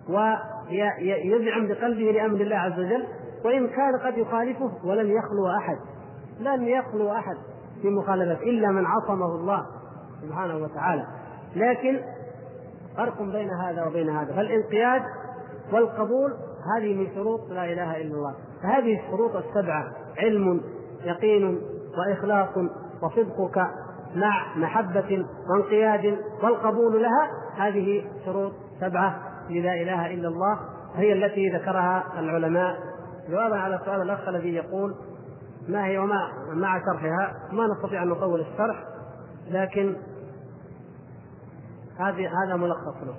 ويزعم 0.10 1.68
بقلبه 1.68 2.12
لأمر 2.12 2.42
الله 2.42 2.56
عز 2.56 2.80
وجل 2.80 3.04
وإن 3.46 3.68
كان 3.68 3.98
قد 4.06 4.18
يخالفه 4.18 4.72
ولن 4.84 5.08
يخلو 5.12 5.48
أحد. 5.58 5.78
لن 6.40 6.68
يخلو 6.68 7.12
أحد 7.12 7.36
في 7.82 7.90
مخالفة 7.90 8.44
إلا 8.44 8.68
من 8.68 8.86
عصمه 8.86 9.36
الله 9.36 9.66
سبحانه 10.22 10.58
وتعالى. 10.58 11.08
لكن 11.56 12.00
فرق 12.98 13.22
بين 13.22 13.50
هذا 13.50 13.86
وبين 13.86 14.10
هذا. 14.10 14.34
فالانقياد 14.34 15.02
والقبول 15.74 16.34
هذه 16.78 16.96
من 16.96 17.08
شروط 17.16 17.50
لا 17.50 17.66
إله 17.66 17.98
إلا 17.98 18.16
الله. 18.16 18.36
فهذه 18.64 19.00
الشروط 19.00 19.36
السبعة 19.36 19.92
علم 20.18 20.62
يقين 21.04 21.60
وإخلاص 21.98 22.50
وصدقك 23.02 23.58
مع 24.16 24.56
محبة 24.56 25.26
وانقياد 25.50 26.18
والقبول 26.44 27.02
لها. 27.02 27.30
هذه 27.58 28.06
شروط 28.26 28.52
سبعة 28.80 29.20
للا 29.50 29.74
إله 29.74 30.14
إلا 30.14 30.28
الله 30.28 30.60
هي 30.96 31.14
التي 31.14 31.50
ذكرها 31.50 32.04
العلماء. 32.20 32.76
جوابا 33.30 33.58
على 33.58 33.80
سؤال 33.86 34.02
الأخ 34.02 34.28
الذي 34.28 34.54
يقول 34.54 34.96
ما 35.70 35.86
هي 35.86 35.98
وما 35.98 36.30
مع 36.54 36.80
شرحها 36.80 37.34
ما 37.52 37.68
نستطيع 37.68 38.04
أن 38.04 38.08
نطول 38.08 38.40
الشرح 38.40 38.84
لكن 39.50 39.96
هذه 42.00 42.30
هذا 42.44 42.56
ملخص 42.56 43.04
له. 43.04 43.16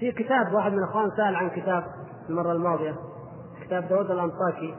في 0.00 0.12
كتاب 0.12 0.52
واحد 0.52 0.72
من 0.72 0.78
الأخوان 0.78 1.10
سأل 1.16 1.36
عن 1.36 1.50
كتاب 1.50 1.84
المرة 2.30 2.52
الماضية. 2.52 2.94
كتاب 3.66 3.88
داود 3.88 4.10
الأنطاكي. 4.10 4.74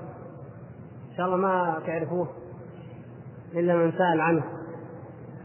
إن 1.12 1.18
شاء 1.18 1.26
الله 1.26 1.38
ما 1.38 1.80
تعرفوه 1.86 2.28
إلا 3.54 3.76
من 3.76 3.92
سأل 3.92 4.22
عنه. 4.22 4.44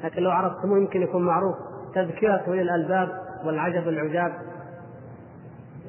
لكن 0.04 0.22
لو 0.22 0.30
عرفتموه 0.30 0.78
يمكن 0.78 1.02
يكون 1.02 1.22
معروف. 1.22 1.54
تذكرة 1.94 2.42
اولي 2.48 2.62
الالباب 2.62 3.09
والعجب 3.44 3.88
العجاب. 3.88 4.32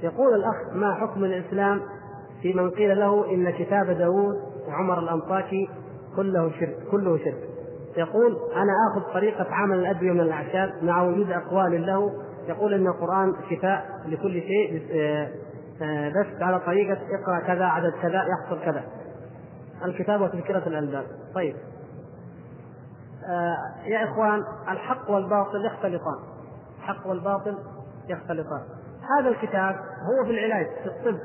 يقول 0.04 0.36
الأخ 0.36 0.56
ما 0.74 0.94
حكم 0.94 1.24
الإسلام 1.24 1.82
في 2.42 2.54
من 2.54 2.70
قيل 2.70 3.00
له 3.00 3.32
إن 3.32 3.50
كتاب 3.50 3.86
داود 3.90 4.36
وعمر 4.68 5.00
الأنطاكي 5.00 5.70
كله 6.16 6.52
شرك 6.60 6.78
كله 6.92 7.18
شرك. 7.18 7.50
يقول 7.98 8.38
أنا 8.56 8.72
آخذ 8.92 9.14
طريقة 9.14 9.46
عمل 9.52 9.80
الأدوية 9.80 10.12
من 10.12 10.22
الأعشاب 10.22 10.74
مع 10.82 11.04
وجود 11.04 11.32
أقوال 11.32 11.86
له. 11.86 12.12
يقول 12.48 12.74
إن 12.74 12.88
القرآن 12.88 13.34
شفاء 13.50 13.86
لكل 14.06 14.42
شيء 14.42 14.88
آه، 14.92 15.30
بس 15.82 16.42
على 16.42 16.60
طريقة 16.60 16.98
اقرأ 17.22 17.40
كذا 17.48 17.66
عدد 17.66 17.94
كذا 18.02 18.24
يحصل 18.24 18.66
كذا. 18.66 18.84
الكتاب 19.86 20.22
وتذكرة 20.22 20.68
الألباب. 20.68 21.06
طيب. 21.36 21.56
آه، 23.30 23.58
يا 23.86 24.04
إخوان 24.04 24.44
الحق 24.70 25.12
والباطل 25.12 25.66
يختلطان. 25.66 26.20
الحق 26.78 27.08
والباطل 27.08 27.58
يختلطان. 28.10 28.62
هذا 29.20 29.30
الكتاب 29.30 29.76
هو 29.76 30.26
في 30.26 30.32
العلاج 30.32 30.68
في 30.84 30.86
الطب. 30.86 31.20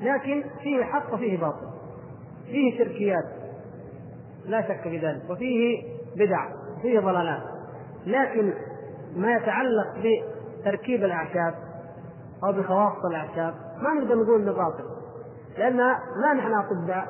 لكن 0.00 0.44
فيه 0.62 0.84
حق 0.84 1.14
وفيه 1.14 1.40
باطل. 1.40 1.66
فيه 2.46 2.78
شركيات. 2.78 3.24
لا 4.46 4.62
شك 4.62 4.80
في 4.82 4.98
ذلك 4.98 5.30
وفيه 5.30 5.82
بدع 6.16 6.48
فيه 6.82 7.00
ضلالات. 7.00 7.42
لكن 8.06 8.54
ما 9.16 9.32
يتعلق 9.32 9.94
بتركيب 10.60 11.04
الأعشاب 11.04 11.54
أو 12.44 12.52
بخواص 12.52 13.04
الاعشاب 13.10 13.54
ما 13.82 13.94
نقدر 14.00 14.14
نقول 14.14 14.40
إنه 14.42 14.52
باطل. 14.52 14.84
لأن 15.58 15.76
ما 16.22 16.34
نحن 16.36 16.54
أطباء 16.54 17.06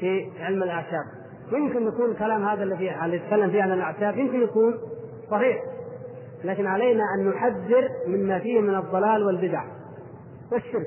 في 0.00 0.30
علم 0.40 0.62
الاعشاب 0.62 1.04
يمكن 1.52 1.88
يكون 1.88 2.10
الكلام 2.10 2.48
هذا 2.48 2.62
الذي 2.62 2.86
يتكلم 2.86 3.50
فيه 3.50 3.62
عن 3.62 3.72
الاعشاب 3.72 4.18
يمكن 4.18 4.42
يكون 4.42 4.74
صحيح. 5.30 5.56
لكن 6.44 6.66
علينا 6.66 7.04
أن 7.18 7.28
نحذر 7.28 7.88
مما 8.06 8.38
فيه 8.38 8.60
من 8.60 8.74
الضلال 8.74 9.26
والبدع. 9.26 9.64
والشرك. 10.52 10.86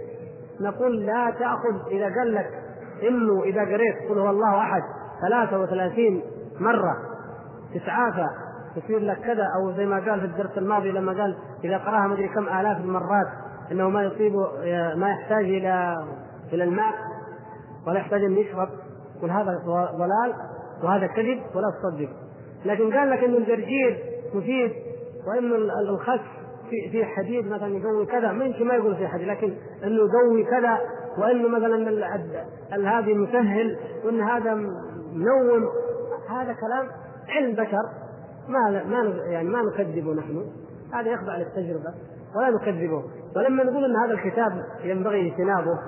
نقول 0.61 1.05
لا 1.05 1.33
تأخذ 1.39 1.91
إذا 1.91 2.05
قال 2.05 2.33
لك 2.33 2.49
إنه 3.07 3.43
إذا 3.43 3.61
قريت 3.61 4.09
قل 4.09 4.19
هو 4.19 4.29
الله 4.29 4.57
أحد 4.57 4.81
33 5.21 6.23
مرة 6.59 6.97
تتعافى 7.73 8.27
تصير 8.75 8.99
لك 8.99 9.17
كذا 9.17 9.43
أو 9.55 9.71
زي 9.71 9.85
ما 9.85 9.95
قال 9.95 10.19
في 10.19 10.25
الدرس 10.25 10.57
الماضي 10.57 10.91
لما 10.91 11.21
قال 11.21 11.37
إذا 11.63 11.77
قرأها 11.77 12.07
مدري 12.07 12.27
كم 12.27 12.43
آلاف 12.43 12.77
المرات 12.77 13.27
إنه 13.71 13.89
ما 13.89 14.03
يصيب 14.03 14.33
ما 14.95 15.09
يحتاج 15.09 15.45
إلى 15.45 15.95
إلى 16.53 16.63
الماء 16.63 16.93
ولا 17.87 17.99
يحتاج 17.99 18.23
أن 18.23 18.37
يشرب. 18.37 18.69
يقول 19.17 19.31
هذا 19.31 19.61
ضلال 19.97 20.33
وهذا 20.83 21.07
كذب 21.07 21.41
ولا 21.55 21.71
تصدق. 21.81 22.09
لكن 22.65 22.93
قال 22.93 23.09
لك 23.09 23.23
إنه 23.23 23.37
الجرجير 23.37 24.03
مفيد 24.33 24.71
وانه 25.27 25.55
الخس 25.89 26.19
في 26.69 26.89
في 26.91 27.05
حديد 27.05 27.47
مثلا 27.47 27.77
يقوي 27.77 28.05
كذا 28.05 28.31
يمكن 28.31 28.67
ما 28.67 28.73
يقول 28.73 28.95
في 28.95 29.07
حديد 29.07 29.27
لكن 29.27 29.53
إنه 29.83 29.95
يقوي 29.95 30.43
كذا 30.43 30.79
وإنه 31.17 31.47
مثلا 31.47 32.99
هذه 32.99 33.13
مسهل 33.13 33.77
وإن 34.05 34.21
هذا 34.21 34.53
منوم 35.13 35.69
هذا 36.29 36.53
كلام 36.53 36.87
علم 37.29 37.53
بشر. 37.53 38.10
ما 38.47 38.83
ما 38.83 39.15
يعني 39.25 39.49
ما 39.49 39.61
نكذبه 39.61 40.13
نحن. 40.13 40.45
هذا 40.93 41.11
يخضع 41.11 41.37
للتجربة 41.37 41.93
ولا 42.35 42.49
نكذبه. 42.49 43.03
ولما 43.35 43.63
نقول 43.63 43.85
إن 43.85 43.95
هذا 43.95 44.13
الكتاب 44.13 44.65
ينبغي 44.83 45.27
اجتنابه 45.27 45.79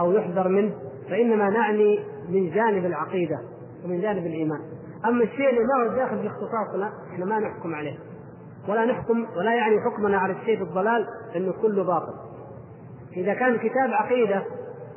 أو 0.00 0.12
يحذر 0.12 0.48
منه 0.48 0.74
فإنما 1.10 1.50
نعني 1.50 2.00
من 2.28 2.50
جانب 2.50 2.84
العقيدة 2.84 3.38
ومن 3.84 4.00
جانب 4.00 4.26
الإيمان. 4.26 4.60
أما 5.04 5.24
الشيء 5.24 5.50
اللي 5.50 5.60
ما 5.60 5.84
هو 5.84 5.96
داخل 5.96 6.18
في 6.18 6.26
اختصاصنا 6.26 6.92
إحنا 7.12 7.24
ما 7.24 7.38
نحكم 7.38 7.74
عليه. 7.74 7.98
ولا 8.68 8.84
نحكم 8.84 9.26
ولا 9.36 9.54
يعني 9.54 9.76
حكمنا 9.80 10.18
على 10.18 10.32
الشيء 10.32 10.58
بالضلال 10.58 11.06
إنه 11.36 11.52
كله 11.62 11.84
باطل. 11.84 12.14
إذا 13.16 13.34
كان 13.34 13.58
كتاب 13.58 13.90
عقيدة 13.90 14.42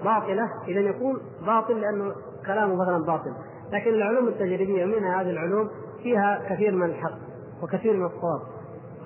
باطلة 0.04 0.50
إذا 0.68 0.80
يكون 0.80 1.18
باطل 1.46 1.82
لأنه 1.82 2.14
كلامه 2.46 2.76
مثلا 2.76 3.06
باطل. 3.06 3.34
لكن 3.74 3.90
العلوم 3.90 4.28
التجريبية 4.28 4.86
منها 4.86 5.22
هذه 5.22 5.30
العلوم 5.30 5.70
فيها 6.04 6.42
كثير 6.50 6.76
من 6.76 6.90
الحق 6.90 7.18
وكثير 7.64 7.94
من 7.94 8.06
الصواب. 8.06 8.42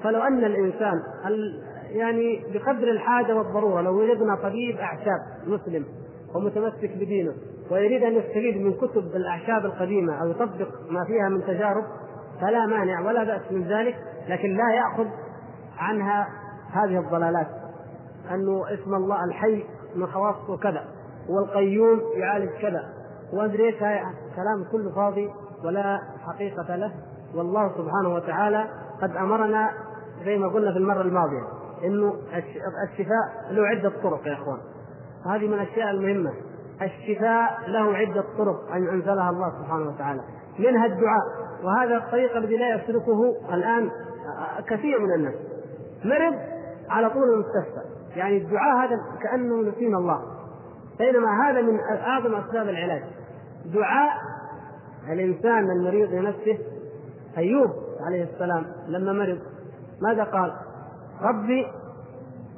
فلو 0.04 0.22
أن 0.22 0.44
الإنسان 0.44 1.02
يعني 1.92 2.44
بقدر 2.54 2.92
الحاجة 2.92 3.36
والضرورة 3.36 3.82
لو 3.82 4.02
وجدنا 4.02 4.36
طبيب 4.36 4.78
أعشاب 4.78 5.20
مسلم 5.48 5.86
ومتمسك 6.36 6.92
بدينه 6.96 7.34
ويريد 7.72 8.04
أن 8.04 8.14
يستفيد 8.14 8.62
من 8.62 8.74
كتب 8.74 9.16
الأعشاب 9.16 9.66
القديمة 9.66 10.22
أو 10.22 10.30
يطبق 10.30 10.68
ما 10.90 11.06
فيها 11.06 11.30
من 11.30 11.42
تجارب 11.42 11.84
فلا 12.42 12.66
مانع 12.66 13.02
ولا 13.02 13.24
بأس 13.24 13.52
من 13.52 13.64
ذلك 13.64 13.96
لكن 14.30 14.50
لا 14.50 14.74
يأخذ 14.74 15.08
عنها 15.78 16.28
هذه 16.72 17.00
الضلالات. 17.00 17.48
أنه 18.32 18.74
اسم 18.74 18.96
الله 18.96 19.26
الحي 19.26 19.64
من 19.96 20.08
خواصه 20.08 20.58
كذا 20.58 20.86
والقيوم 21.30 22.02
يعالج 22.16 22.50
كذا 22.62 22.84
وادري 23.34 23.72
كلام 24.36 24.66
كله 24.72 24.96
فاضي. 24.96 25.30
ولا 25.66 26.00
حقيقة 26.28 26.76
له. 26.76 26.92
والله 27.36 27.70
سبحانه 27.78 28.14
وتعالى 28.16 28.68
قد 29.02 29.16
أمرنا 29.16 29.70
زي 30.26 30.38
ما 30.38 30.48
قلنا 30.48 30.72
في 30.72 30.78
المرة 30.78 31.02
الماضية 31.02 31.44
إنه 31.84 32.16
الشفاء 32.90 33.52
له 33.52 33.68
عدة 33.68 33.92
طرق 34.04 34.28
يا 34.28 34.34
إخوان. 34.34 34.58
هذه 35.26 35.48
من 35.48 35.54
الأشياء 35.54 35.92
المهمة. 35.92 36.34
الشفاء 36.82 37.60
له 37.68 37.98
عدة 37.98 38.24
طرق 38.38 38.72
أن 38.72 38.88
أنزلها 38.88 39.30
الله 39.30 39.52
سبحانه 39.62 39.90
وتعالى. 39.90 40.22
منها 40.60 40.86
الدعاء 40.86 41.24
وهذا 41.64 41.98
الطريق 41.98 42.36
الذي 42.36 42.58
لا 42.58 42.76
يسلكه 42.76 43.36
الآن 43.54 43.90
كثير 44.68 45.00
من 45.00 45.14
الناس. 45.14 45.36
مرض 46.06 46.36
على 46.90 47.10
طول 47.10 47.24
المستشفى. 47.34 47.82
يعني 48.16 48.38
الدعاء 48.38 48.86
هذا 48.86 49.00
كأنه 49.22 49.70
نسينا 49.70 49.98
الله. 49.98 50.22
بينما 51.00 51.50
هذا 51.50 51.62
من 51.62 51.80
أعظم 51.80 52.36
أسباب 52.36 52.70
العلاج. 52.70 53.04
دعاء 53.66 54.12
الإنسان 55.10 55.72
المريض 55.72 56.14
لنفسه 56.14 56.58
أيوب 57.38 57.72
عليه 58.08 58.24
السلام 58.24 58.66
لما 58.88 59.14
مرض 59.14 59.40
ماذا 60.02 60.24
قال؟ 60.24 60.54
ربي 61.22 61.68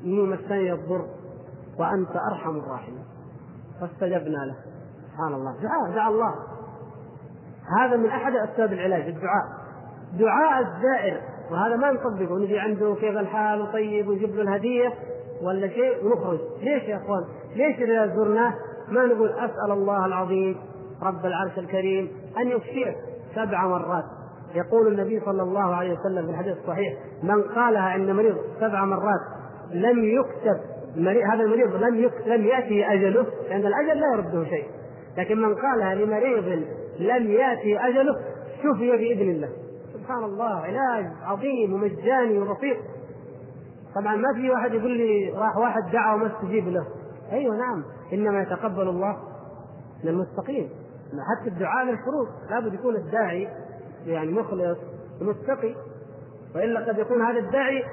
إني 0.04 0.24
مسني 0.24 0.74
الضر 0.74 1.06
وأنت 1.80 2.10
أرحم 2.32 2.58
الراحمين. 2.58 3.06
فاستجبنا 3.82 4.38
له. 4.38 4.56
سبحان 5.12 5.34
الله. 5.34 5.56
دعاء 5.62 5.96
دعا 5.96 6.10
الله. 6.10 6.34
هذا 7.80 7.98
من 7.98 8.06
أحد 8.06 8.36
أسباب 8.36 8.74
العلاج 8.74 9.08
الدعاء. 9.08 9.46
دعاء 10.20 10.62
الزائر. 10.62 11.22
وهذا 11.52 11.76
ما 11.76 11.92
نطبقه. 11.92 12.40
نجي 12.40 12.60
عنده 12.60 12.96
كيف 12.96 13.18
الحال 13.18 13.62
وطيب 13.62 14.08
ونجيب 14.08 14.36
له 14.36 14.42
الهدية 14.42 14.94
ولا 15.42 15.68
شيء 15.68 16.06
ونخرج. 16.06 16.40
ليش 16.62 16.84
يا 16.84 16.98
أخوان؟ 16.98 17.24
ليش 17.56 17.80
إذا 17.80 18.16
زرناه 18.16 18.54
ما 18.90 19.06
نقول 19.06 19.30
أسأل 19.30 19.72
الله 19.72 20.06
العظيم 20.06 20.58
رب 21.02 21.26
العرش 21.26 21.60
الكريم 21.60 22.12
أن 22.38 22.48
يكفيك 22.48 22.96
سبع 23.36 23.68
مرات. 23.68 24.04
يقول 24.56 24.88
النبي 24.88 25.20
صلى 25.26 25.44
الله 25.44 25.76
عليه 25.76 25.94
وسلم 26.00 26.26
في 26.26 26.32
الحديث 26.32 26.58
الصحيح 26.58 26.94
من 27.24 27.44
قالها 27.44 27.82
عند 27.82 28.10
مريض 28.10 28.38
سبع 28.60 28.86
مرات 28.86 29.20
لم 29.72 30.04
يكتب 30.04 30.74
هذا 31.32 31.44
المريض 31.44 31.76
لم 31.76 32.12
لم 32.26 32.46
يأتي 32.46 32.86
أجله 32.86 33.26
لأن 33.50 33.66
الأجل 33.66 34.00
لا 34.00 34.14
يرده 34.14 34.50
شيء. 34.50 34.66
لكن 35.18 35.42
من 35.42 35.56
قالها 35.56 35.96
لمريض 35.96 36.64
لم 37.00 37.32
يأتي 37.32 37.80
أجله 37.80 38.16
شفي 38.58 38.92
بإذن 38.92 39.30
الله. 39.30 39.50
سبحان 39.94 40.24
الله 40.24 40.50
علاج 40.50 41.06
عظيم 41.24 41.74
ومجاني 41.74 42.40
وبسيط. 42.40 42.78
طبعا 43.96 44.16
ما 44.16 44.34
في 44.36 44.50
واحد 44.50 44.74
يقول 44.74 44.98
لي 44.98 45.34
راح 45.38 45.58
واحد 45.58 45.92
دعا 45.92 46.16
وما 46.16 46.28
استجيب 46.28 46.68
له. 46.68 46.86
أيوه 47.32 47.56
نعم 47.56 47.84
إنما 48.14 48.42
يتقبل 48.42 48.90
الله 48.90 49.18
من 50.04 50.10
المستقيم 50.10 50.70
حتى 51.22 51.50
الدعاء 51.50 51.86
للشروط 51.86 52.28
لابد 52.50 52.74
يكون 52.74 52.96
الداعي 52.96 53.48
يعني 54.06 54.32
مخلص 54.32 54.78
ومتقي. 55.22 55.76
وإلا 56.56 56.88
قد 56.88 57.00
يكون 57.00 57.22
هذا 57.22 57.40
الداعي 57.40 57.84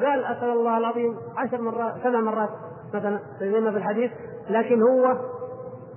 قال 0.00 0.24
أسأل 0.24 0.50
الله 0.50 0.78
العظيم 0.78 1.16
عشر 1.36 1.60
مرات 1.60 1.94
سبع 2.02 2.20
مرات 2.20 2.50
مثلا 2.94 3.20
زي 3.40 3.50
في 3.50 3.76
الحديث 3.76 4.10
لكن 4.50 4.82
هو 4.82 5.18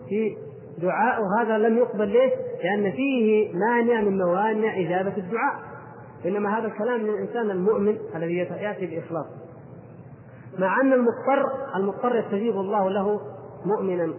في 0.09 0.37
دعاء 0.81 1.21
هذا 1.39 1.57
لم 1.57 1.77
يقبل 1.77 2.07
ليه؟ 2.07 2.31
لأن 2.63 2.91
فيه 2.91 3.53
مانع 3.53 4.01
من 4.01 4.17
موانع 4.17 4.79
إجابة 4.79 5.17
الدعاء. 5.17 5.55
إنما 6.25 6.59
هذا 6.59 6.67
الكلام 6.67 7.03
من 7.03 7.09
الإنسان 7.09 7.51
المؤمن 7.51 7.97
الذي 8.15 8.37
يأتي 8.37 8.85
بإخلاص. 8.85 9.25
مع 10.59 10.81
أن 10.81 10.93
المضطر 10.93 11.51
المضطر 11.75 12.15
يستجيب 12.15 12.53
الله 12.53 12.89
له 12.89 13.21
مؤمنا 13.65 14.13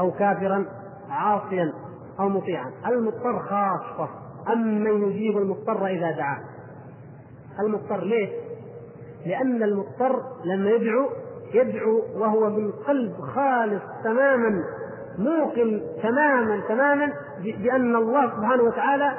أو 0.00 0.10
كافرا 0.10 0.66
عاصيا. 1.10 1.72
أو 2.20 2.28
مطيعا. 2.28 2.72
المضطر 2.86 3.38
خاصة. 3.38 4.08
أمن 4.52 5.02
يجيب 5.02 5.38
المضطر 5.38 5.86
إذا 5.86 6.10
دعاه. 6.10 6.40
المضطر 7.60 8.04
ليه؟ 8.04 8.28
لأن 9.26 9.62
المضطر 9.62 10.22
لما 10.44 10.70
يدعو 10.70 11.08
يدعو 11.54 12.02
وهو 12.14 12.50
من 12.50 12.72
قلب 12.72 13.12
خالص 13.20 13.82
تماما 14.04 14.64
موقن 15.18 15.82
تماما 16.02 16.60
تماما 16.68 17.12
بأن 17.42 17.96
الله 17.96 18.36
سبحانه 18.36 18.62
وتعالى 18.62 19.12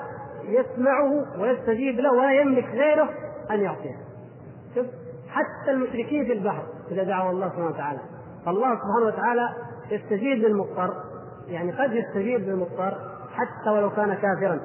يسمعه 0.43 1.41
ويستجيب 1.41 1.99
له 1.99 2.11
ولا 2.11 2.41
يملك 2.41 2.65
غيره 2.65 3.09
أن 3.51 3.59
يعطيه. 3.59 3.95
شوف 4.75 4.85
حتى 5.29 5.71
المشركين 5.71 6.25
في 6.25 6.33
البحر 6.33 6.63
إذا 6.91 7.03
دعوا 7.03 7.31
الله 7.31 7.49
سبحانه 7.49 7.67
وتعالى. 7.67 7.99
فالله 8.45 8.75
سبحانه 8.75 9.05
وتعالى 9.05 9.49
يستجيب 9.91 10.37
للمضطر. 10.37 11.10
يعني 11.47 11.71
قد 11.71 11.93
يستجيب 11.93 12.41
للمضطر 12.41 12.97
حتى 13.33 13.69
ولو 13.69 13.89
كان 13.89 14.13
كافرا 14.13 14.59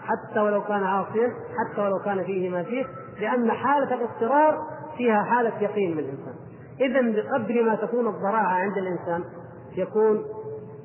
حتى 0.00 0.40
ولو 0.40 0.62
كان 0.62 0.84
عاصيا 0.84 1.32
حتى 1.58 1.80
ولو 1.80 1.98
كان 1.98 2.24
فيه 2.24 2.50
ما 2.50 2.62
فيه 2.62 2.84
لأن 3.20 3.52
حالة 3.52 3.94
الاضطرار 3.94 4.58
فيها 4.96 5.22
حالة 5.22 5.62
يقين 5.62 5.92
من 5.92 5.98
الإنسان 5.98 6.34
إذا 6.80 7.00
بقدر 7.00 7.62
ما 7.62 7.74
تكون 7.74 8.06
الضراعة 8.06 8.52
عند 8.52 8.78
الإنسان 8.78 9.24
يكون 9.76 10.24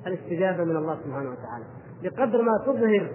الاستجابة 0.08 0.64
من 0.64 0.76
الله 0.76 0.98
سبحانه 1.06 1.30
وتعالى. 1.30 1.66
بقدر 2.04 2.42
ما 2.42 2.52
تظهر 2.66 3.10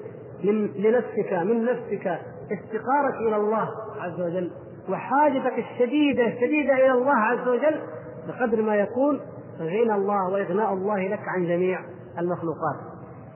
من 0.44 0.66
لنفسك 0.66 1.32
من 1.32 1.64
نفسك 1.64 2.06
افتقارك 2.52 3.14
إلى 3.20 3.36
الله 3.36 3.68
عز 4.00 4.20
وجل 4.20 4.50
وحاجتك 4.88 5.58
الشديدة 5.58 6.26
الشديدة 6.26 6.74
إلى 6.74 6.92
الله 6.92 7.14
عز 7.14 7.48
وجل 7.48 7.80
بقدر 8.28 8.62
ما 8.62 8.76
يكون 8.76 9.20
غنى 9.60 9.94
الله 9.94 10.28
وإغناء 10.28 10.72
الله 10.72 11.08
لك 11.08 11.28
عن 11.28 11.46
جميع 11.46 11.80
المخلوقات. 12.18 12.76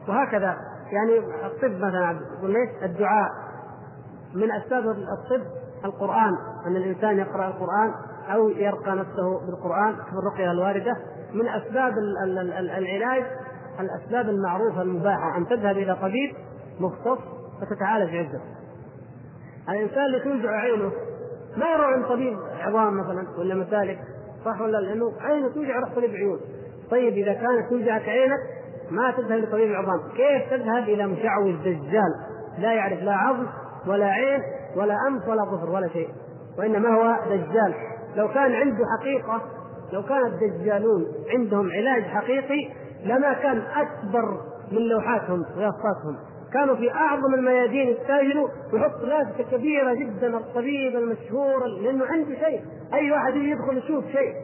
وهكذا 0.09 0.57
يعني 0.93 1.19
الطب 1.47 1.77
مثلا 1.77 2.21
الدعاء. 2.83 3.29
من 4.35 4.53
أسباب 4.53 4.85
الطب 4.89 5.47
القرآن 5.85 6.33
أن 6.67 6.77
الإنسان 6.77 7.19
يقرأ 7.19 7.47
القرآن 7.49 7.95
أو 8.33 8.49
يرقى 8.49 8.97
نفسه 8.97 9.47
بالقرآن 9.47 9.95
في 9.95 10.13
الرقية 10.13 10.51
الواردة. 10.51 10.97
من 11.35 11.49
أسباب 11.49 11.95
العلاج 12.59 13.25
الأسباب 13.81 14.29
المعروفة 14.29 14.83
المباحة 14.83 15.37
أن 15.37 15.47
تذهب 15.47 15.77
إلى 15.77 15.97
طبيب 15.97 16.35
مختص 16.81 17.19
فتتعالج 17.61 18.17
عنده 18.17 18.41
الإنسان 19.69 20.05
اللي 20.05 20.21
توجع 20.21 20.51
عينه 20.51 20.93
ما 21.57 21.67
يروح 21.67 21.87
عند 21.87 22.07
طبيب 22.07 22.39
عظام 22.59 23.01
مثلا 23.01 23.39
ولا 23.39 23.55
مسالك 23.55 23.99
صح 24.45 24.61
ولا 24.61 24.79
لأنه 24.79 25.13
عينه 25.21 25.49
توجع 25.49 25.77
يروح 25.77 25.95
طبيب 25.95 26.11
عيون 26.11 26.41
طيب 26.91 27.13
إذا 27.13 27.33
كانت 27.33 27.71
توجعك 27.71 28.09
عينك 28.09 28.39
ما 28.93 29.11
تذهب 29.11 29.39
لطبيب 29.39 29.71
العظام. 29.71 30.01
كيف 30.17 30.51
تذهب 30.51 30.83
إلى 30.83 31.07
مشعوذ 31.07 31.57
دجال 31.65 32.13
لا 32.59 32.73
يعرف 32.73 33.03
لا 33.03 33.13
عظم 33.13 33.47
ولا 33.87 34.07
عين 34.07 34.41
ولا 34.77 34.95
أنف 35.09 35.29
ولا 35.29 35.45
ظفر 35.45 35.71
ولا 35.71 35.89
شيء 35.89 36.09
وإنما 36.59 36.89
هو 36.89 37.17
دجال. 37.27 37.75
لو 38.17 38.29
كان 38.29 38.53
عنده 38.53 38.85
حقيقة 38.99 39.43
لو 39.93 40.03
كان 40.03 40.27
الدجالون 40.27 41.07
عندهم 41.35 41.71
علاج 41.71 42.03
حقيقي 42.03 42.69
لما 43.05 43.33
كان 43.33 43.63
أكبر 43.77 44.41
من 44.73 44.79
لوحاتهم 44.79 45.45
ويافطاتهم. 45.57 46.17
كانوا 46.53 46.75
في 46.75 46.91
أعظم 46.91 47.35
الميادين 47.35 47.89
يستاجروا 47.89 48.49
ويحط 48.73 49.01
لافته 49.05 49.57
كبيرة 49.57 49.95
جدا 49.95 50.37
الطبيب 50.37 50.97
المشهور 50.97 51.67
لأنه 51.67 52.05
عنده 52.07 52.35
شيء. 52.35 52.61
أي 52.95 53.13
واحد 53.13 53.37
يدخل 53.37 53.79
يشوف 53.79 54.05
شيء 54.05 54.35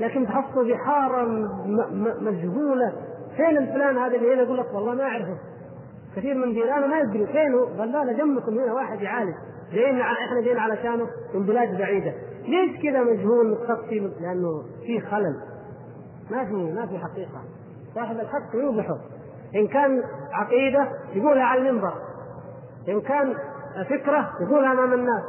لكن 0.00 0.26
تحصل 0.26 0.66
في 0.66 0.76
حارة 0.76 1.26
مجهولة. 2.20 2.92
فين 3.38 3.58
الفلان 3.58 3.98
هذا 3.98 4.16
اللي 4.16 4.34
هنا 4.34 4.42
يقول 4.42 4.58
لك 4.58 4.74
والله 4.74 4.94
ما 4.94 5.02
أعرفه. 5.02 5.38
كثير 6.16 6.34
من 6.34 6.52
جيرانه 6.52 6.86
ما 6.86 6.98
يدري 6.98 7.26
فينه. 7.26 7.78
قال 7.78 7.92
لا 7.92 8.12
جنبكم 8.12 8.58
هنا 8.58 8.72
واحد 8.72 9.00
يعالج. 9.00 9.34
جايين 9.72 10.00
إحنا 10.00 10.40
جايين 10.44 10.58
علشانه 10.58 11.06
من 11.34 11.46
بلاد 11.46 11.78
بعيدة. 11.78 12.12
ليش 12.42 12.82
كذا 12.82 13.02
مجهول 13.02 13.50
متخفي 13.50 13.98
لأنه 14.00 14.62
في 14.86 15.00
خلل؟ 15.00 15.36
ما 16.30 16.44
في 16.44 16.52
ما 16.52 16.86
في 16.86 16.98
حقيقة. 16.98 17.42
صاحب 17.94 18.20
الحق 18.20 18.54
يوضحه. 18.54 18.98
إن 19.54 19.66
كان 19.66 20.02
عقيدة 20.32 20.88
يقولها 21.14 21.44
على 21.44 21.68
المنبر. 21.68 21.92
إن 22.88 23.00
كان 23.00 23.34
فكرة 23.90 24.30
يقولها 24.40 24.72
أمام 24.72 24.92
الناس. 24.92 25.22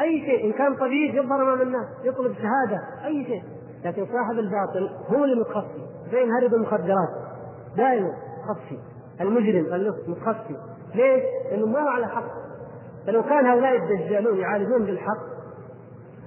أي 0.00 0.20
شيء. 0.20 0.46
إن 0.46 0.52
كان 0.52 0.76
طبيب 0.76 1.14
يظهر 1.14 1.42
أمام 1.42 1.62
الناس. 1.62 1.86
يطلب 2.04 2.32
شهادة. 2.32 2.82
أي 3.04 3.24
شيء. 3.24 3.42
لكن 3.84 4.06
صاحب 4.06 4.38
الباطل 4.38 4.90
هو 5.08 5.24
اللي 5.24 5.40
متخفي 5.40 5.86
زي 6.12 6.24
هرب 6.24 6.54
المخدرات. 6.54 7.25
دائما 7.76 8.12
متخفي. 8.38 8.78
المجرم 9.20 9.92
متخفي. 10.08 10.56
ليش؟ 10.94 11.22
لأنه 11.50 11.66
ما 11.66 11.80
هو 11.80 11.88
على 11.88 12.06
حق. 12.06 12.24
فلو 13.06 13.22
كان 13.22 13.46
هؤلاء 13.46 13.76
الدجالون 13.76 14.38
يعالجون 14.38 14.84
بالحق 14.84 15.26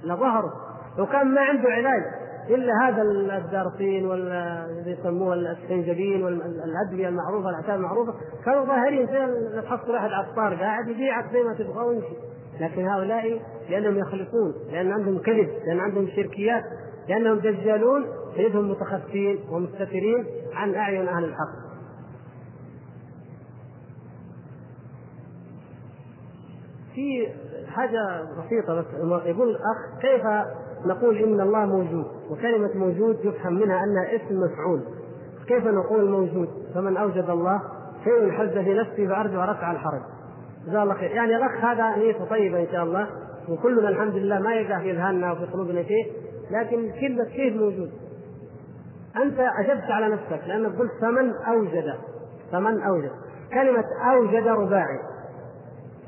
لظهروا. 0.04 0.50
لو 0.98 1.06
كان 1.06 1.34
ما 1.34 1.40
عنده 1.40 1.68
علاج 1.68 2.02
إلا 2.48 2.72
هذا 2.82 3.02
الدارسين 3.02 4.06
ولا 4.06 4.66
يسموه 4.86 5.34
السنجبين 5.34 6.24
والادويه 6.24 7.08
المعروفة 7.08 7.48
الاعشاب 7.48 7.74
المعروفة 7.74 8.14
كانوا 8.44 8.64
ظاهرين 8.64 9.06
زي 9.06 9.60
تحصل 9.62 9.90
واحد 9.90 10.10
عطار 10.10 10.54
قاعد 10.54 10.88
يبيعك 10.88 11.24
زي 11.32 11.42
ما 11.42 11.54
تبغى 11.54 11.84
ويمشي. 11.86 12.14
لكن 12.60 12.88
هؤلاء 12.88 13.40
لأنهم 13.70 13.98
يخلقون 13.98 14.54
لأن 14.72 14.92
عندهم 14.92 15.18
كذب 15.18 15.48
لأن 15.66 15.80
عندهم 15.80 16.08
شركيات 16.16 16.64
لأنهم 17.08 17.38
دجالون 17.38 18.06
تجدهم 18.36 18.70
متخفين 18.70 19.38
ومستترين 19.50 20.26
عن 20.54 20.74
أعين 20.74 21.08
أهل 21.08 21.24
الحق. 21.24 21.70
في 26.94 27.28
حاجة 27.68 28.22
بسيطة 28.22 28.74
بس 28.74 28.84
يقول 29.26 29.48
الأخ 29.50 30.00
كيف 30.00 30.22
نقول 30.86 31.16
إن 31.18 31.40
الله 31.40 31.66
موجود؟ 31.66 32.06
وكلمة 32.30 32.70
موجود 32.74 33.18
يفهم 33.24 33.52
منها 33.52 33.84
أنها 33.84 34.16
اسم 34.16 34.40
مفعول. 34.40 34.80
كيف 35.46 35.66
نقول 35.66 36.10
موجود؟ 36.10 36.48
فمن 36.74 36.96
أوجد 36.96 37.30
الله 37.30 37.62
شيء 38.04 38.30
حز 38.30 38.58
في 38.58 38.74
نفسي 38.74 39.08
فأرجو 39.08 39.40
رفع 39.40 39.72
الحرج. 39.72 40.00
جزاه 40.66 40.82
الله 40.82 40.94
خير. 40.94 41.10
يعني 41.10 41.36
الأخ 41.36 41.64
هذا 41.64 41.96
نيته 41.96 42.24
طيبة 42.24 42.60
إن 42.60 42.66
شاء 42.72 42.84
الله 42.84 43.06
وكلنا 43.48 43.88
الحمد 43.88 44.14
لله 44.14 44.38
ما 44.38 44.54
يقع 44.54 44.78
في 44.78 44.90
أذهاننا 44.90 45.32
وفي 45.32 45.44
قلوبنا 45.44 45.82
شيء 45.82 46.12
لكن 46.50 46.90
كلمة 47.00 47.24
كيف 47.24 47.56
موجود؟ 47.56 47.90
أنت 49.16 49.40
أجبت 49.40 49.90
على 49.90 50.08
نفسك 50.08 50.40
لأنك 50.46 50.78
قلت 50.78 50.92
فمن 51.00 51.32
أوجد 51.48 51.94
فمن 52.52 52.82
أوجد. 52.82 53.10
كلمة 53.52 53.84
أوجد 54.12 54.46
رباعي. 54.46 54.98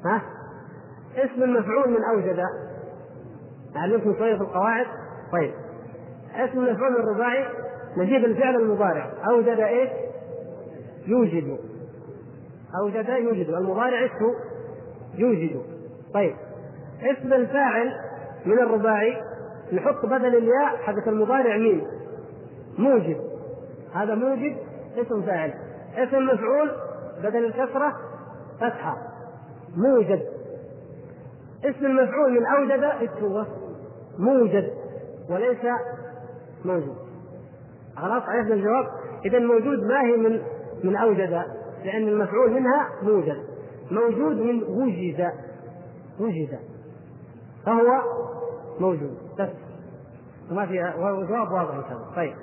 ها؟ 0.04 0.22
اسم 1.16 1.42
المفعول 1.42 1.90
من 1.90 2.04
أوجد. 2.04 2.44
علمتم 3.76 4.14
شوية 4.18 4.36
في 4.36 4.42
القواعد؟ 4.42 4.86
طيب. 5.32 5.54
اسم 6.34 6.58
المفعول 6.58 6.96
الرباعي 6.96 7.44
نجيب 7.96 8.24
الفعل 8.24 8.56
المضارع. 8.56 9.10
أوجد 9.30 9.60
إيش؟ 9.60 9.90
يوجد. 11.06 11.58
أوجد 12.82 13.08
يوجد. 13.08 13.48
المضارع 13.48 14.06
اسمه 14.06 14.34
يوجد. 15.14 15.62
طيب. 16.14 16.36
اسم 17.02 17.32
الفاعل 17.32 17.92
من 18.46 18.58
الرباعي 18.58 19.22
نحط 19.72 20.06
بدل 20.06 20.36
الياء 20.36 20.76
حقة 20.76 21.10
المضارع 21.10 21.56
مين؟ 21.56 21.86
موجد 22.78 23.20
هذا 23.94 24.14
موجد 24.14 24.56
اسم 24.96 25.22
فاعل. 25.22 25.54
اسم 25.94 26.26
مفعول 26.26 26.70
بدل 27.22 27.44
الكسرة 27.44 27.96
فتحة. 28.60 28.96
موجد 29.76 30.22
اسم 31.64 31.86
المفعول 31.86 32.32
من 32.32 32.46
أوجد 32.46 32.82
إيش 32.84 33.10
هو؟ 33.22 33.46
موجد 34.18 34.70
وليس 35.30 35.58
موجود 36.64 36.96
خلاص 37.96 38.22
عرفنا 38.22 38.54
الجواب؟ 38.54 38.86
إذا 39.24 39.38
موجود 39.38 39.78
ما 39.84 40.02
هي 40.02 40.16
من 40.16 40.42
من 40.84 40.96
أوجد 40.96 41.42
لأن 41.84 42.08
المفعول 42.08 42.50
منها 42.50 42.88
موجد 43.02 43.36
موجود 43.90 44.36
من 44.36 44.62
وجد 44.62 45.30
وجد 46.20 46.58
فهو 47.66 48.02
موجود. 48.80 49.18
بس. 49.38 49.48
وما 50.50 50.66
فيها 50.66 50.94
وجواب 50.96 51.52
واضح 51.52 51.74
إن 51.74 51.82
شاء 51.82 51.92
الله. 51.92 52.16
طيب. 52.16 52.34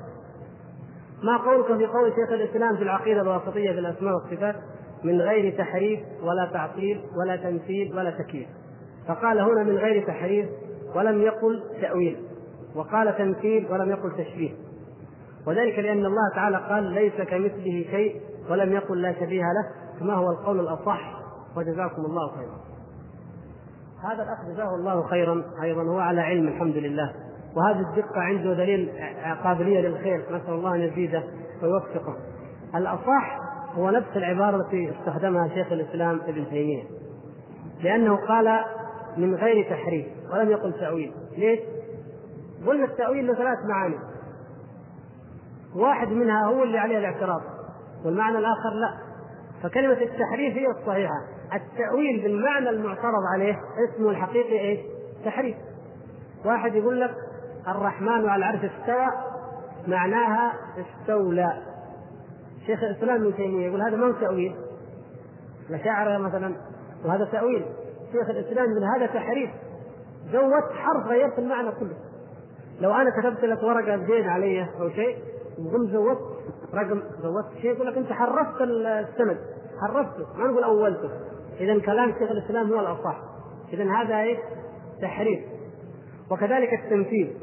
ما 1.23 1.37
قولك 1.37 1.65
في 1.65 1.85
قول 1.85 2.13
شيخ 2.15 2.31
الإسلام 2.31 2.77
في 2.77 2.83
العقيدة 2.83 3.21
الواسطية 3.21 3.71
في 3.71 3.79
الأسماء 3.79 4.13
والصفات؟ 4.13 4.55
من 5.03 5.21
غير 5.21 5.57
تحريف 5.57 5.99
ولا 6.23 6.49
تعطيل 6.53 7.01
ولا 7.17 7.35
تمثيل 7.35 7.97
ولا 7.97 8.11
تكييف. 8.11 8.47
فقال 9.07 9.39
هنا 9.39 9.63
من 9.63 9.77
غير 9.77 10.07
تحريف 10.07 10.49
ولم 10.95 11.21
يقل 11.21 11.63
تأويل. 11.81 12.17
وقال 12.75 13.17
تمثيل 13.17 13.67
ولم 13.71 13.89
يقل 13.89 14.11
تشبيه. 14.11 14.51
وذلك 15.47 15.79
لأن 15.79 16.05
الله 16.05 16.35
تعالى 16.35 16.57
قال 16.57 16.83
ليس 16.83 17.13
كمثله 17.13 17.85
شيء 17.91 18.21
ولم 18.49 18.73
يقل 18.73 19.01
لا 19.01 19.13
شبيه 19.13 19.41
له 19.41 19.99
كما 19.99 20.13
هو 20.13 20.31
القول 20.31 20.59
الأصح. 20.59 21.19
وجزاكم 21.57 22.05
الله 22.05 22.31
خيرا. 22.35 22.59
هذا 24.03 24.23
الأخ 24.23 24.45
جزاه 24.53 24.75
الله 24.75 25.07
خيرا 25.07 25.43
أيضا 25.63 25.83
هو 25.83 25.99
على 25.99 26.21
علم 26.21 26.47
الحمد 26.47 26.75
لله. 26.75 27.13
وهذه 27.55 27.79
الدقة 27.79 28.21
عنده 28.21 28.53
دليل 28.53 28.91
قابلية 29.43 29.81
للخير 29.81 30.25
نسأل 30.31 30.53
الله 30.53 30.75
أن 30.75 30.81
يزيده 30.81 31.23
ويوفقه. 31.63 32.15
الأصح 32.75 33.39
هو 33.75 33.89
نفس 33.89 34.07
العبارة 34.15 34.55
التي 34.55 34.91
استخدمها 34.99 35.47
شيخ 35.47 35.71
الإسلام 35.71 36.21
ابن 36.27 36.49
تيمية 36.49 36.83
لأنه 37.83 38.15
قال 38.27 38.59
من 39.17 39.35
غير 39.35 39.69
تحريف 39.69 40.05
ولم 40.33 40.49
يقل 40.49 40.73
تأويل. 40.73 41.13
ليش؟ 41.37 41.59
قلنا 42.67 42.85
التأويل 42.85 43.27
له 43.27 43.33
ثلاث 43.33 43.57
معاني. 43.69 43.95
واحد 45.75 46.07
منها 46.07 46.45
هو 46.45 46.63
اللي 46.63 46.77
عليه 46.77 46.97
الاعتراض 46.97 47.41
والمعنى 48.05 48.37
الآخر 48.37 48.69
لا. 48.69 48.97
فكلمة 49.63 49.93
التحريف 49.93 50.57
هي 50.57 50.67
الصحيحة. 50.67 51.15
التأويل 51.53 52.21
بالمعنى 52.23 52.69
المعترض 52.69 53.23
عليه 53.33 53.59
اسمه 53.89 54.09
الحقيقي 54.09 54.59
إيش؟ 54.59 54.79
تحريف. 55.25 55.55
واحد 56.45 56.75
يقول 56.75 57.01
لك 57.01 57.11
الرحمن 57.71 58.29
على 58.29 58.35
العرش 58.35 58.59
استوى 58.65 59.07
معناها 59.87 60.53
استولى. 60.77 61.53
شيخ 62.65 62.83
الإسلام 62.83 63.21
ابن 63.21 63.35
تيمية 63.35 63.67
يقول 63.67 63.81
هذا 63.81 63.95
ما 63.95 64.07
هو 64.07 64.11
تاويل 64.11 64.55
الاشاعره 65.69 66.17
مثلا 66.17 66.55
وهذا 67.05 67.25
تأويل. 67.25 67.65
شيخ 68.11 68.29
الإسلام 68.29 68.65
من 68.69 68.83
هذا 68.83 69.05
تحريف. 69.05 69.49
زودت 70.31 70.71
حرف 70.73 71.07
غيرت 71.07 71.39
المعنى 71.39 71.71
كله. 71.71 71.97
لو 72.79 72.93
أنا 72.93 73.09
كتبت 73.09 73.43
لك 73.43 73.63
ورقة 73.63 73.95
بدين 73.95 74.27
علي 74.27 74.67
أو 74.79 74.89
شيء 74.89 75.17
وقمت 75.59 75.89
زودت 75.89 76.19
رقم 76.73 77.01
زودت 77.21 77.47
شيء 77.61 77.71
يقول 77.71 77.87
لك 77.87 77.97
أنت 77.97 78.11
حرفت 78.11 78.61
السند. 78.61 79.37
حرفته 79.81 80.37
ما 80.37 80.47
نقول 80.47 80.63
أولته. 80.63 81.09
إذا 81.59 81.79
كلام 81.79 82.11
شيخ 82.19 82.31
الإسلام 82.31 82.73
هو 82.73 82.79
الأصح. 82.79 83.17
إذا 83.73 83.91
هذا 83.91 84.19
إيه 84.19 84.37
تحريف. 85.01 85.39
وكذلك 86.31 86.73
التمثيل. 86.73 87.37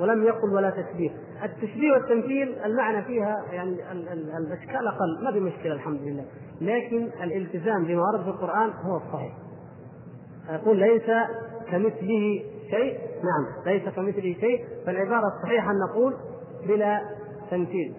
ولم 0.00 0.24
يقل 0.24 0.54
ولا 0.54 0.70
تشبيه. 0.70 1.10
التشبيه 1.44 1.92
والتمثيل 1.92 2.58
المعنى 2.64 3.02
فيها 3.02 3.36
يعني 3.52 3.92
الأشكال 4.38 4.86
أقل. 4.86 5.24
ما 5.24 5.32
في 5.32 5.40
مشكلة 5.40 5.72
الحمد 5.72 6.00
لله. 6.00 6.24
لكن 6.60 7.10
الالتزام 7.22 7.84
بما 7.84 8.02
ورد 8.02 8.22
في 8.22 8.28
القرآن 8.28 8.70
هو 8.70 8.96
الصحيح. 8.96 9.32
يقول 10.50 10.78
ليس 10.78 11.10
كمثله 11.70 12.42
شيء. 12.70 12.98
نعم 12.98 13.64
ليس 13.66 13.88
كمثله 13.88 14.36
شيء. 14.40 14.64
فالعبارة 14.86 15.22
الصحيحة 15.36 15.70
أن 15.70 15.76
نقول 15.90 16.14
بلا 16.68 17.00
تمثيل. 17.50 17.94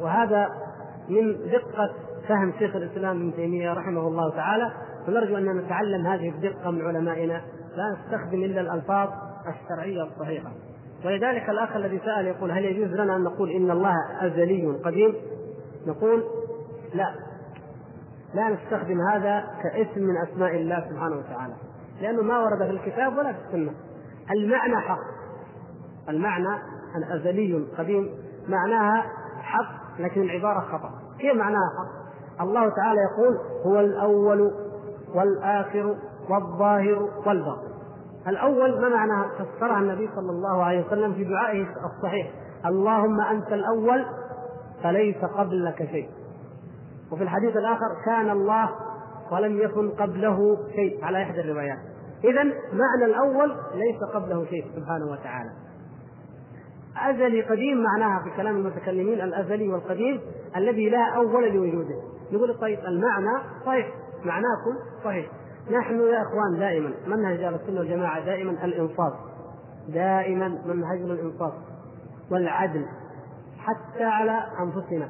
وهذا 0.00 0.48
من 1.08 1.32
دقة 1.32 1.94
فهم 2.28 2.52
شيخ 2.58 2.76
الإسلام 2.76 3.16
ابن 3.16 3.34
تيمية 3.36 3.72
رحمه 3.72 4.08
الله 4.08 4.30
تعالى. 4.30 4.72
فنرجو 5.06 5.36
أن 5.36 5.56
نتعلم 5.56 6.06
هذه 6.06 6.28
الدقة 6.28 6.70
من 6.70 6.86
علمائنا. 6.86 7.42
لا 7.76 7.96
نستخدم 7.98 8.44
إلا 8.44 8.60
الألفاظ 8.60 9.08
الشرعية 9.48 10.02
الصحيحة. 10.02 10.50
ولذلك 11.04 11.48
الأخ 11.50 11.76
الذي 11.76 12.00
سأل 12.04 12.26
يقول 12.26 12.50
هل 12.50 12.64
يجوز 12.64 12.94
لنا 12.94 13.16
أن 13.16 13.22
نقول 13.22 13.50
إن 13.50 13.70
الله 13.70 13.94
أزلي 14.20 14.66
قديم؟ 14.84 15.14
نقول 15.86 16.24
لا. 16.94 17.14
لا 18.34 18.48
نستخدم 18.48 19.00
هذا 19.00 19.44
كاسم 19.62 20.00
من 20.00 20.16
أسماء 20.16 20.56
الله 20.56 20.84
سبحانه 20.90 21.16
وتعالى 21.16 21.54
لأنه 22.00 22.22
ما 22.22 22.38
ورد 22.38 22.58
في 22.58 22.70
الكتاب 22.70 23.18
ولا 23.18 23.32
في 23.32 23.38
السنة. 23.46 23.72
المعنى 24.30 24.76
حق. 24.76 24.98
المعنى 26.08 26.58
الازلي 26.96 27.66
قديم 27.78 28.10
معناها 28.48 29.02
حق 29.40 30.00
لكن 30.00 30.22
العبارة 30.22 30.60
خطأ. 30.60 30.90
كيف 31.18 31.36
معناها 31.36 31.70
حق؟ 31.78 32.42
الله 32.42 32.68
تعالى 32.68 33.00
يقول 33.00 33.38
هو 33.66 33.80
الأول 33.80 34.50
والآخر 35.14 35.96
والظاهر 36.30 37.08
والباطن. 37.26 37.75
الأول 38.28 38.80
ما 38.80 38.88
معنى 38.88 39.28
فسرها 39.38 39.78
النبي 39.78 40.10
صلى 40.16 40.30
الله 40.30 40.64
عليه 40.64 40.86
وسلم 40.86 41.14
في 41.14 41.24
دعائه 41.24 41.66
الصحيح؟ 41.84 42.30
اللهم 42.66 43.20
أنت 43.20 43.52
الأول 43.52 44.06
فليس 44.82 45.16
قبلك 45.16 45.88
شيء. 45.90 46.08
وفي 47.12 47.22
الحديث 47.22 47.56
الآخر 47.56 47.86
كان 48.06 48.30
الله 48.30 48.70
ولم 49.32 49.58
يكن 49.60 49.90
قبله 49.90 50.56
شيء 50.74 51.04
على 51.04 51.22
إحدى 51.22 51.40
الروايات. 51.40 51.78
إذا 52.24 52.42
معنى 52.72 53.04
الأول 53.04 53.56
ليس 53.74 54.14
قبله 54.14 54.44
شيء 54.44 54.64
سبحانه 54.76 55.06
وتعالى. 55.12 55.50
أزلي 56.96 57.42
قديم 57.42 57.82
معناها 57.82 58.24
في 58.24 58.30
كلام 58.36 58.56
المتكلمين 58.56 59.20
الأزلي 59.20 59.68
والقديم 59.68 60.20
الذي 60.56 60.90
لا 60.90 61.14
أول 61.16 61.52
لوجوده. 61.52 61.94
يقول 62.30 62.58
طيب 62.60 62.78
المعنى 62.78 63.38
صحيح. 63.66 63.86
معناكم 64.24 64.76
صحيح. 65.04 65.26
نحن 65.70 66.00
يا 66.00 66.22
إخوان 66.22 66.58
دائما 66.58 66.92
منهج 67.06 67.42
أهل 67.42 67.54
السنة 67.54 67.78
والجماعة 67.78 68.24
دائما 68.24 68.50
الإنصاف. 68.50 69.12
دائما 69.88 70.48
منهجنا 70.48 71.12
الإنصاف 71.12 71.52
والعدل 72.30 72.86
حتى 73.58 74.04
على 74.04 74.42
أنفسنا 74.60 75.08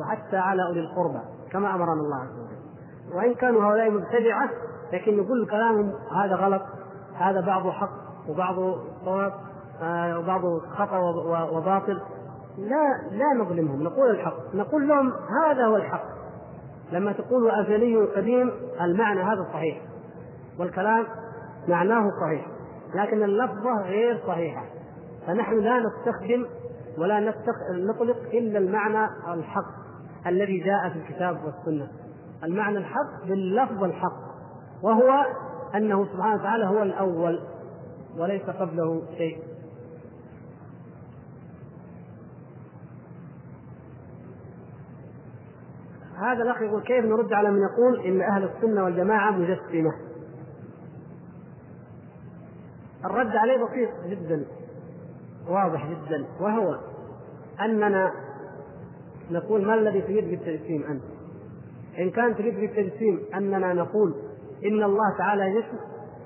وحتى 0.00 0.36
على 0.36 0.62
أولي 0.62 0.80
القربى 0.80 1.20
كما 1.52 1.74
أمرنا 1.74 1.92
الله 1.92 2.16
عز 2.16 2.38
وجل. 2.38 3.16
وإن 3.16 3.34
كانوا 3.34 3.64
هؤلاء 3.64 3.90
مبتدعة 3.90 4.50
لكن 4.92 5.16
نقول 5.16 5.46
كلامهم 5.50 5.92
هذا 6.22 6.34
غلط 6.34 6.62
هذا 7.14 7.40
بعضه 7.40 7.72
حق 7.72 7.90
وبعضه 8.28 8.78
صواب 9.04 9.32
آه 9.82 10.18
وبعضه 10.18 10.60
خطأ 10.60 10.98
وباطل. 11.52 12.00
لا 12.58 13.08
لا 13.10 13.44
نظلمهم 13.44 13.82
نقول 13.82 14.10
الحق 14.10 14.54
نقول 14.54 14.88
لهم 14.88 15.12
هذا 15.44 15.66
هو 15.66 15.76
الحق. 15.76 16.04
لما 16.92 17.12
تقول 17.12 17.50
أزلي 17.50 17.96
قديم 17.96 18.50
المعنى 18.80 19.22
هذا 19.22 19.46
صحيح. 19.52 19.89
والكلام 20.60 21.06
معناه 21.68 22.10
صحيح 22.20 22.46
لكن 22.94 23.22
اللفظة 23.22 23.82
غير 23.82 24.20
صحيحة 24.26 24.64
فنحن 25.26 25.58
لا 25.58 25.80
نستخدم 25.80 26.46
ولا 26.98 27.34
نطلق 27.70 28.16
إلا 28.32 28.58
المعنى 28.58 29.08
الحق 29.34 29.80
الذي 30.26 30.58
جاء 30.58 30.90
في 30.92 30.98
الكتاب 30.98 31.38
والسنة. 31.44 31.88
المعنى 32.44 32.78
الحق 32.78 33.24
باللفظ 33.26 33.84
الحق 33.84 34.20
وهو 34.82 35.26
أنه 35.74 36.04
سبحانه 36.04 36.34
وتعالى 36.34 36.66
هو 36.66 36.82
الأول 36.82 37.40
وليس 38.18 38.42
قبله 38.42 39.02
شيء. 39.16 39.38
هذا 46.18 46.42
الأخ 46.42 46.62
يقول 46.62 46.82
كيف 46.82 47.04
نرد 47.04 47.32
على 47.32 47.50
من 47.50 47.60
يقول 47.62 48.00
إن 48.00 48.20
أهل 48.20 48.44
السنة 48.44 48.84
والجماعة 48.84 49.30
مجسمة؟ 49.30 50.09
الرد 53.04 53.36
عليه 53.36 53.64
بسيط 53.64 53.90
جدا 54.06 54.44
واضح 55.48 55.86
جدا 55.86 56.26
وهو 56.40 56.78
أننا 57.60 58.12
نقول 59.30 59.66
ما 59.66 59.74
الذي 59.74 60.02
تريد 60.02 60.30
بالتجسيم 60.30 60.84
أنت؟ 60.84 61.02
إن 61.98 62.10
كان 62.10 62.36
تريد 62.36 62.54
بالتجسيم 62.54 63.20
أننا 63.34 63.72
نقول 63.72 64.14
إن 64.64 64.82
الله 64.82 65.18
تعالى 65.18 65.60
جسم 65.60 65.76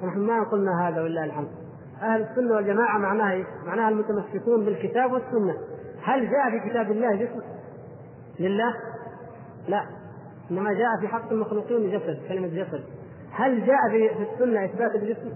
فنحن 0.01 0.19
ما 0.19 0.43
قلنا 0.43 0.89
هذا 0.89 1.03
ولله 1.03 1.25
الحمد. 1.25 1.49
أهل 2.03 2.21
السنة 2.23 2.55
والجماعة 2.55 2.99
معناها 2.99 3.33
إيش؟ 3.33 3.47
معناها 3.67 3.89
المتمسكون 3.89 4.65
بالكتاب 4.65 5.13
والسنة. 5.13 5.55
هل 6.03 6.31
جاء 6.31 6.51
في 6.51 6.71
كتاب 6.71 6.91
الله 6.91 7.17
جسم؟ 7.17 7.41
لله؟ 8.41 8.75
لا 9.69 9.85
إنما 10.51 10.73
جاء 10.73 11.01
في 11.01 11.09
حق 11.09 11.33
المخلوقين 11.33 11.91
جسد 11.91 12.19
كلمة 12.29 12.47
جسد. 12.47 12.85
هل 13.31 13.67
جاء 13.67 13.79
في 13.91 14.33
السنة 14.33 14.65
إثبات 14.65 14.95
الجسم؟ 14.95 15.33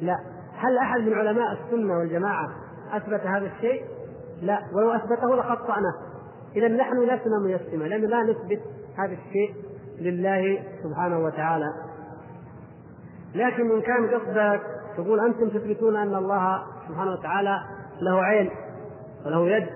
لا 0.00 0.35
هل 0.56 0.78
أحد 0.78 1.00
من 1.00 1.14
علماء 1.14 1.52
السنة 1.52 1.98
والجماعة 1.98 2.48
أثبت 2.92 3.20
هذا 3.20 3.46
الشيء؟ 3.46 3.84
لا 4.42 4.60
ولو 4.74 4.90
أثبته 4.92 5.36
لقطعناه 5.36 5.94
اذا 6.56 6.68
نحن 6.68 7.02
لسنا 7.02 7.38
مجسمه 7.44 7.86
لأن 7.86 8.00
لا 8.00 8.22
نثبت 8.22 8.60
هذا 8.98 9.12
الشيء 9.12 9.54
لله 10.00 10.62
سبحانه 10.82 11.18
وتعالى. 11.18 11.72
لكن 13.34 13.70
إن 13.70 13.80
كان 13.80 14.06
قصدك 14.06 14.62
تقول 14.96 15.20
أنتم 15.20 15.48
تثبتون 15.48 15.96
أن 15.96 16.14
الله 16.14 16.62
سبحانه 16.88 17.12
وتعالى 17.12 17.60
له 18.00 18.22
عين 18.22 18.50
وله 19.26 19.48
يد 19.48 19.66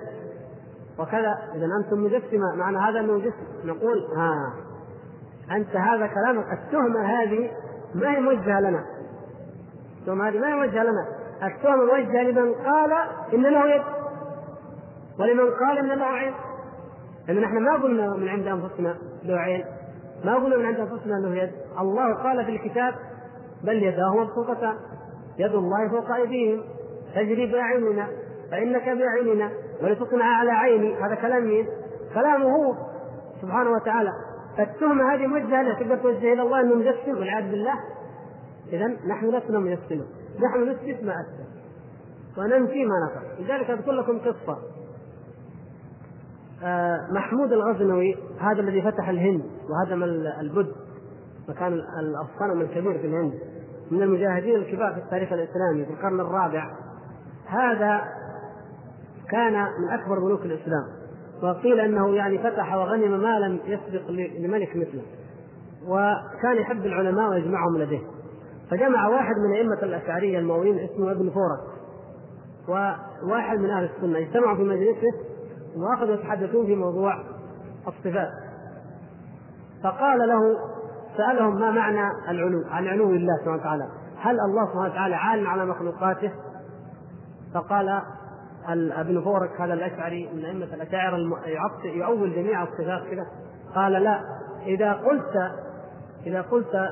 وكذا 0.99 1.39
اذا 1.55 1.67
أنتم 1.85 2.05
مجسمة. 2.05 2.57
معنى 2.57 2.79
هذا 2.79 3.01
أنه 3.01 3.19
جسم. 3.19 3.47
نقول 3.65 3.99
ها 4.17 4.53
أنت 5.57 5.77
هذا 5.77 6.07
كلامك 6.07 6.47
التهمة 6.53 7.01
هذه 7.01 7.51
ما 7.95 8.17
هي 8.17 8.21
موجهة 8.21 8.61
لنا. 8.61 8.85
التهمة 10.11 10.29
هذه 10.29 10.39
ما 10.39 10.49
يوجه 10.49 10.83
لنا 10.83 11.07
التهمة 11.43 11.85
موجهة 11.85 12.23
لمن 12.23 12.55
قال 12.55 12.93
إن 13.35 13.43
له 13.43 13.75
يد. 13.75 13.83
ولمن 15.21 15.51
قال 15.51 15.79
إن 15.79 15.99
له 15.99 16.05
عين. 16.05 16.35
لأن 17.29 17.41
نحن 17.41 17.59
ما 17.59 17.75
قلنا 17.75 18.17
من 18.17 18.29
عند 18.29 18.47
أنفسنا 18.47 18.97
له 19.25 19.39
عين. 19.39 19.65
ما 20.25 20.35
قلنا 20.35 20.57
من 20.57 20.67
عند 20.67 20.81
أنفسنا 20.81 21.15
له 21.15 21.43
يد. 21.43 21.51
الله 21.81 22.15
قال 22.15 22.45
في 22.45 22.51
الكتاب 22.51 22.95
بل 23.65 23.83
يداه 23.83 24.15
مبسوطتان. 24.15 24.77
يد 25.39 25.55
الله 25.55 25.89
فوق 25.89 26.11
أيديهم. 26.11 26.63
تجري 27.15 27.47
بأعيننا 27.47 28.07
فإنك 28.51 28.89
بأعيننا 28.89 29.51
ولتصنع 29.83 30.25
على 30.25 30.51
عيني. 30.51 30.95
هذا 30.95 31.15
كلام 31.15 31.45
مين؟ 31.45 31.67
كلامه 32.15 32.57
هو 32.57 32.75
سبحانه 33.43 33.71
وتعالى. 33.71 34.11
فالتهمة 34.57 35.15
هذه 35.15 35.27
موجهة 35.27 35.63
له 35.63 35.75
تقدر 35.75 35.97
توجه 35.97 36.33
إلى 36.33 36.43
الله 36.43 36.61
أنه 36.61 36.75
مجسم 36.75 37.19
والعياذ 37.19 37.51
بالله. 37.51 37.75
إذا 38.73 38.87
نحن 38.87 39.37
لسنا 39.37 39.59
ميسرين. 39.59 40.05
نحن 40.41 40.71
نثبت 40.71 41.05
ما 41.05 41.13
أثبت 41.13 41.51
وننفي 42.39 42.85
ما 42.85 42.95
نفى 43.07 43.43
لذلك 43.43 43.71
أذكر 43.71 43.93
لكم 43.93 44.19
قصة. 44.19 44.59
آه 46.65 46.97
محمود 47.13 47.53
الغزنوي 47.53 48.17
هذا 48.41 48.61
الذي 48.61 48.83
فتح 48.83 49.09
الهند 49.09 49.45
وهدم 49.71 50.03
البد. 50.41 50.73
مكان 51.49 51.81
الصنم 52.23 52.61
الكبير 52.61 52.99
في 52.99 53.07
الهند. 53.07 53.35
من 53.91 54.03
المجاهدين 54.03 54.57
الكبار 54.57 54.95
في 54.95 55.01
التاريخ 55.01 55.33
الإسلامي 55.33 55.85
في 55.85 55.93
القرن 55.93 56.21
الرابع. 56.21 56.71
هذا 57.47 58.05
كان 59.31 59.53
من 59.53 59.89
أكبر 59.89 60.21
ملوك 60.21 60.41
الإسلام. 60.43 60.85
وقيل 61.43 61.81
أنه 61.81 62.15
يعني 62.15 62.39
فتح 62.39 62.75
وغنم 62.75 63.21
ما 63.23 63.39
لم 63.39 63.61
يسبق 63.67 64.11
لملك 64.39 64.77
مثله. 64.77 65.03
وكان 65.89 66.57
يحب 66.57 66.87
العلماء 66.87 67.31
ويجمعهم 67.31 67.79
لديه. 67.79 68.20
فجمع 68.71 69.09
واحد 69.09 69.35
من 69.37 69.53
أئمة 69.57 69.83
الأشعرية 69.83 70.39
المؤمنين 70.39 70.79
اسمه 70.79 71.11
ابن 71.11 71.31
فورك 71.31 71.61
وواحد 72.69 73.59
من 73.59 73.71
أهل 73.71 73.85
السنة 73.85 74.19
اجتمعوا 74.19 74.57
في 74.57 74.63
مجلسه 74.63 75.13
وأخذوا 75.77 76.15
يتحدثون 76.15 76.67
في 76.67 76.77
موضوع 76.77 77.15
الصفات. 77.89 78.31
فقال 79.83 80.19
له 80.19 80.41
سألهم 81.17 81.61
ما 81.61 81.71
معنى 81.71 82.11
العلو 82.29 82.65
عن 82.71 82.87
علو 82.87 83.11
الله 83.11 83.37
سبحانه 83.39 83.61
وتعالى؟ 83.61 83.89
هل 84.19 84.41
الله 84.41 84.67
سبحانه 84.67 84.93
وتعالى 84.93 85.15
عال 85.15 85.47
على 85.47 85.67
مخلوقاته؟ 85.67 86.33
فقال 87.55 88.03
ابن 88.93 89.25
فورك 89.25 89.61
هذا 89.61 89.75
الأشعري 89.75 90.31
من 90.35 90.45
أئمة 90.45 90.75
الاشاعره 90.75 91.17
يؤول 91.85 92.35
جميع 92.35 92.63
الصفات 92.63 93.03
كذا 93.11 93.27
قال 93.75 93.93
لا 93.93 94.21
إذا 94.67 94.93
قلت 94.93 95.53
إذا 96.27 96.43
قلت 96.43 96.89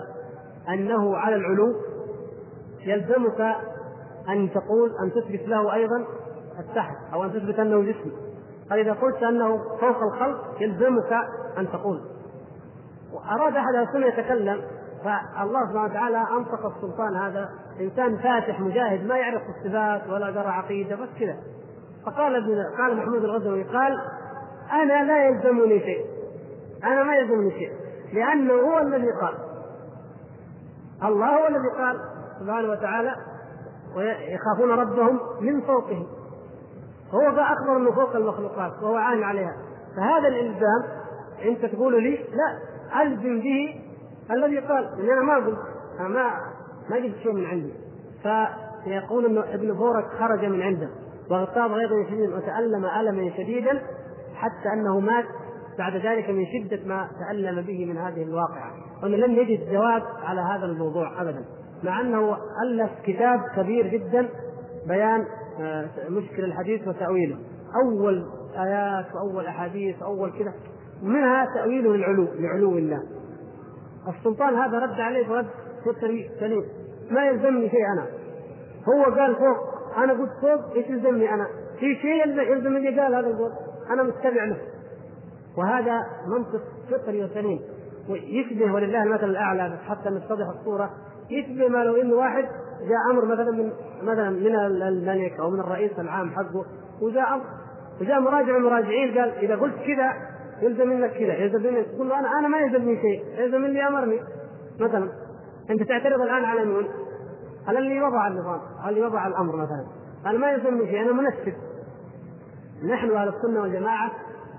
أنه 0.69 1.17
على 1.17 1.37
العلو 1.37 1.75
يلزمك 2.87 3.41
أن 4.29 4.51
تقول 4.51 4.91
أن 5.03 5.11
تثبت 5.11 5.49
له 5.49 5.75
أيضا 5.75 6.07
التحت 6.59 6.97
أو 7.13 7.25
أن 7.25 7.33
تثبت 7.33 7.59
أنه 7.59 7.83
جسم. 7.83 8.13
إذا 8.73 8.93
قلت 8.93 9.23
أنه 9.23 9.59
فوق 9.81 10.03
الخلق 10.03 10.57
يلزمك 10.61 11.13
أن 11.59 11.69
تقول. 11.69 12.01
وأراد 13.13 13.57
أحد 13.57 13.75
السنة 13.75 14.07
يتكلم 14.07 14.63
فالله 15.05 15.61
سبحانه 15.71 15.91
وتعالى 15.91 16.19
أنطق 16.19 16.67
السلطان 16.67 17.17
هذا. 17.17 17.49
إنسان 17.81 18.17
فاتح 18.17 18.61
مجاهد 18.61 19.07
ما 19.07 19.17
يعرف 19.17 19.43
الصفات 19.49 20.11
ولا 20.11 20.31
درى 20.31 20.49
عقيدة 20.49 20.97
بس 20.97 21.09
كذا. 21.21 21.37
فقال 22.07 22.37
ابن 22.37 22.63
قال 22.79 22.97
محمود 22.97 23.25
الغزوي 23.25 23.63
قال 23.63 23.99
أنا 24.73 25.05
لا 25.05 25.29
يلزمني 25.29 25.81
شيء 25.81 26.07
أنا 26.85 27.03
ما 27.03 27.17
يلزمني 27.17 27.51
شيء 27.51 27.71
لأنه 28.13 28.53
هو 28.53 28.79
الذي 28.79 29.11
قال. 29.21 29.48
الله 31.05 31.27
هو 31.27 31.47
الذي 31.49 31.69
قال 31.79 32.01
سبحانه 32.41 32.71
وتعالى 32.71 33.15
ويخافون 33.97 34.71
ربهم 34.71 35.21
من 35.41 35.61
فوقهم. 35.61 36.07
هو 37.11 37.29
اخبر 37.29 37.77
انه 37.77 37.91
فوق 37.91 38.17
المخلوقات 38.17 38.73
وهو 38.83 38.97
عان 38.97 39.23
عليها. 39.23 39.57
فهذا 39.97 40.29
الإلزام 40.29 40.83
أنت 41.45 41.67
تقول 41.67 42.03
لي 42.03 42.17
لا 42.17 43.03
ألزم 43.03 43.41
به 43.41 43.81
الذي 44.31 44.59
قال 44.59 44.85
يعني 44.99 45.13
أنا 45.13 45.23
ما 45.23 45.47
قلت 45.47 45.59
أنا 46.01 46.09
ما 46.09 46.31
ما 46.91 46.99
جبت 46.99 47.17
شيء 47.23 47.33
من 47.33 47.47
عندي. 47.47 47.73
فيقول 48.85 49.27
إنه 49.27 49.41
ابن 49.55 49.75
فورك 49.75 50.05
خرج 50.19 50.45
من 50.45 50.63
عنده 50.63 50.89
واغتاظ 51.31 51.73
غيظا 51.73 52.11
شديدا 52.11 52.37
وتألم 52.37 52.85
ألما 52.85 53.31
شديدا 53.37 53.83
حتى 54.35 54.69
أنه 54.73 55.01
مات 55.01 55.25
بعد 55.79 55.97
ذلك 55.97 56.31
من 56.31 56.45
شدة 56.47 56.81
ما 56.87 57.09
تألم 57.19 57.63
به 57.63 57.87
من 57.87 57.97
هذه 57.97 58.23
الواقعة. 58.23 58.88
وأنه 59.03 59.17
لم 59.17 59.33
يجد 59.33 59.71
جواب 59.71 60.03
على 60.23 60.41
هذا 60.41 60.67
الموضوع 60.67 61.23
أبدا. 61.23 61.45
مع 61.85 62.01
أنه 62.01 62.37
ألف 62.65 62.91
كتاب 63.05 63.41
كبير 63.57 63.87
جدا 63.87 64.29
بيان 64.89 65.25
آه، 65.61 65.89
مشكل 66.09 66.45
الحديث 66.45 66.89
وتأويله. 66.89 67.37
أول 67.85 68.27
آيات 68.57 69.07
وأول 69.15 69.47
أحاديث 69.47 70.03
وأول 70.03 70.33
كذا. 70.39 70.53
منها 71.03 71.49
تأويله 71.55 71.97
للعلو 71.97 72.29
لعلو 72.35 72.79
الله. 72.79 73.03
السلطان 74.09 74.55
هذا 74.55 74.79
رد 74.79 75.01
عليه 75.01 75.29
رد 75.29 75.47
سليم 76.41 76.65
ما 77.11 77.27
يلزمني 77.27 77.71
شيء 77.71 77.87
أنا. 77.93 78.07
هو 78.89 79.15
قال 79.15 79.35
فوق 79.35 79.97
أنا 79.97 80.13
قلت 80.13 80.31
فوق 80.41 80.75
إيش 80.77 80.87
يلزمني 80.87 81.35
أنا؟ 81.35 81.47
في 81.81 81.95
شيء 81.95 82.27
يلزم 82.27 82.77
اللي 82.77 83.01
قال 83.01 83.15
هذا 83.15 83.27
القول. 83.27 83.51
أنا 83.91 84.03
متبع 84.03 84.45
له. 84.45 84.59
وهذا 85.59 86.03
منطق 86.27 86.63
فطري 86.91 87.25
وسليم 87.25 87.61
ويشبه 88.09 88.73
ولله 88.73 89.03
المثل 89.03 89.25
الأعلى 89.25 89.79
حتى 89.89 90.11
نتضح 90.11 90.47
الصورة. 90.59 90.91
يشبه 91.31 91.69
ما 91.69 91.85
لو 91.85 91.97
إنه 91.97 92.15
واحد 92.15 92.45
جاء 92.89 93.11
أمر 93.11 93.25
مثلا 93.25 93.51
من 93.51 93.73
مثلا 94.03 94.31
من 94.31 94.57
الملك 94.83 95.41
أو 95.41 95.51
من 95.51 95.61
الرئيس 95.61 95.99
العام 95.99 96.31
حقه 96.31 96.65
وجاء 97.03 97.35
أمر 97.35 97.45
وجاء 98.01 98.21
مراجع 98.21 98.57
المراجعين 98.57 99.19
قال 99.19 99.31
إذا 99.31 99.57
قلت 99.57 99.75
كذا 99.75 100.13
يلزم 100.63 100.89
منك 100.89 101.11
كذا 101.11 101.35
يلزم 101.35 101.75
منك 101.75 101.87
تقول 101.87 102.09
له 102.09 102.19
أنا 102.19 102.39
أنا 102.39 102.49
ما 102.49 102.59
يلزمني 102.59 102.97
شيء 102.97 103.25
يلزم 103.39 103.65
اللي 103.65 103.89
أمرني. 103.89 104.21
مثلا 104.81 105.09
أنت 105.71 105.83
تعترض 105.83 106.21
الآن 106.21 106.45
على 106.45 106.65
من؟ 106.65 106.89
على 107.67 107.79
اللي 107.79 108.03
وضع 108.03 108.27
النظام 108.27 108.61
على 108.81 108.97
اللي 108.97 109.07
وضع 109.07 109.27
الأمر 109.27 109.57
مثلا. 109.57 109.87
أنا 110.27 110.39
ما 110.39 110.51
يلزمني 110.53 110.87
شيء 110.87 111.03
أنا 111.03 111.13
منفذ. 111.13 111.53
نحن 112.85 113.11
أهل 113.11 113.29
السنة 113.29 113.61
والجماعة 113.61 114.13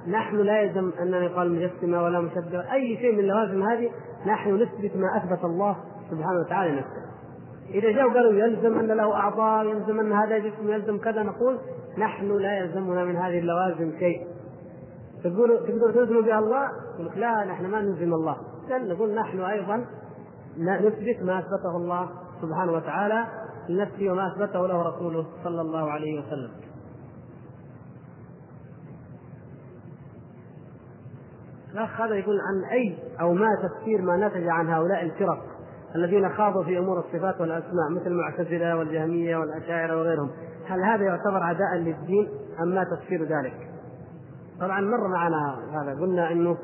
نحن 0.09 0.35
لا 0.35 0.61
يلزم 0.61 0.91
أننا 1.01 1.23
يقال 1.23 1.51
مجسمة 1.51 2.03
ولا 2.03 2.19
مشبهه 2.19 2.73
أي 2.73 2.97
شيء 2.97 3.13
من 3.13 3.19
اللوازم 3.19 3.63
هذه 3.63 3.89
نحن 4.25 4.55
نثبت 4.55 4.95
ما 4.95 5.17
أثبت 5.17 5.43
الله 5.43 5.77
سبحانه 6.11 6.39
وتعالى 6.39 6.71
نفسه. 6.75 7.09
إذا 7.69 7.91
جاءوا 7.91 8.13
قالوا 8.13 8.33
يلزم 8.33 8.79
أن 8.79 8.87
له 8.87 9.13
أعضاء 9.13 9.65
يلزم 9.65 9.99
أن 9.99 10.11
هذا 10.13 10.37
جسم 10.37 10.69
يلزم 10.69 10.97
كذا 10.97 11.23
نقول 11.23 11.57
نحن 11.97 12.37
لا 12.37 12.57
يلزمنا 12.57 13.03
من 13.03 13.15
هذه 13.15 13.39
اللوازم 13.39 13.91
شيء. 13.99 14.27
تقولوا 15.23 15.57
تقدروا 15.57 15.91
تلزموا 15.91 16.21
بها 16.21 16.39
الله؟ 16.39 16.69
يقول 16.99 17.21
لا 17.21 17.45
نحن 17.45 17.65
ما 17.65 17.81
نلزم 17.81 18.13
الله. 18.13 18.37
نقول 18.71 19.15
نحن 19.15 19.39
أيضا 19.39 19.85
نثبت 20.57 21.23
ما 21.23 21.39
أثبته 21.39 21.77
الله 21.77 22.09
سبحانه 22.41 22.71
وتعالى 22.71 23.25
لنفسه 23.69 24.11
وما 24.11 24.27
أثبته 24.27 24.67
له 24.67 24.89
رسوله 24.89 25.25
صلى 25.43 25.61
الله 25.61 25.91
عليه 25.91 26.19
وسلم. 26.19 26.68
الاخ 31.73 32.01
هذا 32.01 32.15
يقول 32.15 32.39
عن 32.39 32.69
أي 32.71 32.97
أو 33.21 33.33
ما 33.33 33.47
تفسير 33.55 34.01
ما 34.01 34.27
نتج 34.27 34.47
عن 34.47 34.69
هؤلاء 34.69 35.03
الفرق 35.03 35.45
الذين 35.95 36.29
خاضوا 36.29 36.63
في 36.63 36.77
أمور 36.77 36.99
الصفات 36.99 37.41
والأسماء 37.41 37.89
مثل 37.91 38.07
المعتزلة 38.07 38.77
والجهمية 38.77 39.37
والأشاعرة 39.37 39.97
وغيرهم، 39.97 40.29
هل 40.67 40.83
هذا 40.83 41.03
يعتبر 41.03 41.43
عداء 41.43 41.75
للدين 41.75 42.27
أم 42.63 42.67
ما 42.67 42.83
تفسير 42.83 43.23
ذلك؟ 43.23 43.69
طبعا 44.59 44.81
مر 44.81 45.07
معنا 45.07 45.57
هذا 45.71 45.99
قلنا 45.99 46.31
إنه 46.31 46.57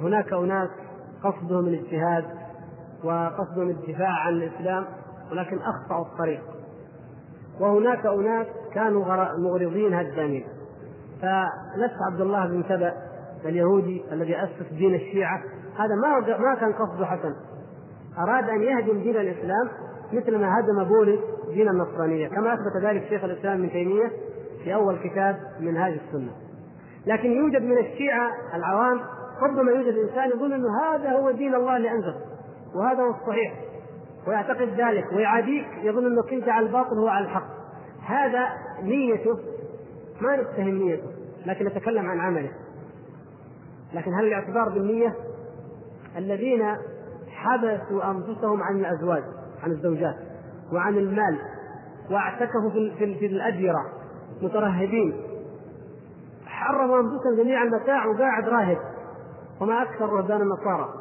هناك 0.00 0.32
أناس 0.32 0.68
قصدهم 1.24 1.66
الاجتهاد 1.66 2.24
وقصدهم 3.04 3.70
الدفاع 3.70 4.10
عن 4.10 4.32
الإسلام 4.32 4.84
ولكن 5.32 5.58
أخطأوا 5.58 6.04
الطريق. 6.04 6.42
وهناك 7.60 8.06
أناس 8.06 8.46
كانوا 8.74 9.04
مغرضين 9.38 9.94
هدامين 9.94 10.46
فنفس 11.22 11.96
عبد 12.10 12.20
الله 12.20 12.46
بن 12.46 12.62
سبأ 12.68 13.05
اليهودي 13.44 14.04
الذي 14.12 14.36
أسس 14.36 14.72
دين 14.72 14.94
الشيعة 14.94 15.42
هذا 15.78 15.94
ما 16.02 16.38
ما 16.38 16.54
كان 16.54 16.72
قصده 16.72 17.06
حسن. 17.06 17.34
أراد 18.18 18.48
أن 18.50 18.62
يهدم 18.62 18.98
دين 18.98 19.16
الإسلام 19.16 19.68
مثل 20.12 20.38
ما 20.38 20.60
هدم 20.60 20.84
بولس 20.84 21.20
دين 21.48 21.68
النصرانية 21.68 22.28
كما 22.28 22.54
أثبت 22.54 22.84
ذلك 22.84 23.04
شيخ 23.08 23.24
الإسلام 23.24 23.60
ابن 23.60 23.70
تيمية 23.70 24.10
في 24.64 24.74
أول 24.74 24.98
كتاب 25.04 25.36
منهاج 25.60 25.92
السنة. 25.92 26.32
لكن 27.06 27.32
يوجد 27.32 27.62
من 27.62 27.78
الشيعة 27.78 28.30
العوام 28.54 29.00
ربما 29.42 29.72
يوجد 29.72 29.94
إنسان 29.98 30.28
يقول 30.28 30.52
إنه 30.52 30.68
هذا 30.82 31.10
هو 31.10 31.30
دين 31.30 31.54
الله 31.54 31.76
اللي 31.76 31.90
أنزل 31.90 32.14
وهذا 32.74 33.02
هو 33.02 33.10
الصحيح. 33.10 33.54
ويعتقد 34.28 34.68
ذلك 34.80 35.12
ويعاديك 35.12 35.66
يظن 35.82 36.06
انك 36.06 36.32
انت 36.32 36.48
على 36.48 36.66
الباطل 36.66 36.98
وهو 36.98 37.08
على 37.08 37.24
الحق. 37.24 37.46
هذا 38.06 38.48
نيته 38.82 39.38
ما 40.20 40.36
نتهم 40.36 40.68
نيته 40.68 41.10
لكن 41.46 41.64
نتكلم 41.64 42.06
عن 42.06 42.20
عمله. 42.20 42.50
لكن 43.94 44.14
هل 44.14 44.24
الاعتبار 44.26 44.68
بالنية؟ 44.68 45.14
الذين 46.16 46.76
حبسوا 47.28 48.10
أنفسهم 48.10 48.62
عن 48.62 48.80
الأزواج 48.80 49.22
عن 49.62 49.70
الزوجات 49.70 50.16
وعن 50.72 50.96
المال 50.96 51.38
واعتكفوا 52.10 52.70
في, 52.72 52.94
في, 52.98 53.18
في 53.18 53.26
الأديرة 53.26 53.84
مترهبين. 54.42 55.14
حرموا 56.46 57.00
أنفسهم 57.00 57.36
جميع 57.42 57.62
المتاع 57.62 58.06
وقاعد 58.06 58.48
راهب. 58.48 58.78
وما 59.60 59.82
أكثر 59.82 60.08
رهبان 60.12 60.40
النصارى 60.40 60.94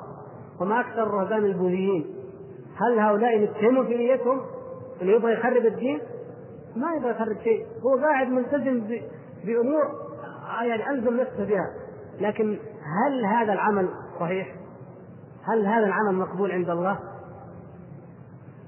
وما 0.61 0.79
أكثر 0.79 1.07
رهبان 1.07 1.45
البوذيين. 1.45 2.15
هل 2.75 2.99
هؤلاء 2.99 3.37
نتهموا 3.37 3.83
في 3.83 3.97
نيتهم 3.97 4.41
إنه 5.01 5.11
يبغى 5.11 5.33
يخرب 5.33 5.65
الدين؟ 5.65 5.99
ما 6.75 6.93
يبغى 6.97 7.11
يخرب 7.11 7.37
شيء، 7.43 7.65
هو 7.85 7.95
قاعد 7.95 8.27
ملتزم 8.27 8.99
بأمور 9.45 9.83
يعني 10.63 10.89
ألزم 10.89 11.19
نفسه 11.19 11.45
بها، 11.45 11.73
لكن 12.19 12.57
هل 12.85 13.25
هذا 13.25 13.53
العمل 13.53 13.89
صحيح؟ 14.19 14.55
هل 15.43 15.65
هذا 15.65 15.85
العمل 15.85 16.15
مقبول 16.15 16.51
عند 16.51 16.69
الله؟ 16.69 16.99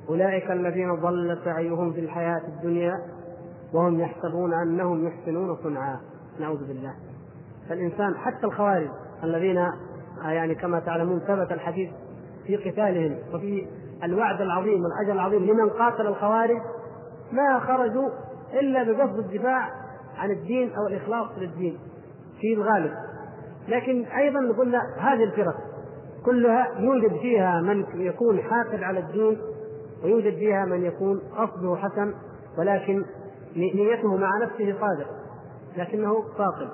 أولئك 0.10 0.52
الذين 0.52 0.96
ضل 0.96 1.40
سعيهم 1.46 1.94
في 1.94 2.00
الحياة 2.00 2.42
الدنيا 2.48 2.94
وهم 3.74 4.00
يحسبون 4.00 4.54
أنهم 4.54 5.08
يحسنون 5.08 5.58
صنعا 5.64 6.00
نعوذ 6.40 6.68
بالله 6.68 6.94
فالإنسان 7.70 8.18
حتى 8.18 8.46
الخوارج 8.46 8.90
الذين 9.24 9.66
يعني 10.24 10.56
كما 10.56 10.80
تعلمون 10.80 11.20
ثبت 11.20 11.52
الحديث 11.52 11.90
في 12.46 12.56
قتالهم 12.56 13.18
وفي 13.34 13.68
الوعد 14.04 14.42
العظيم 14.42 14.84
والأجر 14.84 15.14
العظيم 15.14 15.44
لمن 15.46 15.70
قاتل 15.70 16.08
الخوارج 16.08 16.62
ما 17.32 17.60
خرجوا 17.60 18.10
إلا 18.54 18.84
بقصد 18.84 19.20
الدفاع 19.20 19.70
عن 20.18 20.32
الدين 20.32 20.74
أو 20.76 20.88
الإخلاص 20.88 21.28
للدين 21.38 21.80
في 22.42 22.54
الغالب 22.54 22.94
لكن 23.68 24.06
أيضا 24.06 24.40
قلنا 24.58 24.80
هذه 24.98 25.24
الفرق 25.24 25.56
كلها 26.26 26.68
يوجد 26.80 27.18
فيها 27.22 27.62
من 27.62 27.86
يكون 27.96 28.42
حاقد 28.42 28.84
على 28.84 29.00
الدين 29.00 29.38
ويوجد 30.04 30.34
فيها 30.36 30.66
من 30.66 30.86
يكون 30.86 31.20
قصده 31.38 31.76
حسن 31.76 32.14
ولكن 32.58 33.06
نيته 33.56 34.18
مع 34.18 34.30
نفسه 34.44 34.76
صادق 34.80 35.08
لكنه 35.78 36.14
باطل 36.38 36.70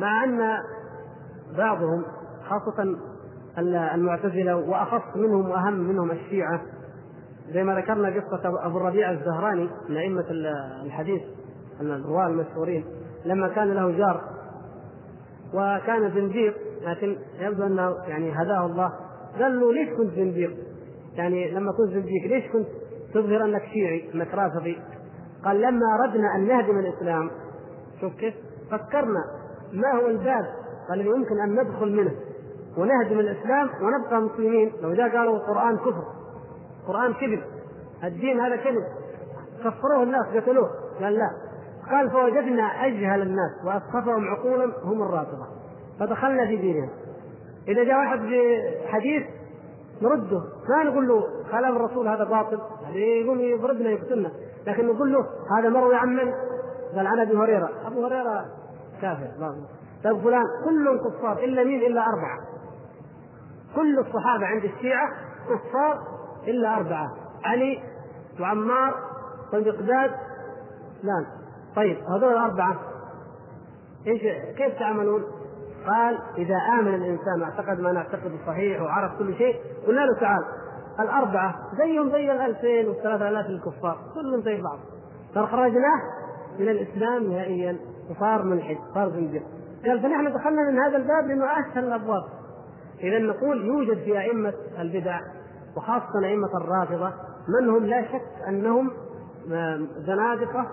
مع 0.00 0.24
أن 0.24 0.58
بعضهم 1.58 2.04
خاصة 2.48 2.96
المعتزلة 3.94 4.56
وأخص 4.56 5.16
منهم 5.16 5.50
وأهم 5.50 5.74
منهم 5.74 6.10
الشيعة 6.10 6.60
زي 7.52 7.64
ما 7.64 7.74
ذكرنا 7.74 8.08
قصة 8.08 8.66
أبو 8.66 8.78
الربيع 8.78 9.10
الزهراني 9.10 9.68
من 9.88 9.96
أئمة 9.96 10.24
الحديث 10.84 11.22
الرواة 11.80 12.26
المشهورين 12.26 12.84
لما 13.24 13.48
كان 13.48 13.72
له 13.72 13.90
جار 13.90 14.20
وكان 15.54 16.10
زنديق 16.14 16.54
لكن 16.82 17.16
يبدو 17.40 17.66
أنه 17.66 17.94
يعني 18.06 18.32
هداه 18.32 18.66
الله. 18.66 18.92
قال 19.40 19.60
له 19.60 19.72
ليش 19.72 19.88
كنت 19.96 20.14
زنديق؟ 20.14 20.56
يعني 21.14 21.50
لما 21.50 21.72
كنت 21.72 21.88
زنديق 21.90 22.26
ليش 22.26 22.44
كنت 22.52 22.68
تظهر 23.14 23.44
أنك 23.44 23.62
شيعي 23.72 24.14
أنك 24.14 24.34
رافضي؟ 24.34 24.78
قال 25.44 25.60
لما 25.60 25.86
أردنا 25.94 26.36
أن 26.36 26.46
نهدم 26.48 26.78
الإسلام. 26.78 27.30
شوف 28.00 28.14
كيف؟ 28.14 28.34
فكرنا 28.70 29.24
ما 29.72 30.00
هو 30.00 30.06
الباب؟ 30.06 30.44
الذي 30.94 31.08
يمكن 31.08 31.40
أن 31.40 31.60
ندخل 31.60 31.96
منه 31.96 32.12
ونهدم 32.78 33.20
الإسلام 33.20 33.68
ونبقى 33.82 34.20
مسلمين. 34.20 34.72
لو 34.82 34.94
جاء 34.94 35.16
قالوا 35.16 35.36
القرآن 35.36 35.76
كفر 35.76 36.04
القرآن 36.82 37.14
كذب 37.14 37.42
الدين 38.04 38.40
هذا 38.40 38.56
كذب. 38.56 38.84
كفروه 39.64 40.02
الناس 40.02 40.26
قتلوه. 40.36 40.70
قال 41.00 41.14
لا. 41.14 41.51
قال 41.90 42.10
فوجدنا 42.10 42.86
أجهل 42.86 43.22
الناس 43.22 43.50
واسخفهم 43.64 44.24
عقولا 44.28 44.72
هم 44.84 45.02
الرافضة. 45.02 45.46
فدخلنا 46.00 46.46
في 46.46 46.56
دينهم. 46.56 46.90
إذا 47.68 47.84
جاء 47.84 47.98
واحد 47.98 48.18
بحديث 48.18 49.22
نرده 50.02 50.42
ما 50.68 50.84
نقول 50.84 51.08
له 51.08 51.24
كلام 51.50 51.76
الرسول 51.76 52.08
هذا 52.08 52.24
باطل 52.24 52.58
يقول 52.94 53.40
يضربنا 53.40 53.90
يقتلنا 53.90 54.30
لكن 54.66 54.86
نقول 54.86 55.12
له 55.12 55.26
هذا 55.58 55.68
مروي 55.68 55.96
عن 55.96 56.08
من؟ 56.08 56.32
قال 56.96 57.06
عن 57.06 57.20
أبي 57.20 57.36
هريرة. 57.36 57.70
أبو 57.86 58.06
هريرة 58.06 58.44
كافر 59.02 59.26
طيب 60.04 60.22
فلان 60.22 60.44
كلهم 60.64 60.98
كفار 60.98 61.38
إلا 61.38 61.64
مين؟ 61.64 61.80
إلا 61.80 62.00
أربعة. 62.00 62.38
كل 63.76 63.98
الصحابة 63.98 64.46
عند 64.46 64.64
الشيعة 64.64 65.08
كفار 65.44 65.98
إلا 66.46 66.76
أربعة. 66.76 67.08
علي 67.44 67.82
وعمار 68.40 68.94
والمقداد 69.52 70.10
فلان. 71.02 71.26
طيب 71.76 71.98
هذول 71.98 72.32
الأربعة 72.32 72.76
إيش 74.06 74.22
كيف 74.56 74.78
تعملون؟ 74.78 75.22
قال 75.86 76.18
إذا 76.38 76.56
آمن 76.80 76.94
الإنسان 76.94 77.42
واعتقد 77.42 77.80
ما 77.80 77.92
نعتقد 77.92 78.32
صحيح 78.46 78.82
وعرف 78.82 79.18
كل 79.18 79.34
شيء 79.34 79.56
قلنا 79.86 80.00
له 80.00 80.20
تعال 80.20 80.44
الأربعة 81.00 81.54
زيهم 81.78 82.10
زي 82.10 82.32
الألفين 82.32 82.88
والثلاثة 82.88 83.28
آلاف 83.28 83.46
الكفار 83.46 83.98
كلهم 84.14 84.42
زي 84.42 84.62
بعض. 84.62 84.78
فخرجناه 85.34 86.00
من 86.58 86.68
الإسلام 86.68 87.32
نهائيا 87.32 87.76
وصار 88.10 88.42
ملحد 88.42 88.76
صار 88.94 89.10
زنديق 89.10 89.42
قال 89.86 90.02
فنحن 90.02 90.32
دخلنا 90.32 90.70
من 90.70 90.78
هذا 90.78 90.96
الباب 90.96 91.26
لأنه 91.26 91.44
أسهل 91.44 91.84
الأبواب. 91.84 92.22
إذا 93.00 93.18
نقول 93.18 93.66
يوجد 93.66 93.98
في 93.98 94.20
أئمة 94.20 94.52
البدع 94.78 95.20
وخاصة 95.76 96.24
أئمة 96.24 96.50
الرافضة 96.56 97.12
من 97.48 97.70
هم 97.70 97.84
لا 97.84 98.02
شك 98.02 98.48
أنهم 98.48 98.90
زنادقة 100.06 100.66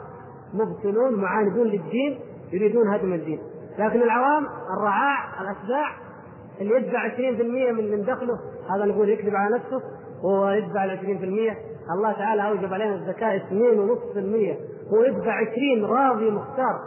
مبطلون 0.53 1.15
معاندون 1.15 1.67
للدين 1.67 2.19
يريدون 2.53 2.87
هدم 2.87 3.13
الدين. 3.13 3.39
لكن 3.79 4.01
العوام 4.01 4.47
الرعاع 4.77 5.41
الأتباع 5.41 5.95
اللي 6.61 6.75
يدفع 6.75 7.07
20% 7.07 7.71
من 7.71 7.91
من 7.91 8.05
دخله 8.05 8.39
هذا 8.69 8.85
نقول 8.85 9.09
يكذب 9.09 9.35
على 9.35 9.55
نفسه 9.55 9.81
وهو 10.23 10.49
يدفع 10.49 10.83
ال 10.83 10.91
20% 10.91 11.57
الله 11.95 12.11
تعالى 12.11 12.47
أوجب 12.49 12.73
علينا 12.73 12.95
الزكاة 12.95 13.37
2.5% 13.37 14.93
هو 14.93 15.03
يدفع 15.03 15.33
20 15.33 15.85
راضي 15.85 16.31
مختار. 16.31 16.79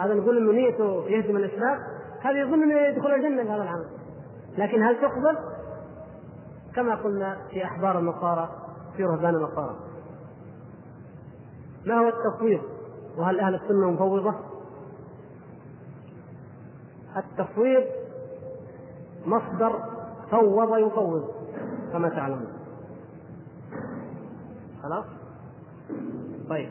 هذا 0.00 0.14
نقول 0.14 0.36
إنه 0.36 0.52
نيته 0.52 1.08
يهدم 1.08 1.36
الإسلام. 1.36 1.78
هذا 2.20 2.40
يظن 2.40 2.62
إنه 2.62 2.80
يدخل 2.80 3.14
الجنة 3.14 3.42
بهذا 3.42 3.62
العمل. 3.62 3.86
لكن 4.58 4.82
هل 4.82 4.96
تقبل؟ 4.96 5.38
كما 6.76 6.94
قلنا 6.94 7.36
في 7.50 7.64
أحبار 7.64 7.98
النصارى 7.98 8.48
في 8.96 9.04
رهبان 9.04 9.34
النصارى 9.34 9.76
ما 11.86 11.98
هو 12.00 12.08
التفويض 12.08 12.60
وهل 13.18 13.40
أهل 13.40 13.54
السنة 13.54 13.90
مفوضة؟ 13.90 14.34
التفويض 17.16 17.84
مصدر 19.26 19.82
فوض 20.30 20.78
يفوض 20.78 21.28
كما 21.92 22.08
تعلمون 22.08 22.52
خلاص؟ 24.82 25.04
طيب 26.48 26.70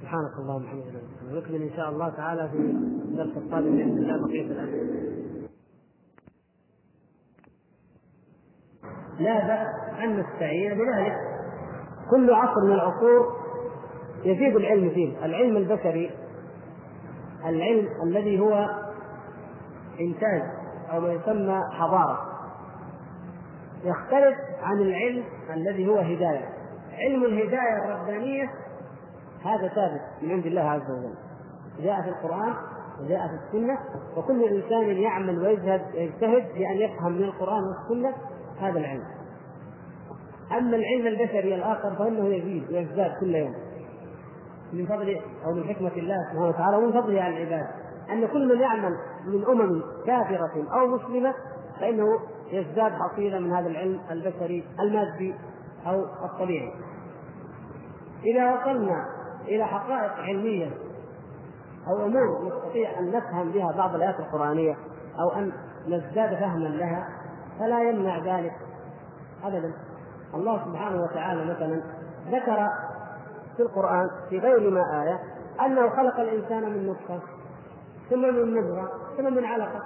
سبحانك 0.00 0.38
اللهم 0.38 0.62
وبحمدك 0.62 1.02
نكمل 1.32 1.62
إن 1.62 1.76
شاء 1.76 1.90
الله 1.90 2.08
تعالى 2.08 2.48
في 2.48 2.56
الدرس 2.56 3.36
القادم 3.36 3.76
بإذن 3.76 3.98
الله 3.98 4.26
بقية 4.26 4.46
الاسئله 4.46 5.14
لا 9.18 9.46
بأس 9.46 9.98
أن 10.04 10.20
نستعين 10.20 10.74
بذلك 10.74 11.16
كل 12.10 12.30
عصر 12.34 12.60
من 12.64 12.72
العصور 12.72 13.43
يزيد 14.24 14.56
العلم 14.56 14.90
فيه. 14.90 15.24
العلم 15.24 15.56
البشري 15.56 16.10
العلم 17.44 17.88
الذي 18.06 18.40
هو 18.40 18.68
إنتاج 20.00 20.42
أو 20.92 21.00
ما 21.00 21.12
يسمى 21.12 21.60
حضارة. 21.72 22.18
يختلف 23.84 24.36
عن 24.62 24.80
العلم 24.80 25.24
الذي 25.54 25.88
هو 25.88 25.98
هداية. 25.98 26.48
علم 26.92 27.24
الهداية 27.24 27.84
الربانية 27.84 28.50
هذا 29.44 29.68
ثابت 29.68 30.22
من 30.22 30.30
عند 30.30 30.46
الله 30.46 30.62
عز 30.62 30.90
وجل. 30.90 31.14
جاء 31.82 32.02
في 32.02 32.08
القرآن 32.08 32.54
وجاء 33.00 33.28
في 33.28 33.34
السنة 33.34 33.78
وكل 34.16 34.44
إنسان 34.44 34.96
يعمل 35.02 35.38
ويجهد 35.38 35.82
يجتهد 35.94 36.44
لأن 36.56 36.76
يفهم 36.76 37.12
من 37.12 37.24
القرآن 37.24 37.62
والسنة 37.62 38.12
هذا 38.60 38.78
العلم. 38.78 39.04
أما 40.52 40.76
العلم 40.76 41.06
البشري 41.06 41.54
الآخر 41.54 41.96
فإنه 41.98 42.26
يزيد 42.26 42.72
ويزداد 42.72 43.12
كل 43.20 43.34
يوم. 43.34 43.54
من 44.72 44.86
فضل 44.86 45.20
أو 45.46 45.52
من 45.52 45.64
حكمة 45.64 45.92
الله 45.96 46.16
سبحانه 46.24 46.48
وتعالى 46.48 46.76
ومن 46.76 46.92
فضله 46.92 47.22
على 47.22 47.42
العباد 47.42 47.66
أن 48.10 48.26
كل 48.26 48.54
من 48.54 48.60
يعمل 48.60 48.96
من 49.26 49.44
أمم 49.44 49.82
كافرة 50.06 50.64
أو 50.72 50.86
مسلمة 50.86 51.34
فإنه 51.80 52.06
يزداد 52.50 52.92
حصيله 52.92 53.38
من 53.38 53.52
هذا 53.52 53.66
العلم 53.66 54.00
البشري 54.10 54.64
المادي 54.80 55.34
أو 55.86 56.04
الطبيعي. 56.24 56.72
إذا 58.24 58.54
وصلنا 58.54 59.06
إلى 59.48 59.64
حقائق 59.64 60.12
علمية 60.12 60.70
أو 61.88 62.06
أمور 62.06 62.46
نستطيع 62.46 62.98
أن 62.98 63.10
نفهم 63.12 63.52
بها 63.52 63.72
بعض 63.72 63.94
الآيات 63.94 64.20
القرآنية 64.20 64.76
أو 65.20 65.38
أن 65.38 65.52
نزداد 65.86 66.34
فهما 66.34 66.68
لها 66.68 67.08
فلا 67.58 67.90
يمنع 67.90 68.18
ذلك 68.18 68.52
ابدا 69.44 69.72
الله 70.34 70.64
سبحانه 70.64 71.02
وتعالى 71.02 71.44
مثلا 71.44 71.82
ذكر 72.30 72.68
في 73.56 73.62
القرآن 73.62 74.10
في 74.30 74.38
غير 74.38 74.70
ما 74.70 75.02
آية 75.02 75.18
أنه 75.66 75.90
خلق 75.90 76.20
الإنسان 76.20 76.62
من 76.62 76.86
نطفة 76.86 77.20
ثم 78.10 78.22
من 78.22 78.60
مضغة 78.60 78.90
ثم 79.16 79.34
من 79.34 79.44
علقة. 79.44 79.80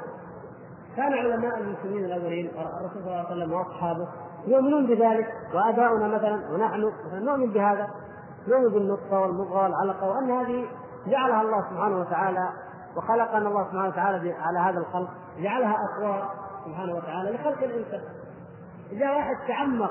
كان 0.97 1.13
علماء 1.13 1.59
المسلمين 1.59 2.05
الأولين 2.05 2.51
الرسول 2.51 3.03
صلى 3.03 3.11
الله 3.11 3.27
عليه 3.27 3.29
وسلم 3.29 3.53
وأصحابه 3.53 4.09
يؤمنون 4.47 4.87
بذلك 4.87 5.27
وآباؤنا 5.55 6.09
مثلا 6.09 6.51
ونحن 6.53 6.93
نؤمن 7.13 7.53
بهذا 7.53 7.89
نؤمن 8.49 8.69
بالنطفة 8.69 9.21
والمضغة 9.21 9.63
والعلقة 9.63 10.09
وأن 10.09 10.31
هذه 10.31 10.67
جعلها 11.07 11.43
الله 11.43 11.71
سبحانه 11.71 12.01
وتعالى 12.01 12.49
وخلقنا 12.97 13.49
الله 13.49 13.65
سبحانه 13.65 13.89
وتعالى 13.89 14.33
على 14.33 14.59
هذا 14.59 14.79
الخلق 14.79 15.09
جعلها 15.39 15.77
أطوار 15.85 16.31
سبحانه 16.65 16.95
وتعالى 16.95 17.31
لخلق 17.31 17.63
الإنسان. 17.63 18.01
إذا 18.93 19.11
واحد 19.11 19.37
تعمق 19.49 19.91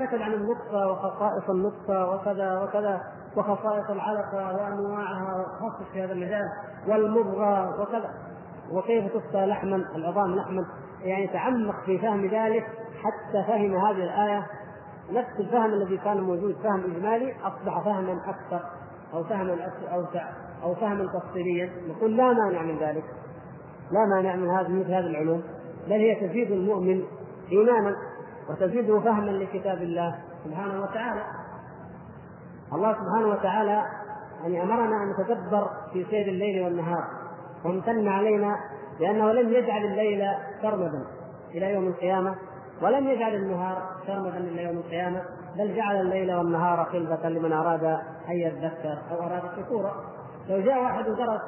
كتب 0.00 0.22
عن 0.22 0.32
النطفة 0.32 0.90
وخصائص 0.92 1.50
النطفة 1.50 2.10
وكذا 2.10 2.62
وكذا 2.62 3.00
وخصائص 3.36 3.90
العلقة 3.90 4.56
وأنواعها 4.56 5.36
وخصص 5.40 5.92
في 5.92 6.04
هذا 6.04 6.12
المجال 6.12 6.42
والمضغة 6.88 7.80
وكذا. 7.82 8.10
وكيف 8.72 9.12
تصفى 9.12 9.46
لحما 9.46 9.76
العظام 9.76 10.34
لحما. 10.34 10.66
يعني 11.02 11.26
تعمق 11.26 11.84
في 11.84 11.98
فهم 11.98 12.26
ذلك 12.26 12.66
حتى 13.02 13.44
فهم 13.46 13.76
هذه 13.76 14.04
الآية. 14.04 14.46
نفس 15.12 15.40
الفهم 15.40 15.72
الذي 15.72 15.96
كان 15.96 16.20
موجود 16.20 16.56
فهم 16.62 16.80
إجمالي 16.80 17.34
أصبح 17.42 17.84
فهما 17.84 18.12
أكثر 18.12 18.60
أو 19.14 19.24
فهما 19.24 19.72
أوسع 19.92 20.28
أو 20.62 20.74
فهما 20.74 21.06
تفصيليا. 21.06 21.70
نقول 21.88 22.16
لا 22.16 22.32
مانع 22.32 22.62
من 22.62 22.78
ذلك. 22.78 23.04
لا 23.90 24.06
مانع 24.06 24.36
من 24.36 24.50
هذه 24.50 24.68
مثل 24.68 24.92
هذه 24.92 25.06
العلوم. 25.06 25.42
بل 25.86 25.92
هي 25.92 26.28
تزيد 26.28 26.50
المؤمن 26.50 27.02
إيمانا. 27.52 27.96
وتزيده 28.48 29.00
فهما 29.00 29.30
لكتاب 29.30 29.82
الله 29.82 30.18
سبحانه 30.44 30.82
وتعالى. 30.82 31.22
الله 32.72 32.92
سبحانه 32.92 33.26
وتعالى 33.26 33.82
يعني 34.42 34.62
امرنا 34.62 35.02
أن 35.02 35.10
نتدبر 35.10 35.70
في 35.92 36.06
سير 36.10 36.28
الليل 36.28 36.64
والنهار 36.64 37.04
وامتن 37.64 38.08
علينا 38.08 38.56
لأنه 39.00 39.32
لم 39.32 39.52
يجعل 39.52 39.84
الليل 39.84 40.24
سرمدا 40.62 41.04
إلى 41.54 41.72
يوم 41.72 41.86
القيامة 41.86 42.34
ولم 42.82 43.08
يجعل 43.08 43.34
النهار 43.34 43.82
سرمدا 44.06 44.38
إلى 44.38 44.62
يوم 44.62 44.76
القيامة 44.76 45.22
بل 45.58 45.76
جعل 45.76 46.00
الليل 46.00 46.34
والنهار 46.34 46.84
خلفة 46.84 47.28
لمن 47.28 47.52
أراد 47.52 47.84
أن 48.28 48.34
يذكر 48.36 48.98
أو 49.10 49.26
أراد 49.26 49.42
الشكورا 49.44 49.94
لو 50.48 50.60
جاء 50.60 50.82
واحد 50.82 51.08
ودرس 51.08 51.40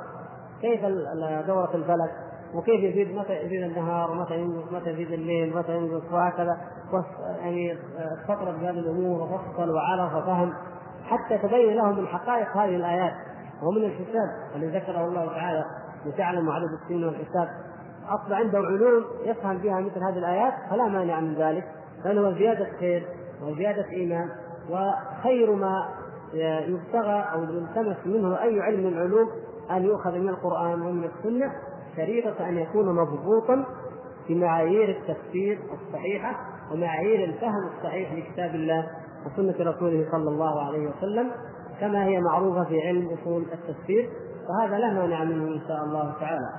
كيف 0.61 0.85
دورة 1.47 1.71
الفلك 1.75 2.28
وكيف 2.55 2.81
يزيد؟ 2.85 3.17
متى 3.17 3.45
يزيد 3.45 3.63
النهار؟ 3.63 4.11
ومتى 4.11 4.39
ينقص 4.39 4.73
متى 4.73 4.91
يزيد 4.91 5.13
الليل؟ 5.13 5.57
متى 5.57 5.77
ينقص 5.77 6.13
وهكذا. 6.13 6.57
يعني 7.41 7.79
استطرد 8.23 8.61
بهذه 8.61 8.79
الأمور 8.79 9.23
وفصل 9.23 9.71
وعرف 9.71 10.15
وفهم 10.15 10.53
حتى 11.05 11.39
تبين 11.39 11.75
لهم 11.75 11.99
من 11.99 12.07
حقائق 12.07 12.57
هذه 12.57 12.77
الآيات. 12.77 13.13
ومن 13.63 13.85
الحساب. 13.85 14.29
الذي 14.57 14.79
ذكره 14.79 15.07
الله 15.07 15.27
تعالى 15.27 15.65
لتعلم 16.07 16.51
عدد 16.51 16.69
السنين 16.83 17.05
والحساب. 17.05 17.49
اصبح 18.09 18.37
عنده 18.37 18.59
علوم 18.59 19.05
يفهم 19.25 19.59
فيها 19.59 19.81
مثل 19.81 19.99
هذه 19.99 20.19
الآيات 20.19 20.53
فلا 20.71 20.89
مانع 20.89 21.21
من 21.21 21.35
ذلك 21.35 21.65
هو 22.07 22.33
زيادة 22.33 22.67
خير 22.81 23.07
وزياده 23.43 23.91
إيمان 23.91 24.29
وخير 24.71 25.55
ما 25.55 25.89
يبتغى 26.69 27.25
أو 27.33 27.43
يلتمس 27.43 27.97
منه 28.07 28.43
أي 28.43 28.61
علم 28.61 28.81
من 28.81 28.93
العلوم 28.93 29.29
أن 29.71 29.85
يؤخذ 29.85 30.19
من 30.19 30.29
القرآن 30.29 30.83
ومن 30.83 31.05
السنة 31.05 31.53
شريطه 31.99 32.49
أن 32.49 32.59
يكون 32.59 32.95
مضبوطا 32.95 33.65
بمعايير 34.29 34.89
التفسير 34.89 35.59
الصحيحة 35.73 36.37
ومعايير 36.73 37.25
الفهم 37.25 37.69
الصحيح 37.77 38.13
لكتاب 38.13 38.55
الله 38.55 38.87
وسنة 39.27 39.71
رسوله 39.71 40.07
صلى 40.13 40.29
الله 40.31 40.67
عليه 40.67 40.89
وسلم 40.89 41.31
كما 41.81 42.05
هي 42.05 42.21
معروفة 42.21 42.65
في 42.65 42.81
علم 42.81 43.09
أصول 43.21 43.43
التفسير 43.53 44.11
وهذا 44.49 44.79
لا 44.79 44.93
مانع 44.93 45.25
منه 45.25 45.45
إن 45.55 45.61
شاء 45.69 45.85
الله 45.85 46.15
تعالى. 46.21 46.51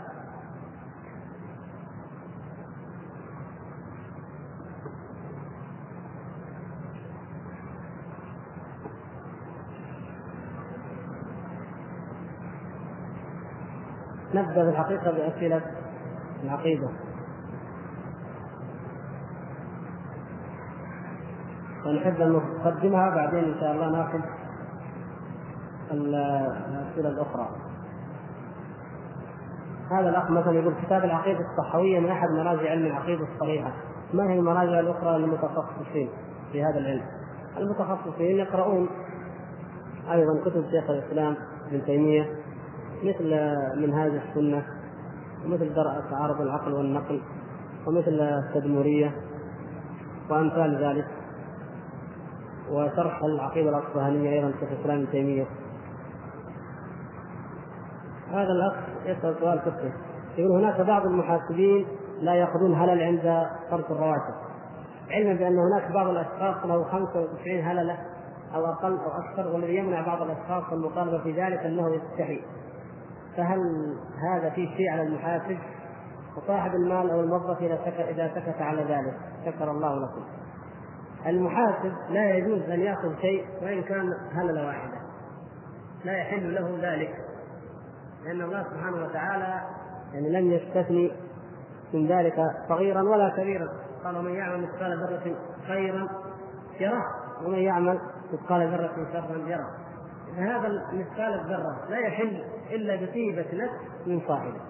نبدأ 14.33 14.63
بالحقيقة 14.63 15.11
بأسئلة 15.11 15.61
العقيدة. 16.43 16.89
ونحب 21.85 22.21
أن 22.21 22.31
نقدمها 22.31 23.09
بعدين 23.09 23.43
إن 23.43 23.59
شاء 23.59 23.71
الله 23.71 23.89
نأخذ 23.89 24.19
الأسئلة 25.91 27.09
الأخرى. 27.09 27.49
هذا 29.91 30.09
الأخ 30.09 30.31
مثلا 30.31 30.53
يقول 30.53 30.73
كتاب 30.85 31.03
العقيدة 31.03 31.39
الصحوية 31.39 31.99
من 31.99 32.09
أحد 32.09 32.29
مراجع 32.29 32.69
علم 32.69 32.85
العقيدة 32.85 33.23
الصحيحه 33.33 33.71
ما 34.13 34.23
هي 34.29 34.39
المراجع 34.39 34.79
الأخرى 34.79 35.17
للمتخصصين 35.17 36.09
في 36.51 36.63
هذا 36.63 36.79
العلم؟ 36.79 37.05
المتخصصين 37.57 38.37
يقرؤون 38.37 38.89
أيضا 40.11 40.41
كتب 40.45 40.65
شيخ 40.71 40.89
الإسلام 40.89 41.35
ابن 41.67 41.85
تيمية 41.85 42.38
مثل 43.03 43.55
منهاج 43.75 44.11
السنة 44.11 44.65
ومثل 45.45 45.73
درء 45.73 46.01
تعارض 46.11 46.41
العقل 46.41 46.73
والنقل 46.73 47.21
ومثل 47.87 48.21
التدمرية 48.21 49.11
وأمثال 50.29 50.83
ذلك. 50.83 51.07
وشرح 52.71 53.23
العقيدة 53.23 53.69
الأصفهانية 53.69 54.29
أيضا 54.29 54.51
شيخ 54.59 54.69
الإسلام 54.71 54.97
ابن 54.97 55.11
تيمية. 55.11 55.45
هذا 58.31 58.51
الأخ 58.51 58.73
يسأل 59.05 59.35
سؤال 59.39 59.59
فقهي. 59.59 59.91
يقول 60.37 60.51
هناك 60.51 60.81
بعض 60.81 61.05
المحاسبين 61.05 61.85
لا 62.21 62.33
يأخذون 62.33 62.75
هلل 62.75 63.03
عند 63.03 63.47
صرف 63.71 63.91
الرواتب. 63.91 64.33
علما 65.11 65.33
بأن 65.33 65.59
هناك 65.59 65.91
بعض 65.91 66.07
الأشخاص 66.07 66.65
له 66.65 66.83
95 66.83 67.61
هللة 67.61 67.97
أو 68.55 68.65
أقل 68.65 68.91
أو 68.91 69.11
أكثر 69.11 69.47
والذي 69.47 69.75
يمنع 69.75 70.05
بعض 70.05 70.21
الأشخاص 70.21 70.73
المطالبة 70.73 71.17
في 71.23 71.31
ذلك 71.31 71.59
أنه 71.59 71.95
يستحي. 71.95 72.41
فهل 73.39 73.95
هذا 74.21 74.49
في 74.49 74.67
شيء 74.77 74.91
على 74.91 75.01
المحاسب؟ 75.01 75.57
وصاحب 76.37 76.75
المال 76.75 77.11
أو 77.11 77.21
الموظف 77.21 77.61
إذا 77.61 77.79
إذا 78.09 78.31
سكت 78.35 78.61
على 78.61 78.81
ذلك 78.81 79.17
شكر 79.45 79.71
الله 79.71 79.95
لكم. 79.95 80.23
المحاسب 81.25 81.93
لا 82.09 82.37
يجوز 82.37 82.61
أن 82.61 82.79
يأخذ 82.79 83.15
شيء 83.21 83.45
وإن 83.61 83.83
كان 83.83 84.13
هلله 84.33 84.67
واحدة. 84.67 84.97
لا 86.03 86.17
يحل 86.17 86.55
له 86.55 86.77
ذلك 86.81 87.15
لأن 88.25 88.41
الله 88.41 88.63
سبحانه 88.63 89.03
وتعالى 89.05 89.61
يعني 90.13 90.29
لم 90.29 90.51
يستثني 90.51 91.11
من 91.93 92.07
ذلك 92.07 92.35
صغيرا 92.69 93.01
ولا 93.01 93.29
كبيرا. 93.37 93.67
قال 94.03 94.17
ومن 94.17 94.33
يعمل 94.33 94.61
مثقال 94.61 94.99
ذرة 94.99 95.35
خيرا 95.67 96.07
يره 96.79 97.03
ومن 97.45 97.59
يعمل 97.59 97.99
مثقال 98.33 98.71
ذرة 98.71 99.11
شرا 99.13 99.37
يره. 99.47 99.69
فهذا 100.37 100.85
مثقال 100.93 101.33
الذرة 101.39 101.89
لا 101.89 101.97
يحل 101.97 102.43
إلا 102.71 102.95
بطيبة 102.95 103.45
نفس 103.53 104.07
من 104.07 104.21
صاحبه 104.27 104.61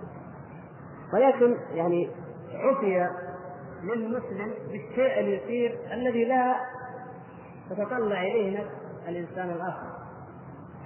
ولكن 1.14 1.58
يعني 1.74 2.10
عفي 2.54 3.10
للمسلم 3.84 4.54
بالشيء 4.72 5.20
اليسير 5.20 5.80
الذي 5.94 6.26
لا 6.26 6.56
تتطلع 7.70 8.22
إليه 8.22 8.60
نفس 8.60 8.72
الإنسان 9.08 9.50
الآخر. 9.50 9.88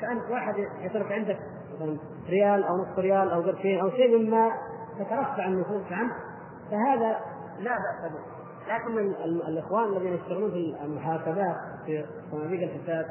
كأن 0.02 0.18
واحد 0.32 0.56
يترك 0.82 1.12
عندك 1.12 1.40
مثلا 1.76 1.98
ريال 2.30 2.64
أو 2.64 2.78
نصف 2.78 3.00
ريال 3.00 3.32
أو 3.32 3.42
قرشين 3.42 3.80
أو 3.80 3.90
شيء 3.90 4.18
مما 4.18 4.52
تترفع 5.00 5.46
النفوس 5.46 5.92
عنه 5.92 6.14
فهذا 6.72 7.20
لا 7.60 7.72
بأس 7.72 8.12
به. 8.12 8.34
لكن 8.74 8.98
الإخوان 9.48 9.94
الذين 9.94 10.14
يشتغلون 10.14 10.52
في 10.52 10.76
المحاسبات 10.84 11.56
في 11.86 12.06
صناديق 12.32 12.70
الحساب 12.70 13.06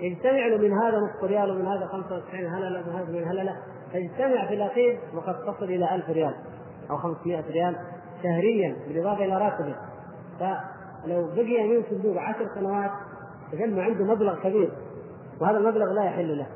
يجتمع 0.00 0.46
له 0.46 0.56
من 0.56 0.72
هذا 0.72 0.98
نصف 0.98 1.24
ريال 1.24 1.50
ومن 1.50 1.66
هذا 1.66 1.86
95 1.86 2.46
هلله 2.46 2.80
ومن 2.80 2.96
هذا 2.96 3.12
من 3.12 3.28
هلله 3.28 3.56
فيجتمع 3.92 4.46
في 4.46 4.54
الأخير 4.54 5.00
وقد 5.14 5.34
تصل 5.34 5.64
إلى 5.64 5.94
1000 5.94 6.10
ريال 6.10 6.34
أو 6.90 6.96
500 6.96 7.44
ريال 7.50 7.76
شهريا 8.22 8.76
بالإضافة 8.88 9.24
إلى 9.24 9.38
راتبه. 9.38 9.76
فلو 10.40 11.26
بقي 11.36 11.68
من 11.68 11.82
صندوق 11.90 12.20
عشر 12.20 12.48
سنوات 12.54 12.90
تجمع 13.52 13.82
عنده 13.82 14.04
مبلغ 14.04 14.42
كبير 14.42 14.70
وهذا 15.40 15.58
المبلغ 15.58 15.92
لا 15.92 16.04
يحل 16.04 16.38
له. 16.38 16.46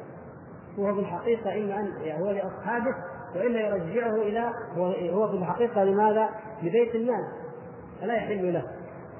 هو 0.79 0.95
في 0.95 1.01
الحقيقة 1.01 1.55
إما 1.55 1.81
أن 1.81 1.93
يعني 2.03 2.25
هو 2.25 2.31
لأصحابه 2.31 2.95
وإلا 3.37 3.61
يرجعه 3.61 4.15
إلى 4.15 4.53
هو 5.12 5.29
في 5.29 5.35
الحقيقة 5.35 5.85
لماذا؟ 5.85 6.29
لبيت 6.62 6.95
المال. 6.95 7.25
فلا 8.01 8.15
يحل 8.15 8.53
له. 8.53 8.65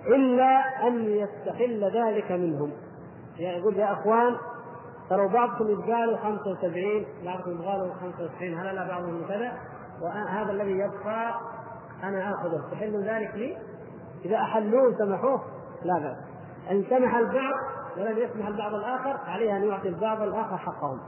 إلا 0.07 0.61
أن 0.87 1.05
يستحل 1.05 1.85
ذلك 1.85 2.33
منهم. 2.33 2.71
يقول 3.41 3.77
يا 3.77 3.93
أخوان 3.93 4.37
ترى 5.11 5.29
بعضكم 5.29 5.71
يبقى 5.71 6.07
له 6.07 6.17
75 6.17 7.07
بعضكم 7.25 7.51
يبقى 7.51 7.79
له 7.79 7.95
95 8.01 8.55
هل 8.55 8.75
لا 8.75 8.89
بعضهم 8.89 9.27
كذا 9.29 9.53
وهذا 10.03 10.53
الذي 10.53 10.71
يبقى 10.71 11.35
أنا 12.03 12.35
آخذه. 12.35 12.71
تحل 12.73 13.05
ذلك 13.05 13.35
لي؟ 13.35 13.57
إذا 14.25 14.37
أحلوه 14.37 14.99
سمحوه؟ 14.99 15.45
لا 15.85 15.99
بأس. 15.99 16.17
إن 16.71 16.85
سمح 16.91 17.17
البعض 17.17 17.55
ولم 17.99 18.19
يسمح 18.19 18.47
البعض 18.47 18.75
الآخر 18.75 19.17
عليه 19.27 19.57
أن 19.57 19.69
يعطي 19.69 19.89
البعض 19.89 20.23
الآخر 20.23 20.57
حقهم. 20.57 21.01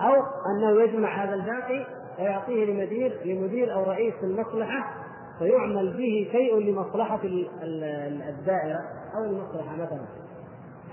أو 0.00 0.14
أنه 0.46 0.82
يجمع 0.82 1.24
هذا 1.24 1.34
الباقي 1.34 1.86
ويعطيه 2.18 2.64
لمدير 2.64 3.20
لمدير 3.24 3.74
أو 3.74 3.82
رئيس 3.82 4.14
المصلحة 4.22 4.94
فيعمل 5.38 5.92
به 5.92 6.28
شيء 6.32 6.58
لمصلحة 6.58 7.20
الدائرة 8.28 8.80
أو 9.14 9.24
المصلحة 9.24 9.76
مثلا. 9.76 10.25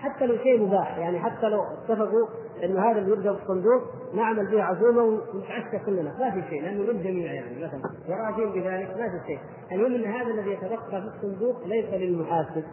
حتى 0.04 0.26
لو 0.26 0.38
شيء 0.38 0.66
مباح 0.66 0.98
يعني 0.98 1.20
حتى 1.20 1.50
لو 1.50 1.64
اتفقوا 1.64 2.28
إنه 2.64 2.92
هذا 2.92 3.00
اللي 3.00 3.12
يبدا 3.12 3.32
بالصندوق 3.32 3.82
نعمل 4.14 4.52
به 4.52 4.64
عزومة 4.64 5.04
ونتعشى 5.04 5.86
كلنا. 5.86 6.18
ما 6.20 6.32
في 6.32 6.50
شيء 6.50 6.62
لأنه 6.62 6.84
للجميع 6.84 7.34
يعني 7.34 7.66
مثلا 7.66 7.82
وراضين 8.10 8.52
بذلك 8.52 8.98
ما 8.98 9.10
في 9.10 9.28
شيء. 9.28 9.40
المهم 9.72 9.94
إن 9.94 10.06
هذا 10.06 10.28
الذي 10.28 10.52
يتبقى 10.52 11.02
في 11.02 11.08
الصندوق 11.16 11.68
ليس 11.68 11.86
للمحاسب 11.86 12.64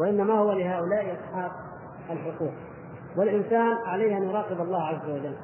وإنما 0.00 0.34
هو 0.34 0.52
لهؤلاء 0.52 1.16
أصحاب 1.20 1.50
الحقوق. 2.10 2.52
والإنسان 3.18 3.72
عليه 3.86 4.16
أن 4.16 4.22
يراقب 4.22 4.60
الله 4.60 4.82
عز 4.82 5.10
وجل. 5.10 5.36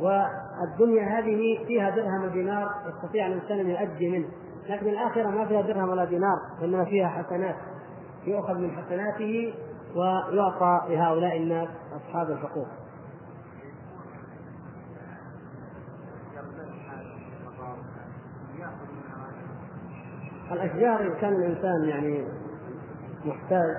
والدنيا 0.00 1.18
هذه 1.18 1.64
فيها 1.66 1.90
درهم 1.90 2.24
ودينار 2.24 2.68
يستطيع 2.88 3.26
الإنسان 3.26 3.58
أن 3.58 3.70
يؤدي 3.70 4.08
منه. 4.08 4.28
لكن 4.68 4.88
الآخرة 4.88 5.28
ما 5.28 5.46
فيها 5.46 5.62
درهم 5.62 5.88
ولا 5.88 6.04
دينار 6.04 6.38
وإنما 6.60 6.84
فيها 6.84 7.08
حسنات. 7.08 7.56
يؤخذ 8.26 8.54
من 8.54 8.70
حسناته 8.70 9.54
ويعطى 9.96 10.80
لهؤلاء 10.88 11.36
الناس 11.36 11.68
أصحاب 11.96 12.30
الحقوق. 12.30 12.66
الأشجار 20.52 21.00
إن 21.00 21.14
كان 21.20 21.32
الإنسان 21.32 21.88
يعني 21.88 22.24
محتاج 23.24 23.76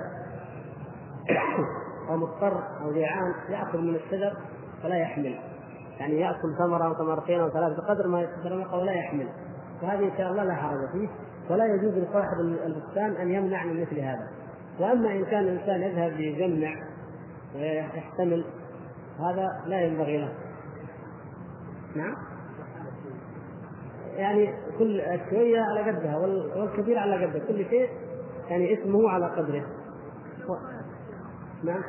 أو 2.10 2.18
مضطر 2.18 2.64
أو 2.82 2.94
جيعان 2.94 3.34
يأكل 3.50 3.82
من 3.82 3.96
الشجر 3.96 4.34
فلا 4.84 4.96
يحمل. 4.96 5.40
يعني 6.00 6.20
يأكل 6.20 6.56
ثمرة 6.58 6.84
أو 6.86 6.94
ثمرتين 6.94 7.40
أو 7.40 7.50
ثلاث 7.50 7.78
بقدر 7.78 8.08
ما 8.08 8.22
يتفرق 8.22 8.76
ولا 8.76 8.92
يحمل. 8.92 9.28
وهذه 9.84 10.12
إن 10.12 10.18
شاء 10.18 10.32
الله 10.32 10.44
لا 10.44 10.56
حرج 10.56 10.90
فيه. 10.92 11.10
ولا 11.50 11.66
يجوز 11.66 11.94
لصاحب 11.94 12.40
البستان 12.40 13.12
أن 13.12 13.32
يمنع 13.32 13.64
من 13.64 13.82
مثل 13.82 14.00
هذا. 14.00 14.41
وأما 14.80 15.12
إن 15.12 15.26
كان 15.26 15.44
الإنسان 15.44 15.82
يذهب 15.82 16.12
ليجمع 16.12 16.74
ويحتمل 17.56 18.46
هذا 19.20 19.48
لا 19.66 19.82
ينبغي 19.82 20.18
له. 20.18 20.34
نعم؟ 21.96 22.16
يعني 24.16 24.54
كل 24.80 25.02
شوية 25.30 25.62
على 25.62 25.92
قدها 25.92 26.18
والكبير 26.56 26.98
على 26.98 27.26
قدها 27.26 27.48
كل 27.48 27.66
شيء 27.66 27.90
يعني 28.50 28.74
اسمه 28.74 29.10
على 29.10 29.26
قدره. 29.26 29.66
نعم؟ 31.64 31.84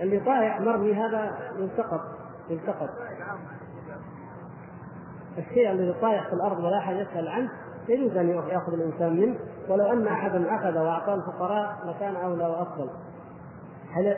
اللي 0.00 0.20
طايح 0.20 0.60
مرمي 0.60 0.94
هذا 0.94 1.38
يلتقط 1.58 2.00
يلتقط. 2.50 2.90
الشيء 5.38 5.70
الذي 5.70 5.92
طايح 6.00 6.26
في 6.28 6.32
الأرض 6.32 6.64
ولا 6.64 6.78
أحد 6.78 6.96
يسأل 6.96 7.28
عنه 7.28 7.50
يجوز 7.88 8.16
أن 8.16 8.28
يأخذ 8.28 8.72
الإنسان 8.72 9.20
منه. 9.20 9.38
ولو 9.68 9.92
أن 9.92 10.06
أحدا 10.06 10.54
أخذ 10.54 10.78
وأعطاه 10.78 11.14
الفقراء 11.14 11.76
لكان 11.86 12.16
أولى 12.16 12.46
وأفضل. 12.46 12.90
هل 13.92 14.16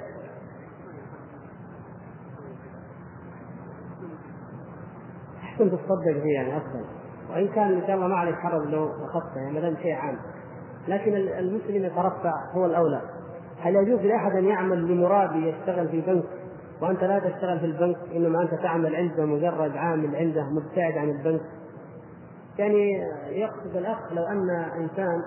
احسن 5.43 5.71
تصدق 5.71 6.23
فيه 6.23 6.35
يعني 6.35 6.57
أفضل. 6.57 6.85
وإن 7.31 7.49
كان 7.49 7.73
ان 7.73 7.87
شاء 7.87 7.97
الله 7.97 8.07
ما 8.07 8.17
عليك 8.17 8.35
حرج 8.35 8.67
لو 8.67 8.85
اخذته 8.85 9.37
يعني 9.37 9.61
ما 9.61 9.77
شيء 9.83 9.95
عام. 9.95 10.17
لكن 10.89 11.15
المسلم 11.15 11.85
يترفع 11.85 12.33
هو 12.55 12.67
الأولى. 12.67 13.01
هل 13.61 13.75
يجوز 13.75 14.01
لأحد 14.01 14.31
أن 14.37 14.45
يعمل 14.45 14.89
لمراد 14.89 15.37
يشتغل 15.37 15.89
في 15.89 16.01
بنك 16.01 16.25
وأنت 16.83 17.05
لا 17.05 17.19
تشتغل 17.19 17.59
في 17.59 17.67
البنك 17.67 17.97
إنما 18.17 18.43
أنت 18.43 18.55
تعمل 18.55 18.97
عنده 18.97 19.25
مجرد 19.25 19.77
عامل 19.77 20.17
عنده 20.17 20.43
مبتعد 20.43 20.99
عن 20.99 21.09
البنك. 21.11 21.41
يعني 22.59 23.03
يقصد 23.29 23.77
الأخ 23.77 24.13
لو 24.13 24.25
أن 24.25 24.51
إنسان 24.51 25.23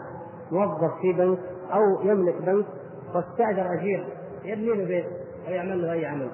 موظف 0.51 0.91
في 1.01 1.14
بنك 1.14 1.39
أو 1.73 2.01
يملك 2.01 2.41
بنك 2.41 2.65
واستاجر 3.15 3.73
أجير 3.73 4.07
يبني 4.43 4.68
له 4.68 4.85
بيت 4.85 5.06
أو 5.47 5.53
يعمل 5.53 5.81
له 5.81 5.91
أي 5.91 6.06
عمل. 6.06 6.30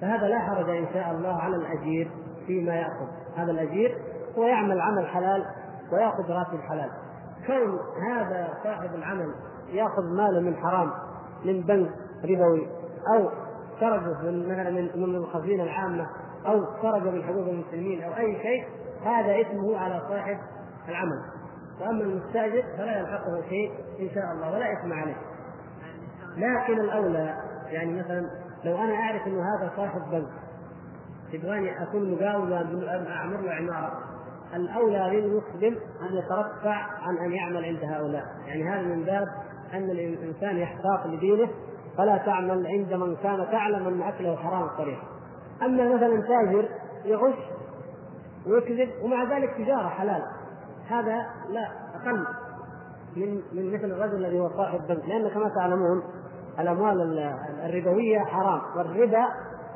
فهذا 0.00 0.28
لا 0.28 0.38
حرج 0.38 0.70
إن 0.70 0.86
شاء 0.92 1.10
الله 1.10 1.42
على 1.42 1.56
الأجير 1.56 2.10
فيما 2.46 2.74
يأخذ. 2.74 3.06
هذا 3.36 3.50
الأجير 3.50 3.98
هو 4.38 4.44
يعمل 4.44 4.80
عمل 4.80 5.06
حلال 5.06 5.44
ويأخذ 5.92 6.30
راتب 6.30 6.60
حلال. 6.60 6.90
كون 7.46 7.78
هذا 8.10 8.48
صاحب 8.64 8.94
العمل 8.94 9.34
يأخذ 9.72 10.02
ماله 10.16 10.40
من 10.40 10.56
حرام 10.56 10.90
من 11.44 11.60
بنك 11.60 11.90
ربوي 12.24 12.68
أو 13.14 13.30
سرقه 13.80 14.22
من 14.22 14.48
من 14.96 15.14
الخزينة 15.14 15.62
العامة 15.62 16.06
أو 16.46 16.64
سرق 16.82 17.02
من 17.02 17.22
حقوق 17.22 17.48
المسلمين 17.48 18.02
أو 18.02 18.16
أي 18.16 18.36
شيء 18.42 18.64
هذا 19.06 19.40
اسمه 19.40 19.78
على 19.78 20.02
صاحب 20.08 20.38
العمل. 20.88 21.22
وأما 21.80 22.02
المستاجر 22.02 22.64
فلا 22.78 22.98
يلحقه 22.98 23.42
شيء 23.48 23.72
إن 24.00 24.14
شاء 24.14 24.32
الله 24.32 24.52
ولا 24.52 24.72
إثم 24.72 24.92
عليه. 24.92 25.16
لكن 26.36 26.80
الأولى 26.80 27.34
يعني 27.66 28.00
مثلا 28.00 28.30
لو 28.64 28.76
أنا 28.76 28.94
أعرف 28.94 29.26
إنه 29.26 29.40
هذا 29.40 29.72
صاحب 29.76 30.00
بنك 30.10 30.28
تبغاني 31.32 31.82
أكون 31.82 32.14
مقاول 32.14 32.52
اعمر 32.52 33.40
له 33.40 33.52
عماره 33.52 33.92
الأولى 34.54 34.98
للمسلم 34.98 35.80
أن 36.02 36.16
يترفع 36.16 36.74
عن 37.02 37.18
أن 37.18 37.32
يعمل 37.32 37.64
عند 37.64 37.84
هؤلاء. 37.84 38.24
يعني 38.46 38.68
هذا 38.70 38.82
من 38.82 39.04
باب 39.04 39.26
أن 39.74 39.90
الإنسان 39.90 40.56
يحتاط 40.56 41.06
لدينه 41.06 41.48
فلا 41.98 42.16
تعمل 42.16 42.66
عند 42.66 42.92
من 42.92 43.16
كان 43.16 43.46
تعلم 43.52 43.88
أن 43.88 44.02
أكله 44.02 44.36
حرام 44.36 44.68
صريح 44.76 45.02
أما 45.62 45.94
مثلا 45.94 46.20
تاجر 46.20 46.68
يغش 47.04 47.38
ويكذب 48.46 48.90
ومع 49.02 49.36
ذلك 49.36 49.54
تجارة 49.58 49.88
حلال. 49.88 50.22
هذا 50.88 51.26
لا 51.48 51.68
أقل 51.94 52.26
من 53.16 53.42
من 53.52 53.74
مثل 53.74 53.84
الرجل 53.84 54.14
الذي 54.14 54.40
هو 54.40 54.48
صاحب 54.48 54.86
بنك. 54.88 55.08
لأن 55.08 55.28
كما 55.28 55.48
تعلمون 55.48 56.02
الأموال 56.58 57.18
الربوية 57.64 58.18
حرام 58.18 58.60
والربا 58.76 59.26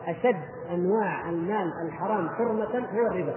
أشد 0.07 0.41
أنواع 0.71 1.29
المال 1.29 1.73
الحرام 1.83 2.29
حرمة 2.29 2.89
هو 2.93 3.07
الربا. 3.07 3.37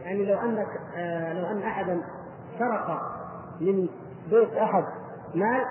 يعني 0.00 0.24
لو 0.24 0.38
أنك 0.38 0.68
آه 0.96 1.32
لو 1.32 1.46
أن 1.46 1.62
أحدا 1.62 2.02
سرق 2.58 3.00
من 3.60 3.88
بيت 4.30 4.54
أحد 4.54 4.84
مال 5.34 5.64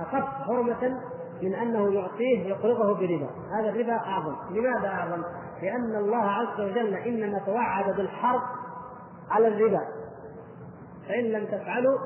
اخف 0.00 0.28
حرمة 0.46 1.00
من 1.42 1.54
أنه 1.54 1.94
يعطيه 1.94 2.46
يقرضه 2.46 2.94
بربا. 2.94 3.28
هذا 3.58 3.68
الربا 3.68 3.92
أعظم. 3.92 4.34
لماذا 4.50 4.88
أعظم؟ 4.88 5.22
لأن 5.64 5.96
الله 5.96 6.30
عز 6.30 6.60
وجل 6.60 6.94
إنما 6.94 7.38
توعد 7.46 7.96
بالحرب 7.96 8.40
على 9.30 9.48
الربا. 9.48 9.80
فإن 11.08 11.24
لم 11.24 11.46
تفعلوا 11.46 11.98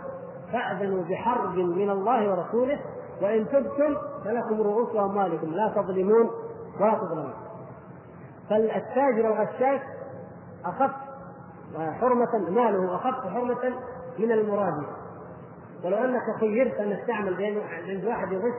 فأذنوا 0.52 1.04
بحرب 1.04 1.54
من 1.54 1.90
الله 1.90 2.30
ورسوله 2.30 2.80
وإن 3.22 3.48
تبتم 3.48 3.96
فلكم 4.24 4.60
رؤوس 4.60 4.96
أموالكم. 4.96 5.50
لا 5.50 5.72
تظلمون 5.76 6.30
ولا 6.80 6.94
تظلمون. 6.94 7.34
فالتاجر 8.50 9.26
الغشاش 9.26 9.80
أخف 10.64 10.90
حرمة 12.00 12.50
ماله 12.50 12.94
أخف 12.94 13.32
حرمة 13.34 13.72
من 14.18 14.32
المراد. 14.32 14.74
ولو 15.84 15.96
أنك 15.96 16.36
خيرت 16.40 16.74
أن 16.74 16.98
تعمل 17.06 17.34
بين 17.34 17.60
عند 17.88 18.04
واحد 18.04 18.32
يغش 18.32 18.54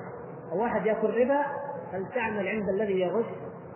أو 0.51 0.61
واحد 0.61 0.85
يأكل 0.85 1.21
ربا 1.21 1.45
فلتعمل 1.91 2.47
عند 2.47 2.69
الذي 2.69 2.99
يغش. 2.99 3.25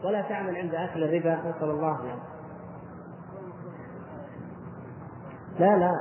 ولا 0.05 0.21
تعمل 0.21 0.55
عند 0.55 0.75
أكل 0.75 1.03
الربا 1.03 1.49
نسأل 1.49 1.69
الله. 1.69 2.05
يعني. 2.05 2.21
لا 5.59 5.77
لا. 5.77 5.91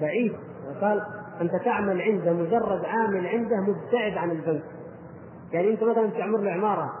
بعيد. 0.00 0.32
قال 0.80 1.02
أنت 1.40 1.56
تعمل 1.64 2.00
عنده 2.00 2.32
مجرد 2.32 2.84
عامل 2.84 3.26
عنده 3.26 3.56
مبتعد 3.56 4.16
عن 4.16 4.30
البنك. 4.30 4.64
يعني 5.52 5.70
أنت 5.70 5.82
مثلا 5.82 6.10
تعمل 6.10 6.44
له 6.44 6.52
عمارة 6.52 6.92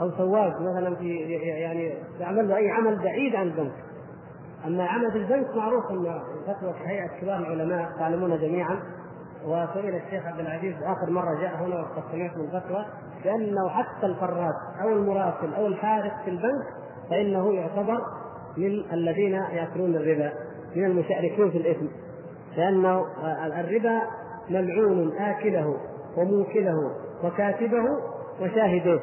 أو 0.00 0.10
سواق 0.10 0.60
مثلا 0.60 0.94
في 0.94 1.18
يعني 1.42 1.94
تعمل 2.18 2.48
له 2.48 2.56
أي 2.56 2.70
عمل 2.70 2.98
بعيد 3.02 3.34
عن 3.34 3.46
البنك. 3.46 3.84
أما 4.66 4.86
عمل 4.86 5.12
في 5.12 5.18
البنك 5.18 5.56
معروف 5.56 5.90
إن 5.90 6.20
فتوى 6.46 6.74
هيئه 6.84 7.20
كبار 7.20 7.38
العلماء 7.38 7.98
تعلمون 7.98 8.38
جميعا. 8.38 8.80
وسئل 9.44 9.94
الشيخ 9.94 10.26
عبد 10.26 10.40
العزيز 10.40 10.74
آخر 10.82 11.10
مرة 11.10 11.40
جاء 11.40 11.56
هنا 11.56 11.76
وقد 11.76 12.02
سمعت 12.12 12.36
من 12.36 12.50
بانه 13.26 13.68
حتى 13.68 14.06
الفراش 14.06 14.54
أو 14.82 14.88
المراسل 14.88 15.54
أو 15.54 15.66
الحارس 15.66 16.12
في 16.24 16.30
البنك 16.30 16.66
فإنه 17.10 17.52
يعتبر 17.52 18.00
من 18.56 18.84
الذين 18.92 19.32
يأكلون 19.32 19.96
الربا 19.96 20.32
من 20.76 20.84
المشاركين 20.84 21.50
في 21.50 21.58
الإثم. 21.58 21.86
لأنه 22.56 23.04
الربا 23.60 24.02
ملعون 24.50 25.16
آكله 25.18 25.76
وموكله 26.16 26.90
وكاتبه 27.24 27.84
وشاهديه 28.40 29.00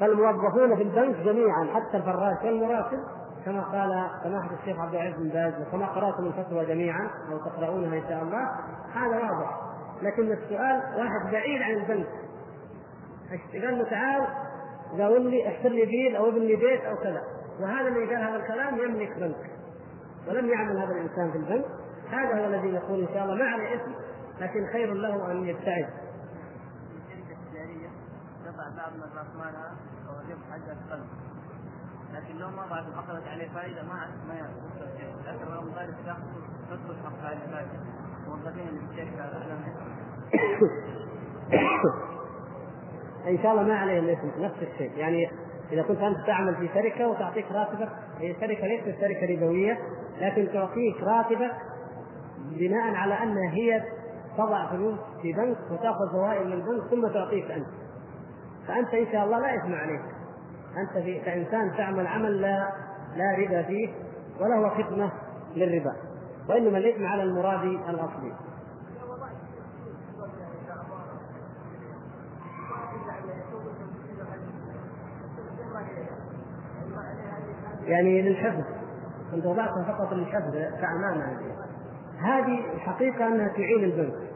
فالموظفون 0.00 0.76
في 0.76 0.82
البنك 0.82 1.16
جميعا 1.16 1.64
حتى 1.74 1.96
الفراش 1.96 2.44
والمراسل 2.44 2.98
كما 3.44 3.62
قال 3.62 4.06
سماحة 4.22 4.50
الشيخ 4.60 4.80
عبد 4.80 4.94
العزيز 4.94 5.16
بن 5.16 5.28
باز 5.28 5.52
وكما 5.60 5.86
قرأتم 5.86 6.26
الفتوى 6.26 6.66
جميعا 6.66 7.10
أو 7.32 7.38
تقرؤونها 7.38 7.96
إن 7.98 8.02
شاء 8.08 8.22
الله 8.22 8.48
هذا 8.94 9.16
واضح. 9.16 9.60
لكن 10.02 10.32
السؤال 10.32 10.82
واحد 10.96 11.32
بعيد 11.32 11.62
عن 11.62 11.70
البنك. 11.70 12.06
قال 13.52 13.78
له 13.78 13.84
تعال 13.90 14.26
قاول 14.98 15.30
لي 15.30 15.48
احفر 15.48 15.68
لي 15.68 15.84
بيل 15.84 16.16
أو 16.16 16.28
ابن 16.28 16.40
لي 16.40 16.56
بيت 16.56 16.80
أو 16.80 16.96
كذا 16.96 17.22
وهذا 17.60 17.88
اللي 17.88 18.14
قال 18.14 18.24
هذا 18.24 18.36
الكلام 18.36 18.78
يملك 18.78 19.18
بنك 19.18 19.50
ولم 20.28 20.48
يعمل 20.48 20.78
هذا 20.78 20.92
الانسان 20.92 21.30
في 21.30 21.38
البنك 21.38 21.64
هذا 22.10 22.40
هو 22.40 22.46
الذي 22.46 22.70
نقول 22.70 23.00
ان 23.00 23.08
شاء 23.14 23.24
الله 23.24 23.34
ما 23.34 23.44
عليه 23.44 23.74
اسم 23.74 23.92
لكن 24.40 24.66
خير 24.72 24.94
له 24.94 25.32
ان 25.32 25.46
يبتعد. 25.46 25.88
بعض 28.78 28.96
من 28.96 29.18
راس 29.18 29.36
مالها 29.36 29.76
أو 30.08 30.14
حاجة 30.50 30.72
القلب 30.72 31.06
لكن 32.14 32.38
لو 32.38 32.50
ما 32.50 32.66
بعد 32.70 32.84
اخذت 32.92 33.28
عليه 33.28 33.48
فائده 33.48 33.82
ما 33.82 34.10
ما 34.28 34.34
يخسر 34.34 34.98
شيء 34.98 35.14
لكن 35.26 35.52
لو 35.52 35.68
ذلك 35.68 35.94
تدخل 36.70 36.96
حق 37.04 37.24
على 37.24 37.36
الفائده 37.44 37.80
موظفين 38.26 38.88
الشركة 38.90 39.22
إن 43.28 43.38
شاء 43.42 43.52
الله 43.52 43.62
ما 43.62 43.74
عليهم 43.74 44.08
اسم 44.08 44.42
نفس 44.44 44.56
الشيء. 44.62 44.90
يعني 44.96 45.30
إذا 45.72 45.82
كنت 45.82 45.98
أنت 45.98 46.26
تعمل 46.26 46.56
في 46.56 46.68
شركه 46.74 47.08
وتعطيك 47.08 47.52
راتبك 47.52 47.88
هي 48.18 48.34
شركه 48.34 48.66
ليست 48.66 49.00
شركه 49.00 49.34
ربوية 49.34 49.78
لكن 50.20 50.48
تعطيك 50.52 51.02
راتبك 51.02 51.50
بناء 52.50 52.94
على 52.94 53.14
انها 53.14 53.50
هي 53.52 53.82
تضع 54.38 54.70
فلوس 54.70 54.98
في 55.22 55.32
بنك 55.32 55.56
وتأخذ 55.70 56.12
فوائد 56.12 56.46
من 56.46 56.52
البنك 56.52 56.90
ثم 56.90 57.08
تعطيك 57.08 57.50
أنت. 57.50 57.66
فأنت 58.68 58.94
إن 58.94 59.12
شاء 59.12 59.24
الله 59.24 59.38
لا 59.38 59.56
إثم 59.56 59.74
عليك. 59.74 60.00
أنت 60.76 61.04
في 61.04 61.20
كإنسان 61.20 61.76
تعمل 61.76 62.06
عمل 62.06 62.40
لا 62.40 62.72
لا 63.16 63.36
ربا 63.38 63.62
فيه 63.62 63.88
ولا 64.40 64.56
هو 64.56 64.70
خدمة 64.70 65.12
للربا. 65.56 65.92
وإنما 66.48 66.78
الإثم 66.78 67.06
على 67.06 67.22
المراد 67.22 67.64
الأصلي. 67.64 68.32
يعني 77.88 78.22
للحفظ. 78.22 78.64
أنت 79.34 79.46
وضعتها 79.46 79.84
فقط 79.92 80.12
للحفظ 80.12 80.52
كأمانة 80.52 81.38
هذه. 82.20 82.74
الحقيقة 82.74 83.26
أنها 83.26 83.48
تعين 83.48 83.84
البنك 83.84 84.28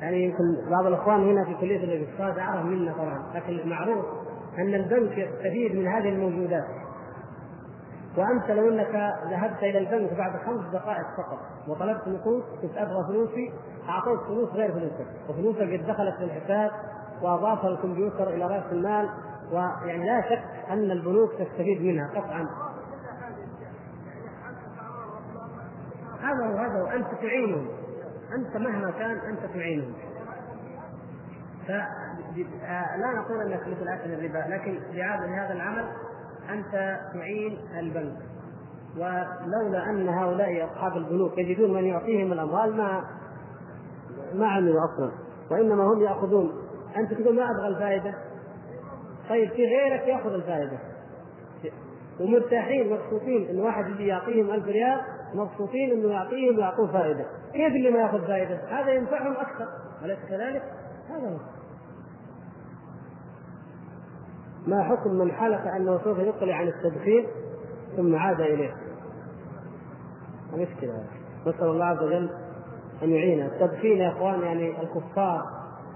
يعني 0.00 0.24
يمكن 0.24 0.70
بعض 0.70 0.86
الأخوان 0.86 1.30
هنا 1.30 1.44
في 1.44 1.54
كلية 1.54 1.84
الإقتصاد 1.84 2.38
أعرف 2.38 2.64
منا 2.64 2.92
طبعا 2.92 3.22
لكن 3.34 3.52
المعروف 3.52 4.06
أن 4.58 4.74
البنك 4.74 5.18
يستفيد 5.18 5.76
من 5.76 5.86
هذه 5.86 6.08
الموجودات. 6.08 6.64
وأنت 8.16 8.50
لو 8.50 8.68
أنك 8.68 9.14
ذهبت 9.30 9.62
إلى 9.62 9.78
البنك 9.78 10.18
بعد 10.18 10.32
خمس 10.46 10.72
دقائق 10.72 11.06
فقط 11.16 11.38
وطلبت 11.68 12.08
نقود 12.08 12.42
كنت 12.62 12.76
أبغى 12.76 13.04
فلوسي 13.08 13.52
اعطيت 13.88 14.20
فلوس 14.26 14.48
غير 14.48 14.72
فلوسك. 14.72 15.06
وفلوسك 15.28 15.60
قد 15.60 15.86
دخلت 15.86 16.16
في 16.16 16.24
الحساب 16.24 16.70
وأضافها 17.22 17.70
الكمبيوتر 17.70 18.28
إلى 18.28 18.44
رأس 18.44 18.72
المال 18.72 19.08
ويعني 19.52 20.06
لا 20.06 20.22
شك 20.22 20.44
أن 20.70 20.90
البنوك 20.90 21.30
تستفيد 21.32 21.82
منها 21.82 22.08
قطعا. 22.08 22.48
هذا 26.22 26.46
هو 26.46 26.56
هذا 26.56 26.82
وأنت 26.82 27.06
تعينهم. 27.22 27.68
أنت 28.34 28.56
مهما 28.56 28.90
كان 28.90 29.18
أنت 29.18 29.54
تعينهم. 29.54 29.92
فلا 31.66 33.12
نقول 33.16 33.40
أنك 33.42 33.60
مثل 33.68 33.88
أكل 33.88 34.12
الربا 34.12 34.54
لكن 34.54 34.80
لهذا 34.92 35.52
العمل 35.52 35.84
أنت 36.50 37.00
تعين 37.14 37.58
البنك. 37.78 38.16
ولولا 38.96 39.90
أن 39.90 40.08
هؤلاء 40.08 40.64
أصحاب 40.64 40.96
البنوك 40.96 41.38
يجدون 41.38 41.74
من 41.74 41.84
يعطيهم 41.84 42.32
الأموال 42.32 42.76
ما 42.76 43.04
ما 44.34 44.48
عملوا 44.48 44.84
أصلا. 44.84 45.12
وإنما 45.50 45.84
هم 45.84 46.02
يأخذون. 46.02 46.52
أنت 46.96 47.14
تقول 47.14 47.36
ما 47.36 47.50
أبغى 47.50 47.68
الفائدة؟ 47.68 48.14
طيب 49.28 49.50
في 49.50 49.64
غيرك 49.64 50.08
يأخذ 50.08 50.32
الفائدة. 50.32 50.78
ومرتاحين 52.20 52.92
مبسوطين 52.92 53.48
إن 53.48 53.60
واحد 53.60 53.90
يجي 53.90 54.06
يعطيهم 54.06 54.50
ألف 54.50 54.66
ريال 54.66 55.00
مبسوطين 55.34 55.92
إنه 55.92 56.12
يعطيهم 56.12 56.56
ويعطوه 56.58 56.92
فائدة. 56.92 57.26
كيف 57.52 57.74
اللي 57.74 57.90
ما 57.90 57.98
يأخذ 57.98 58.26
فائدة؟ 58.26 58.60
هذا 58.68 58.92
ينفعهم 58.92 59.32
أكثر. 59.32 59.66
أليس 60.04 60.18
كذلك؟ 60.28 60.62
هذا 61.08 61.28
هو. 61.28 61.38
ما 64.66 64.82
حكم 64.82 65.10
من 65.10 65.32
حلف 65.32 65.60
انه 65.60 66.00
سوف 66.04 66.18
يقلع 66.18 66.54
عن 66.54 66.68
التدخين 66.68 67.26
ثم 67.96 68.16
عاد 68.16 68.40
إليه؟ 68.40 68.74
مشكله 70.52 71.04
نسأل 71.46 71.66
الله 71.66 71.84
عز 71.84 72.02
وجل 72.02 72.30
أن 73.02 73.10
يعيننا 73.10 73.46
التدخين 73.46 73.98
يا 73.98 74.08
إخوان 74.08 74.42
يعني 74.42 74.82
الكفار 74.82 75.42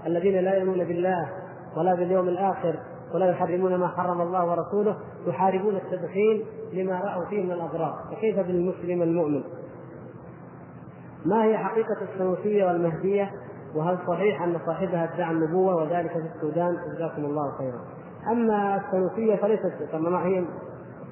الذين 0.05 0.43
لا 0.43 0.53
يؤمنون 0.53 0.83
بالله 0.83 1.29
ولا 1.77 1.95
باليوم 1.95 2.29
الآخر 2.29 2.79
ولا 3.13 3.29
يحرمون 3.29 3.75
ما 3.75 3.87
حرم 3.87 4.21
الله 4.21 4.45
ورسوله 4.45 4.97
يحاربون 5.27 5.75
التدخين 5.75 6.45
لما 6.73 6.99
رأوا 6.99 7.25
فيه 7.25 7.43
من 7.43 7.51
الأضرار. 7.51 7.95
فكيف 8.11 8.39
بالمسلم 8.39 9.01
المؤمن؟ 9.01 9.43
ما 11.25 11.43
هي 11.43 11.57
حقيقة 11.57 11.97
السنوسيه 12.01 12.65
والمهدية؟ 12.65 13.31
وهل 13.75 13.97
صحيح 14.07 14.41
أن 14.41 14.59
صاحبها 14.65 15.13
ادعى 15.13 15.31
النبوة 15.31 15.75
وذلك 15.75 16.11
في 16.11 16.29
السودان؟ 16.35 16.77
جزاكم 16.95 17.25
الله 17.25 17.57
خيرا. 17.57 17.79
أما 18.31 18.75
السنوسيه 18.75 19.35
فليست 19.35 19.73
كما 19.91 20.25
هي 20.25 20.45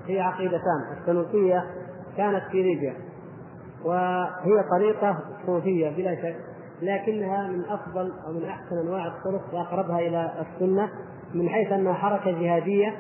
هي 0.07 0.19
عقيدتان. 0.19 0.97
السنوسيه 1.01 1.63
كانت 2.17 2.43
في 2.51 2.63
ليبيا 2.63 2.93
وهي 3.85 4.63
طريقة 4.71 5.17
صوفيه 5.45 5.89
بلا 5.89 6.15
شك 6.15 6.35
لكنها 6.81 7.47
من 7.47 7.63
أفضل 7.65 8.13
أو 8.27 8.33
من 8.33 8.45
أحسن 8.45 8.77
أنواع 8.77 9.07
الطرق 9.07 9.53
وأقربها 9.53 9.99
إلى 9.99 10.31
السنة. 10.41 10.89
من 11.33 11.49
حيث 11.49 11.71
أنها 11.71 11.93
حركة 11.93 12.31
جهادية 12.31 12.97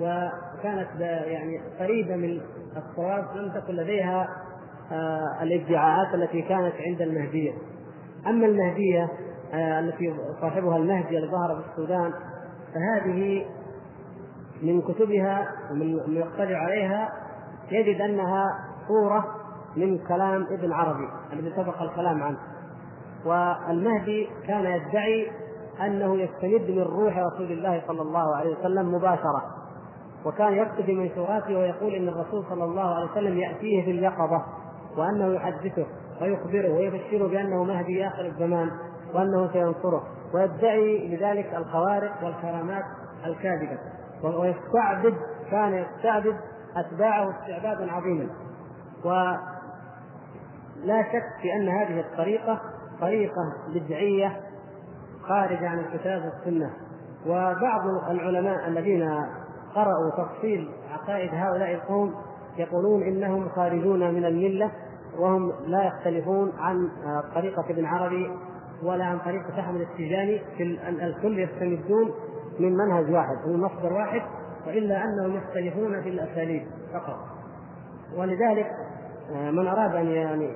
وكانت 0.00 1.00
يعني 1.00 1.60
قريبة 1.80 2.16
من 2.16 2.40
الصواب 2.76 3.36
لم 3.36 3.52
تكن 3.52 3.74
لديها 3.74 4.28
آه، 4.92 5.42
الادعاءات 5.42 6.14
التي 6.14 6.42
كانت 6.42 6.74
عند 6.86 7.02
المهدية. 7.02 7.52
أما 8.26 8.46
المهدية 8.46 9.08
آه، 9.54 9.80
التي 9.80 10.14
صاحبها 10.40 10.76
المهدي 10.76 11.18
الذي 11.18 11.30
ظهر 11.30 11.62
في 11.62 11.70
السودان 11.70 12.12
فهذه 12.74 13.46
من 14.62 14.82
كتبها 14.82 15.46
ومن 15.70 16.16
يطلع 16.16 16.56
عليها 16.58 17.08
يجد 17.70 18.00
أنها 18.00 18.44
صورة 18.88 19.24
من 19.76 19.98
كلام 19.98 20.46
ابن 20.50 20.72
عربي 20.72 21.08
الذي 21.32 21.52
سبق 21.56 21.82
الكلام 21.82 22.22
عنه. 22.22 22.38
والمهدي 23.24 24.28
كان 24.46 24.64
يدعي 24.64 25.30
أنه 25.86 26.16
يستمد 26.16 26.70
من 26.70 26.82
روح 26.82 27.18
رسول 27.18 27.52
الله 27.52 27.82
صلى 27.86 28.02
الله 28.02 28.36
عليه 28.36 28.56
وسلم 28.58 28.94
مباشرة 28.94 29.42
وكان 30.24 30.52
يكتب 30.52 30.90
منشوراته 30.90 31.58
ويقول 31.58 31.94
إن 31.94 32.08
الرسول 32.08 32.44
صلى 32.50 32.64
الله 32.64 32.94
عليه 32.94 33.10
وسلم 33.10 33.38
يأتيه 33.38 33.84
في 33.84 33.90
اليقظة 33.90 34.44
وأنه 34.96 35.34
يحدثه 35.34 35.86
ويخبره 36.22 36.72
ويبشره 36.72 37.28
بأنه 37.28 37.64
مهدي 37.64 38.06
آخر 38.06 38.26
الزمان 38.26 38.70
وأنه 39.14 39.52
سينصره 39.52 40.02
ويدعي 40.34 41.16
لذلك 41.16 41.54
الخوارق 41.54 42.24
والكرامات 42.24 42.84
الكاذبة 43.26 43.78
ويستعبد 44.22 45.14
كان 45.50 45.74
يستعبد 45.74 46.36
أتباعه 46.76 47.30
استعبادا 47.30 47.92
عظيما. 47.92 48.26
ولا 49.04 49.38
شك 51.02 51.42
في 51.42 51.52
أن 51.52 51.68
هذه 51.68 52.00
الطريقة 52.00 52.60
طريقة 53.00 53.52
بدعية 53.74 54.40
خارجه 55.30 55.68
عن 55.68 55.78
الكتاب 55.78 56.22
والسنة. 56.24 56.70
وبعض 57.26 58.10
العلماء 58.10 58.68
الذين 58.68 59.10
قرأوا 59.74 60.10
تفصيل 60.18 60.70
عقائد 60.90 61.30
هؤلاء 61.34 61.74
القوم 61.74 62.14
يقولون 62.58 63.02
إنهم 63.02 63.48
خارجون 63.48 64.14
من 64.14 64.24
الملة 64.24 64.70
وهم 65.18 65.52
لا 65.66 65.84
يختلفون 65.84 66.52
عن 66.58 66.88
طريقة 67.34 67.64
ابن 67.70 67.84
عربي 67.84 68.30
ولا 68.82 69.04
عن 69.04 69.18
طريقة 69.18 69.60
أحمد 69.60 69.80
التيجاني 69.80 70.42
في 70.56 70.62
الكل 70.88 71.38
يستمدون 71.38 72.10
من 72.60 72.76
منهج 72.76 73.10
واحد 73.10 73.36
من 73.46 73.60
مصدر 73.60 73.92
واحد 73.92 74.22
وإلا 74.66 75.04
أنهم 75.04 75.36
يختلفون 75.36 76.02
في 76.02 76.08
الأساليب 76.08 76.66
فقط. 76.92 77.18
ولذلك 78.16 78.66
من 79.34 79.66
أراد 79.66 79.94
أن 79.94 80.06
يعني 80.06 80.50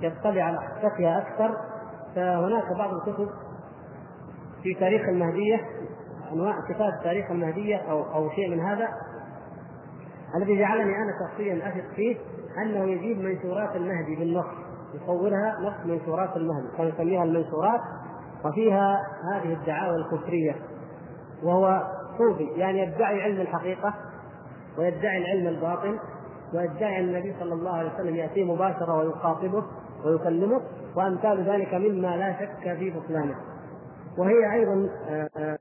يطلع 0.00 0.42
على 0.42 0.60
حقيقتها 0.60 1.18
أكثر 1.18 1.56
فهناك 2.14 2.76
بعض 2.78 2.90
الكتب 2.94 3.28
في 4.66 4.74
تاريخ 4.74 5.08
المهدية 5.08 5.60
أنواع 6.32 6.60
كتاب 6.68 7.00
تاريخ 7.04 7.30
المهدية 7.30 7.76
أو 7.76 8.14
أو 8.14 8.30
شيء 8.30 8.50
من 8.50 8.60
هذا. 8.60 8.88
الذي 10.36 10.58
جعلني 10.58 10.96
أنا 10.96 11.12
شخصيا 11.20 11.68
أثق 11.68 11.94
فيه 11.96 12.16
أنه 12.62 12.84
يجيب 12.84 13.18
منشورات 13.18 13.76
المهدي 13.76 14.16
بالنص 14.16 14.46
يصورها 14.94 15.56
نص 15.60 15.86
منشورات 15.86 16.36
المهدي 16.36 16.76
كان 16.78 16.86
يسميها 16.86 17.24
المنشورات 17.24 17.80
وفيها 18.44 18.98
هذه 19.34 19.52
الدعاوى 19.52 19.96
الكفرية 19.96 20.54
وهو 21.42 21.82
صوفي 22.18 22.44
يعني 22.44 22.80
يدعي 22.80 23.22
علم 23.22 23.40
الحقيقة 23.40 23.94
ويدعي 24.78 25.18
العلم 25.18 25.46
الباطن 25.46 25.98
ويدعي 26.54 27.00
أن 27.00 27.04
النبي 27.04 27.34
صلى 27.40 27.54
الله 27.54 27.76
عليه 27.76 27.94
وسلم 27.94 28.16
يأتيه 28.16 28.44
مباشرة 28.44 28.98
ويخاطبه 28.98 29.64
ويكلمه 30.04 30.60
وأمثال 30.96 31.50
ذلك 31.50 31.74
مما 31.74 32.16
لا 32.16 32.32
شك 32.40 32.78
في 32.78 32.90
بطلانه. 32.90 33.55
وهي 34.18 34.52
أيضا 34.54 34.88
آه، 35.08 35.28
آه، 35.36 35.54